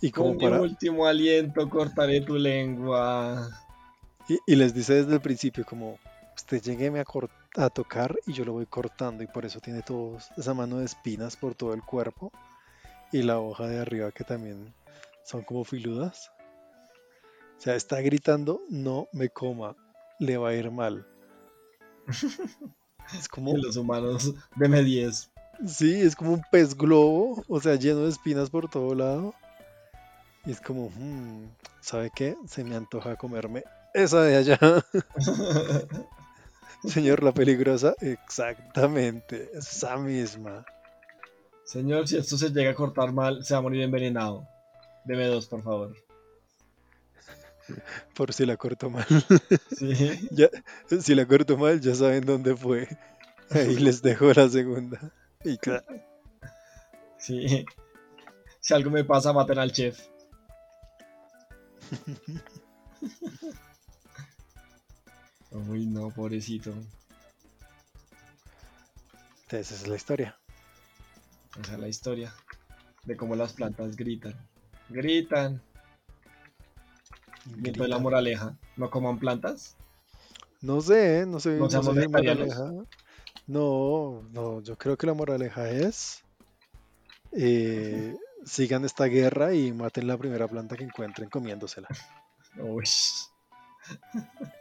Y 0.00 0.10
como 0.12 0.36
Con 0.36 0.38
mi 0.38 0.58
último 0.58 1.06
aliento 1.06 1.68
cortaré 1.68 2.20
tu 2.20 2.36
lengua. 2.36 3.48
Y, 4.28 4.38
y 4.46 4.54
les 4.54 4.72
dice 4.74 4.94
desde 4.94 5.14
el 5.14 5.20
principio 5.20 5.64
como 5.64 5.98
usted 6.36 6.62
llegueme 6.62 7.00
a, 7.00 7.04
cor- 7.04 7.30
a 7.56 7.68
tocar 7.70 8.16
y 8.26 8.32
yo 8.32 8.44
lo 8.44 8.52
voy 8.52 8.66
cortando 8.66 9.22
y 9.22 9.26
por 9.26 9.44
eso 9.44 9.60
tiene 9.60 9.82
todo 9.82 10.16
esa 10.36 10.54
mano 10.54 10.78
de 10.78 10.86
espinas 10.86 11.36
por 11.36 11.54
todo 11.54 11.74
el 11.74 11.82
cuerpo 11.82 12.32
y 13.12 13.22
la 13.22 13.38
hoja 13.38 13.66
de 13.66 13.78
arriba 13.78 14.10
que 14.10 14.24
también 14.24 14.72
son 15.24 15.42
como 15.42 15.64
filudas. 15.64 16.32
O 17.58 17.60
sea, 17.60 17.74
está 17.76 18.00
gritando 18.00 18.60
no 18.70 19.08
me 19.12 19.28
coma, 19.28 19.76
le 20.18 20.36
va 20.36 20.50
a 20.50 20.54
ir 20.54 20.70
mal. 20.70 21.06
Es 23.18 23.28
como, 23.28 23.54
los 23.56 23.76
humanos 23.76 24.32
de 24.54 24.68
M10. 24.68 25.28
sí, 25.66 26.00
es 26.00 26.14
como 26.16 26.32
un 26.34 26.42
pez 26.50 26.74
globo, 26.74 27.44
o 27.48 27.60
sea, 27.60 27.74
lleno 27.74 28.04
de 28.04 28.08
espinas 28.10 28.48
por 28.48 28.70
todo 28.70 28.94
lado. 28.94 29.34
Y 30.46 30.52
es 30.52 30.60
como, 30.60 30.88
"Hmm, 30.88 31.48
¿sabe 31.80 32.10
qué? 32.14 32.36
Se 32.46 32.64
me 32.64 32.76
antoja 32.76 33.16
comerme 33.16 33.64
esa 33.92 34.22
de 34.22 34.36
allá. 34.36 34.58
Señor, 36.84 37.22
la 37.22 37.32
peligrosa, 37.32 37.94
exactamente, 38.00 39.50
esa 39.54 39.96
misma. 39.96 40.64
Señor, 41.64 42.08
si 42.08 42.16
esto 42.16 42.36
se 42.36 42.50
llega 42.50 42.72
a 42.72 42.74
cortar 42.74 43.12
mal, 43.12 43.44
se 43.44 43.54
va 43.54 43.58
a 43.58 43.62
morir 43.62 43.82
envenenado. 43.82 44.46
Deme 45.04 45.26
dos, 45.26 45.46
por 45.46 45.62
favor. 45.62 45.96
Por 48.14 48.32
si 48.32 48.44
la 48.44 48.56
corto 48.56 48.90
mal. 48.90 49.06
Sí. 49.76 50.28
Ya, 50.32 50.48
si 51.00 51.14
la 51.14 51.26
corto 51.26 51.56
mal, 51.56 51.80
ya 51.80 51.94
saben 51.94 52.24
dónde 52.26 52.56
fue. 52.56 52.88
Ahí 53.50 53.76
les 53.76 54.02
dejo 54.02 54.32
la 54.32 54.48
segunda. 54.48 55.12
Y 55.44 55.58
claro, 55.58 55.84
Sí. 57.18 57.64
Si 58.60 58.74
algo 58.74 58.90
me 58.90 59.04
pasa, 59.04 59.32
maten 59.32 59.58
al 59.58 59.72
chef. 59.72 60.08
Uy, 65.52 65.86
no, 65.86 66.10
pobrecito. 66.10 66.70
entonces 69.42 69.72
esa 69.72 69.82
es 69.82 69.88
la 69.88 69.96
historia. 69.96 70.38
Esa 71.60 71.72
es 71.74 71.78
la 71.78 71.88
historia 71.88 72.32
de 73.04 73.16
cómo 73.16 73.36
las 73.36 73.52
plantas 73.52 73.96
gritan. 73.96 74.34
Gritan. 74.88 75.60
Y 77.62 77.68
entonces 77.68 77.88
la 77.90 77.98
moraleja. 77.98 78.56
No 78.76 78.88
coman 78.90 79.18
plantas. 79.18 79.76
No 80.62 80.80
sé, 80.80 81.26
no 81.26 81.38
sé. 81.40 81.58
¿No 81.58 81.68
no 81.68 81.82
sé 81.82 82.08
moraleja- 82.08 82.86
No, 83.46 84.22
no, 84.30 84.62
yo 84.62 84.78
creo 84.78 84.96
que 84.96 85.06
la 85.06 85.14
moraleja 85.14 85.68
es 85.68 86.24
eh, 87.32 88.16
sigan 88.46 88.84
esta 88.84 89.04
guerra 89.06 89.54
y 89.54 89.72
maten 89.72 90.06
la 90.06 90.16
primera 90.16 90.48
planta 90.48 90.76
que 90.76 90.84
encuentren 90.84 91.28
comiéndosela. 91.28 91.88
Uy. 92.58 92.84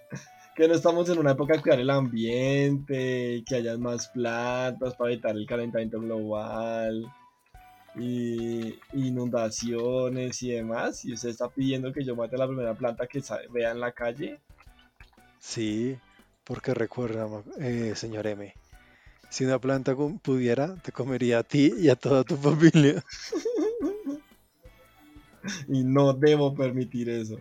que 0.62 0.68
no 0.68 0.76
estamos 0.76 1.09
en 1.09 1.18
una 1.18 1.32
época 1.32 1.55
de 1.55 1.62
cuidar 1.64 1.80
el 1.80 1.89
ambiente 1.89 3.43
que 3.47 3.55
haya 3.55 3.80
más 3.80 4.09
plantas 4.09 4.93
para 4.93 5.12
evitar 5.12 5.36
el 5.36 5.47
calentamiento 5.47 5.99
global. 5.99 7.12
y 7.95 8.76
inundaciones 8.93 10.43
y 10.43 10.51
demás, 10.51 11.03
y 11.03 11.14
usted 11.14 11.30
está 11.30 11.49
pidiendo 11.49 11.91
que 11.91 12.05
yo 12.05 12.16
mate 12.16 12.36
a 12.36 12.39
la 12.39 12.47
primera 12.47 12.76
planta 12.76 13.07
que 13.07 13.24
vea 13.51 13.72
en 13.72 13.80
la 13.80 13.91
calle. 13.91 14.39
Sí, 15.39 15.97
porque 16.43 16.76
recuerda, 16.76 17.28
eh, 17.59 17.93
señor 17.95 18.28
M, 18.28 18.53
si 19.30 19.45
una 19.45 19.57
planta 19.57 19.95
pudiera, 19.95 20.76
te 20.76 20.91
comería 20.91 21.39
a 21.39 21.43
ti 21.43 21.74
y 21.76 21.89
a 21.89 21.95
toda 21.95 22.24
tu 22.24 22.38
familia. 22.49 23.03
Y 25.68 25.84
no 25.84 26.14
debo 26.14 26.53
permitir 26.53 27.09
eso. 27.09 27.39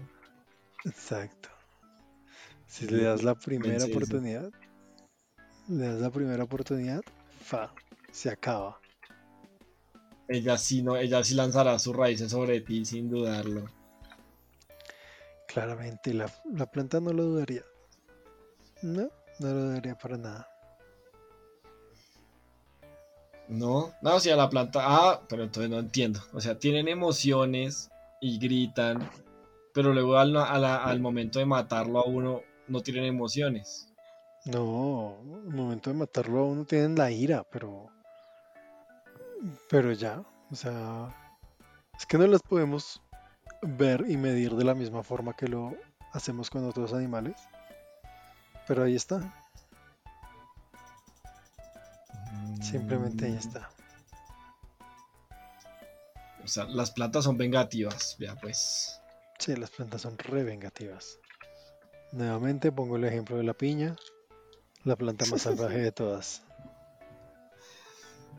Exacto. 0.86 1.49
Si 2.70 2.86
le 2.86 3.02
das 3.02 3.22
la 3.24 3.34
primera 3.34 3.72
pensé 3.74 3.90
eso. 3.90 3.96
oportunidad, 3.96 4.50
le 5.68 5.86
das 5.88 6.00
la 6.00 6.10
primera 6.10 6.44
oportunidad, 6.44 7.02
fa, 7.40 7.74
se 8.12 8.30
acaba. 8.30 8.80
Ella 10.28 10.56
sí, 10.56 10.80
no, 10.82 10.96
ella 10.96 11.24
sí 11.24 11.34
lanzará 11.34 11.76
sus 11.80 11.96
raíces 11.96 12.30
sobre 12.30 12.60
ti 12.60 12.84
sin 12.84 13.10
dudarlo. 13.10 13.64
Claramente, 15.48 16.14
la, 16.14 16.32
la 16.54 16.66
planta 16.66 17.00
no 17.00 17.12
lo 17.12 17.24
dudaría. 17.24 17.64
No, 18.82 19.08
no 19.40 19.48
lo 19.48 19.60
dudaría 19.64 19.96
para 19.96 20.16
nada. 20.16 20.46
No, 23.48 23.92
no, 24.00 24.20
si 24.20 24.30
a 24.30 24.36
la 24.36 24.48
planta. 24.48 24.80
Ah, 24.84 25.22
pero 25.28 25.42
entonces 25.42 25.68
no 25.68 25.80
entiendo. 25.80 26.20
O 26.32 26.40
sea, 26.40 26.56
tienen 26.60 26.86
emociones 26.86 27.90
y 28.20 28.38
gritan, 28.38 29.10
pero 29.74 29.92
luego 29.92 30.18
al, 30.18 30.36
a 30.36 30.56
la- 30.60 30.84
al 30.84 31.00
momento 31.00 31.40
de 31.40 31.46
matarlo 31.46 31.98
a 31.98 32.04
uno 32.04 32.42
no 32.70 32.80
tienen 32.82 33.04
emociones. 33.04 33.88
No, 34.46 35.18
al 35.20 35.54
momento 35.54 35.90
de 35.90 35.96
matarlo 35.96 36.40
a 36.40 36.44
uno 36.44 36.64
tienen 36.64 36.96
la 36.96 37.10
ira, 37.10 37.44
pero. 37.50 37.88
Pero 39.68 39.92
ya, 39.92 40.22
o 40.50 40.54
sea. 40.54 41.14
Es 41.98 42.06
que 42.06 42.18
no 42.18 42.26
las 42.26 42.42
podemos 42.42 43.02
ver 43.62 44.04
y 44.08 44.16
medir 44.16 44.54
de 44.56 44.64
la 44.64 44.74
misma 44.74 45.02
forma 45.02 45.34
que 45.34 45.48
lo 45.48 45.76
hacemos 46.12 46.50
con 46.50 46.66
otros 46.66 46.94
animales. 46.94 47.36
Pero 48.66 48.84
ahí 48.84 48.94
está, 48.94 49.34
simplemente 52.60 53.26
ahí 53.26 53.32
Mm, 53.32 53.38
está. 53.38 53.70
O 56.44 56.48
sea, 56.48 56.64
las 56.64 56.90
plantas 56.90 57.24
son 57.24 57.36
vengativas, 57.38 58.16
vea 58.18 58.34
pues. 58.36 59.00
Sí, 59.38 59.56
las 59.56 59.70
plantas 59.70 60.02
son 60.02 60.18
re 60.18 60.44
vengativas. 60.44 61.19
Nuevamente 62.12 62.72
pongo 62.72 62.96
el 62.96 63.04
ejemplo 63.04 63.36
de 63.36 63.44
la 63.44 63.54
piña, 63.54 63.96
la 64.84 64.96
planta 64.96 65.26
más 65.26 65.42
salvaje 65.42 65.78
de 65.78 65.92
todas. 65.92 66.42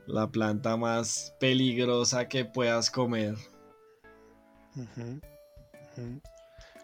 La 0.08 0.28
planta 0.28 0.76
más 0.78 1.34
peligrosa 1.40 2.28
que 2.28 2.44
puedas 2.44 2.90
comer. 2.90 3.36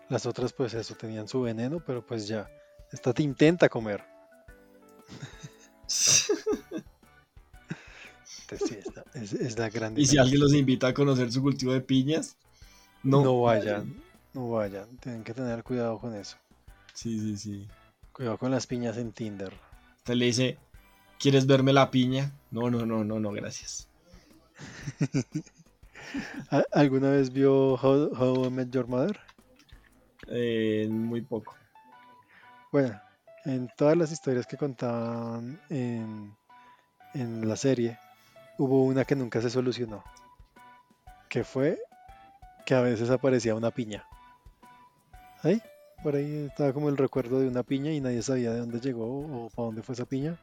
Las 0.08 0.26
otras, 0.28 0.54
pues 0.54 0.76
eso, 0.76 0.96
tenían 0.96 1.28
su 1.28 1.42
veneno, 1.42 1.84
pero 1.86 2.06
pues 2.06 2.28
ya. 2.28 2.48
Esta 2.92 3.14
te 3.14 3.24
intenta 3.24 3.68
comer. 3.68 4.04
Entonces, 8.42 8.70
sí, 8.70 8.78
es, 9.16 9.34
es 9.34 9.58
la 9.58 9.70
gran 9.70 9.98
Y 9.98 10.06
si 10.06 10.18
alguien 10.18 10.40
los 10.40 10.54
invita 10.54 10.88
a 10.88 10.94
conocer 10.94 11.32
su 11.32 11.42
cultivo 11.42 11.74
de 11.74 11.82
piñas, 11.82 12.38
no, 13.04 13.24
No 13.24 13.42
vayan, 13.42 14.02
no 14.34 14.52
vayan. 14.52 14.96
Tienen 14.98 15.24
que 15.24 15.34
tener 15.34 15.64
cuidado 15.64 15.98
con 16.00 16.16
eso. 16.16 16.38
Sí, 16.98 17.20
sí, 17.20 17.38
sí. 17.38 17.68
Cuidado 18.12 18.40
con 18.40 18.50
las 18.50 18.66
piñas 18.66 18.98
en 18.98 19.12
Tinder. 19.12 19.54
Usted 19.98 20.16
le 20.16 20.26
dice, 20.26 20.58
¿quieres 21.20 21.46
verme 21.46 21.72
la 21.72 21.92
piña? 21.92 22.32
No, 22.50 22.72
no, 22.72 22.88
no, 22.88 23.04
no, 23.04 23.20
no, 23.20 23.32
gracias. 23.34 23.88
¿A- 26.50 26.64
¿Alguna 26.72 27.12
vez 27.12 27.32
vio 27.32 27.76
How, 27.76 28.10
How 28.20 28.48
I 28.48 28.50
Met 28.50 28.72
Your 28.72 28.88
Mother? 28.88 29.20
Eh, 30.28 30.88
muy 30.90 31.22
poco. 31.22 31.56
Bueno, 32.72 33.00
en 33.46 33.70
todas 33.78 33.96
las 33.96 34.12
historias 34.12 34.48
que 34.48 34.58
contaban 34.58 35.62
en, 35.70 36.36
en 37.14 37.48
la 37.48 37.58
serie, 37.58 38.00
hubo 38.58 38.84
una 38.86 39.06
que 39.06 39.16
nunca 39.16 39.40
se 39.40 39.52
solucionó. 39.52 40.04
Que 41.30 41.44
fue 41.44 41.78
que 42.66 42.74
a 42.74 42.82
veces 42.82 43.12
aparecía 43.12 43.54
una 43.54 43.70
piña. 43.70 44.04
Ahí, 45.44 45.62
por 46.04 46.16
ahí 46.16 46.46
estaba 46.50 46.74
como 46.74 46.90
el 46.90 46.98
recuerdo 46.98 47.40
de 47.40 47.48
una 47.48 47.64
piña 47.64 47.92
y 47.92 48.00
nadie 48.02 48.22
sabía 48.22 48.52
de 48.52 48.60
dónde 48.60 48.80
llegó 48.80 49.06
o 49.46 49.50
para 49.50 49.66
dónde 49.68 49.84
fue 49.84 49.94
esa 49.94 50.06
piña. 50.06 50.40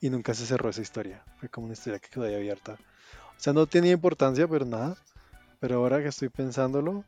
Y 0.00 0.10
nunca 0.10 0.34
se 0.34 0.46
cerró 0.46 0.68
esa 0.70 0.82
historia. 0.82 1.24
Fue 1.36 1.48
como 1.48 1.66
una 1.66 1.74
historia 1.74 1.98
que 2.00 2.08
quedó 2.08 2.24
ahí 2.24 2.34
abierta. 2.34 2.72
O 2.74 3.40
sea, 3.40 3.52
no 3.52 3.66
tenía 3.66 3.92
importancia, 3.92 4.48
pero 4.48 4.64
nada. 4.64 4.96
Pero 5.60 5.76
ahora 5.76 6.00
que 6.02 6.08
estoy 6.08 6.28
pensándolo, 6.28 7.04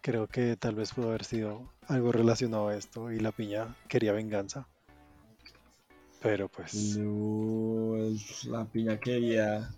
creo 0.00 0.26
que 0.26 0.56
tal 0.56 0.74
vez 0.74 0.92
pudo 0.92 1.08
haber 1.08 1.24
sido 1.24 1.70
algo 1.86 2.10
relacionado 2.10 2.68
a 2.68 2.76
esto 2.76 3.12
y 3.12 3.20
la 3.20 3.30
piña 3.30 3.76
quería 3.88 4.12
venganza. 4.12 4.66
Pero 6.20 6.48
pues... 6.48 6.96
No, 6.96 7.96
la 8.48 8.64
piña 8.64 8.98
quería. 8.98 9.70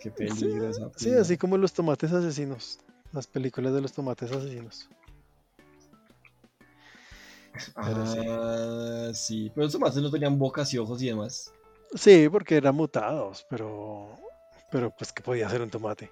Qué 0.00 0.10
peligro 0.10 0.68
esa 0.68 0.90
Sí, 0.96 1.06
piña. 1.06 1.20
así 1.22 1.36
como 1.36 1.56
los 1.58 1.72
tomates 1.72 2.12
asesinos. 2.12 2.78
Las 3.12 3.26
películas 3.26 3.72
de 3.72 3.80
los 3.80 3.92
tomates 3.92 4.30
asesinos. 4.30 4.88
Pero 7.74 8.06
sí. 8.06 8.20
Ah, 8.28 9.10
sí. 9.14 9.52
Pero 9.54 9.66
esos 9.66 9.80
tomates 9.80 10.02
no 10.02 10.10
tenían 10.10 10.38
bocas 10.38 10.72
y 10.74 10.78
ojos 10.78 11.00
y 11.02 11.06
demás. 11.08 11.52
Sí, 11.94 12.28
porque 12.30 12.56
eran 12.56 12.74
mutados, 12.74 13.46
pero... 13.48 14.08
Pero 14.70 14.90
pues 14.90 15.12
que 15.12 15.22
podía 15.22 15.48
ser 15.48 15.62
un 15.62 15.70
tomate. 15.70 16.10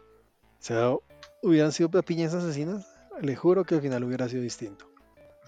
O 0.61 0.63
sea, 0.67 0.95
hubieran 1.43 1.73
sido 1.73 1.91
piñas 2.03 2.33
asesinas, 2.35 2.87
le 3.21 3.35
juro 3.37 3.65
que 3.65 3.75
al 3.75 3.83
final 3.83 4.05
hubiera 4.05 4.29
sido 4.29 4.43
distinto. 4.43 4.87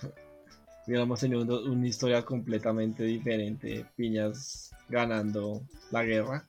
Hubiéramos 0.87 1.21
tenido 1.21 1.43
un- 1.43 1.71
una 1.71 1.87
historia 1.87 2.25
completamente 2.25 3.05
diferente. 3.05 3.87
Piñas 3.97 4.71
ganando 4.89 5.63
la 5.91 6.03
guerra. 6.05 6.45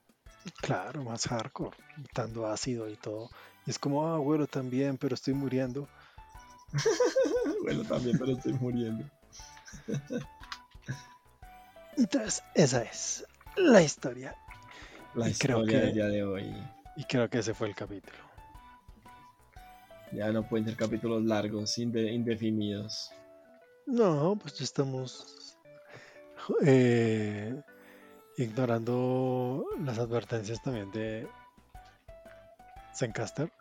Claro, 0.62 1.04
más 1.04 1.28
hardcore, 1.28 1.76
dando 2.16 2.48
ácido 2.48 2.90
y 2.90 2.96
todo. 2.96 3.30
Y 3.66 3.72
es 3.72 3.80
como, 3.80 4.08
ah, 4.08 4.18
bueno, 4.18 4.48
también, 4.48 4.98
pero 4.98 5.16
estoy 5.16 5.34
muriendo. 5.34 5.88
bueno, 7.64 7.84
también, 7.84 8.18
pero 8.18 8.32
estoy 8.34 8.54
muriendo. 8.54 9.04
Entonces, 11.98 12.44
esa 12.54 12.84
es 12.84 13.26
la 13.56 13.82
historia. 13.82 14.36
La 15.16 15.30
Y 15.30 15.34
creo 15.34 15.60
historia 15.62 15.80
que- 15.80 15.86
del 15.88 15.94
día 15.96 16.06
de 16.08 16.24
hoy. 16.24 16.56
Y 16.96 17.04
creo 17.06 17.30
que 17.30 17.40
ese 17.40 17.54
fue 17.54 17.68
el 17.68 17.76
capítulo. 17.76 18.18
Ya 20.12 20.32
no 20.32 20.48
pueden 20.48 20.66
ser 20.68 20.76
capítulos 20.78 21.24
largos, 21.24 21.78
inde- 21.78 22.12
indefinidos. 22.12 23.12
No, 23.86 24.38
pues 24.42 24.54
ya 24.58 24.64
estamos 24.64 25.58
eh, 26.66 27.62
ignorando 28.38 29.66
las 29.84 29.98
advertencias 30.00 30.62
también 30.62 30.92
de 30.92 31.28
Zencaster. 32.96 33.52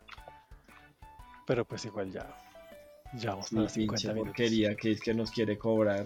Pero 1.45 1.65
pues 1.65 1.85
igual 1.85 2.11
ya. 2.11 2.27
Ya 3.13 3.31
vamos 3.31 3.49
para 3.49 3.69
50 3.69 3.73
pinche 3.73 4.07
minutos. 4.07 4.27
porquería 4.27 4.75
que 4.75 4.91
es 4.91 5.01
que 5.01 5.13
nos 5.13 5.31
quiere 5.31 5.57
cobrar. 5.57 6.05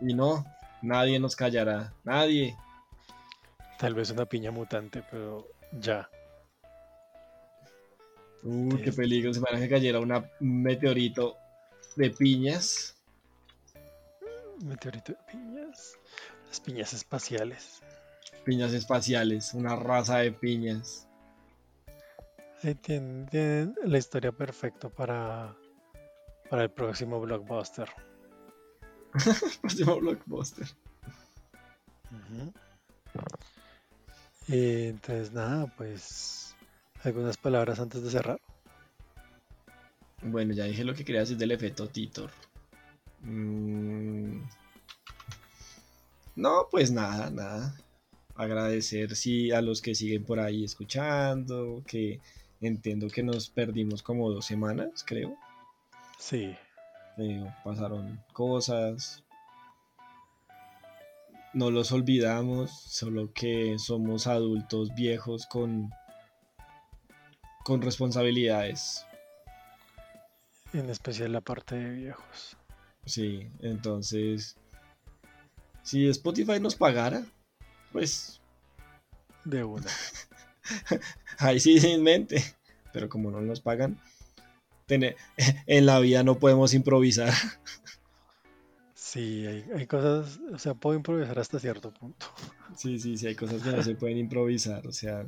Y 0.00 0.14
no, 0.14 0.44
nadie 0.82 1.18
nos 1.18 1.36
callará. 1.36 1.92
Nadie. 2.04 2.56
Tal 3.78 3.94
vez 3.94 4.10
una 4.10 4.26
piña 4.26 4.50
mutante, 4.50 5.02
pero 5.10 5.48
ya. 5.72 6.08
Uy, 8.42 8.80
qué 8.82 8.92
peligro. 8.92 9.32
Se 9.32 9.40
me 9.40 9.60
que 9.60 9.68
cayera 9.68 10.00
una, 10.00 10.30
un 10.40 10.62
meteorito 10.62 11.36
de 11.96 12.10
piñas. 12.10 12.96
Meteorito 14.64 15.12
de 15.12 15.18
piñas. 15.30 15.98
Las 16.48 16.60
piñas 16.60 16.92
espaciales. 16.92 17.80
Piñas 18.44 18.72
espaciales. 18.72 19.54
Una 19.54 19.76
raza 19.76 20.18
de 20.18 20.32
piñas. 20.32 21.06
Ahí 22.64 22.74
tienen, 22.76 23.26
tienen 23.26 23.74
la 23.84 23.98
historia 23.98 24.30
perfecta 24.30 24.88
para, 24.88 25.56
para 26.52 26.64
el 26.64 26.70
próximo 26.70 27.18
blockbuster. 27.18 27.88
Próximo 29.62 29.98
blockbuster. 29.98 30.66
Y 34.48 34.88
entonces 34.88 35.32
nada, 35.32 35.72
pues 35.78 36.54
algunas 37.04 37.38
palabras 37.38 37.80
antes 37.80 38.02
de 38.02 38.10
cerrar. 38.10 38.38
Bueno, 40.20 40.52
ya 40.52 40.64
dije 40.64 40.84
lo 40.84 40.92
que 40.92 41.06
quería 41.06 41.22
decir 41.22 41.38
del 41.38 41.52
efecto 41.52 41.88
Titor. 41.88 42.30
Mm. 43.22 44.42
No, 46.36 46.68
pues 46.70 46.92
nada, 46.92 47.30
nada. 47.30 47.74
Agradecer 48.34 49.16
sí, 49.16 49.52
a 49.52 49.62
los 49.62 49.80
que 49.80 49.94
siguen 49.94 50.26
por 50.26 50.38
ahí 50.38 50.64
escuchando, 50.64 51.82
que 51.86 52.20
entiendo 52.60 53.08
que 53.08 53.22
nos 53.22 53.48
perdimos 53.48 54.02
como 54.02 54.30
dos 54.30 54.44
semanas, 54.44 55.02
creo. 55.02 55.38
Sí, 56.22 56.56
Eh, 57.18 57.52
pasaron 57.64 58.22
cosas. 58.32 59.24
No 61.52 61.72
los 61.72 61.90
olvidamos, 61.90 62.70
solo 62.70 63.32
que 63.34 63.76
somos 63.80 64.28
adultos 64.28 64.94
viejos 64.94 65.46
con 65.46 65.90
con 67.64 67.82
responsabilidades. 67.82 69.04
En 70.72 70.88
especial 70.90 71.32
la 71.32 71.40
parte 71.40 71.74
de 71.74 71.90
viejos. 71.90 72.56
Sí, 73.04 73.48
entonces, 73.60 74.56
si 75.82 76.08
Spotify 76.08 76.60
nos 76.60 76.76
pagara, 76.76 77.26
pues... 77.90 78.40
De 79.44 79.64
una. 79.64 79.90
Ahí 81.38 81.58
sí 81.58 81.80
sin 81.80 82.04
mente. 82.04 82.42
Pero 82.92 83.08
como 83.08 83.32
no 83.32 83.40
nos 83.40 83.60
pagan, 83.60 83.98
en 85.66 85.86
la 85.86 85.98
vida 86.00 86.22
no 86.22 86.38
podemos 86.38 86.74
improvisar. 86.74 87.32
Sí, 88.94 89.46
hay, 89.46 89.64
hay, 89.76 89.86
cosas, 89.86 90.40
o 90.52 90.58
sea, 90.58 90.74
puedo 90.74 90.96
improvisar 90.96 91.38
hasta 91.38 91.58
cierto 91.58 91.92
punto. 91.92 92.26
Sí, 92.76 92.98
sí, 92.98 93.18
sí, 93.18 93.26
hay 93.26 93.34
cosas 93.34 93.62
que 93.62 93.70
no 93.70 93.82
se 93.82 93.94
pueden 93.94 94.16
improvisar, 94.16 94.86
o 94.86 94.92
sea, 94.92 95.26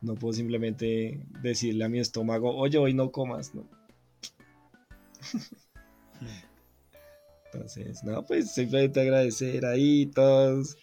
no 0.00 0.14
puedo 0.14 0.32
simplemente 0.32 1.20
decirle 1.42 1.84
a 1.84 1.88
mi 1.88 1.98
estómago, 1.98 2.56
oye, 2.56 2.78
hoy 2.78 2.94
no 2.94 3.12
comas, 3.12 3.54
¿no? 3.54 3.68
Entonces, 7.52 8.02
no, 8.04 8.24
pues 8.24 8.52
simplemente 8.52 9.00
agradecer 9.00 9.66
ahí 9.66 10.06
todos. 10.06 10.76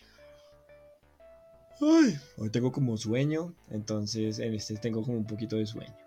Ay, 1.82 2.18
hoy 2.38 2.50
tengo 2.50 2.72
como 2.72 2.98
sueño, 2.98 3.54
entonces 3.70 4.40
en 4.40 4.54
este 4.54 4.76
tengo 4.76 5.04
como 5.04 5.18
un 5.18 5.26
poquito 5.26 5.58
de 5.58 5.66
sueño. 5.66 6.05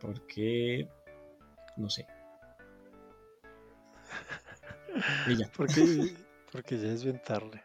Porque, 0.00 0.88
no 1.76 1.90
sé, 1.90 2.06
Porque, 5.56 6.14
porque 6.52 6.78
ya 6.78 6.88
es 6.88 7.04
bien 7.04 7.20
tarde. 7.24 7.62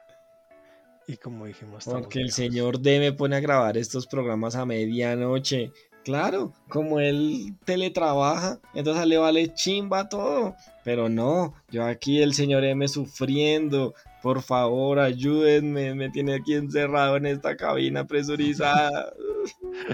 Y 1.07 1.17
como 1.17 1.45
dijimos, 1.45 1.85
porque 1.85 2.19
el 2.19 2.31
señor 2.31 2.79
D 2.79 2.99
me 2.99 3.13
pone 3.13 3.35
a 3.35 3.39
grabar 3.39 3.77
estos 3.77 4.07
programas 4.07 4.55
a 4.55 4.65
medianoche. 4.65 5.71
Claro, 6.03 6.53
como 6.67 6.99
él 6.99 7.55
teletrabaja, 7.63 8.59
entonces 8.73 9.05
le 9.07 9.17
vale 9.17 9.53
chimba 9.53 10.09
todo. 10.09 10.55
Pero 10.83 11.09
no, 11.09 11.53
yo 11.69 11.83
aquí 11.83 12.21
el 12.21 12.33
señor 12.33 12.63
M 12.63 12.87
sufriendo. 12.87 13.93
Por 14.21 14.41
favor, 14.41 14.99
ayúdenme, 14.99 15.93
me 15.93 16.09
tiene 16.09 16.35
aquí 16.35 16.55
encerrado 16.55 17.17
en 17.17 17.27
esta 17.27 17.55
cabina 17.55 18.05
presurizada. 18.05 19.13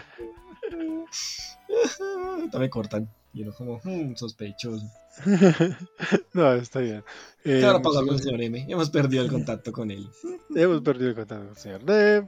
me 2.59 2.69
cortan. 2.69 3.09
Y 3.33 3.43
uno 3.43 3.53
como, 3.53 3.79
hmm, 3.83 4.15
sospechoso. 4.15 4.85
no, 6.33 6.53
está 6.53 6.79
bien. 6.79 7.03
Eh, 7.45 7.59
claro, 7.59 7.81
pasó 7.81 8.05
con 8.05 8.15
el 8.15 8.21
señor 8.21 8.41
M. 8.41 8.65
Hemos 8.67 8.89
perdido 8.89 9.23
el 9.23 9.29
contacto 9.29 9.71
con 9.71 9.89
él. 9.89 10.09
Hemos 10.55 10.81
perdido 10.81 11.09
el 11.09 11.15
contacto 11.15 11.45
con 11.45 11.53
el 11.53 11.57
señor 11.57 11.85
D, 11.85 12.27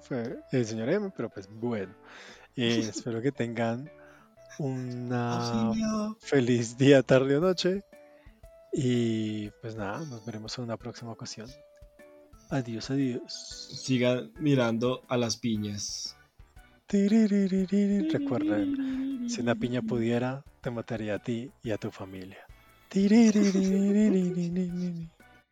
el 0.51 0.65
señor 0.65 0.89
M, 0.89 1.11
pero 1.15 1.29
pues 1.29 1.49
bueno. 1.51 1.93
Eh, 2.55 2.87
espero 2.87 3.21
que 3.21 3.31
tengan 3.31 3.89
una 4.59 6.13
feliz 6.19 6.77
día, 6.77 7.01
tarde 7.03 7.37
o 7.37 7.41
noche. 7.41 7.83
Y 8.71 9.49
pues 9.61 9.75
nada, 9.75 9.99
nos 10.05 10.25
veremos 10.25 10.57
en 10.57 10.63
una 10.63 10.77
próxima 10.77 11.11
ocasión. 11.11 11.49
Adiós, 12.49 12.89
adiós. 12.91 13.33
Sigan 13.83 14.31
mirando 14.39 15.03
a 15.07 15.17
las 15.17 15.37
piñas. 15.37 16.15
Recuerden, 18.11 19.27
si 19.27 19.41
una 19.41 19.55
piña 19.55 19.81
pudiera, 19.81 20.43
te 20.61 20.69
mataría 20.69 21.15
a 21.15 21.19
ti 21.19 21.49
y 21.63 21.71
a 21.71 21.77
tu 21.77 21.89
familia. 21.89 22.37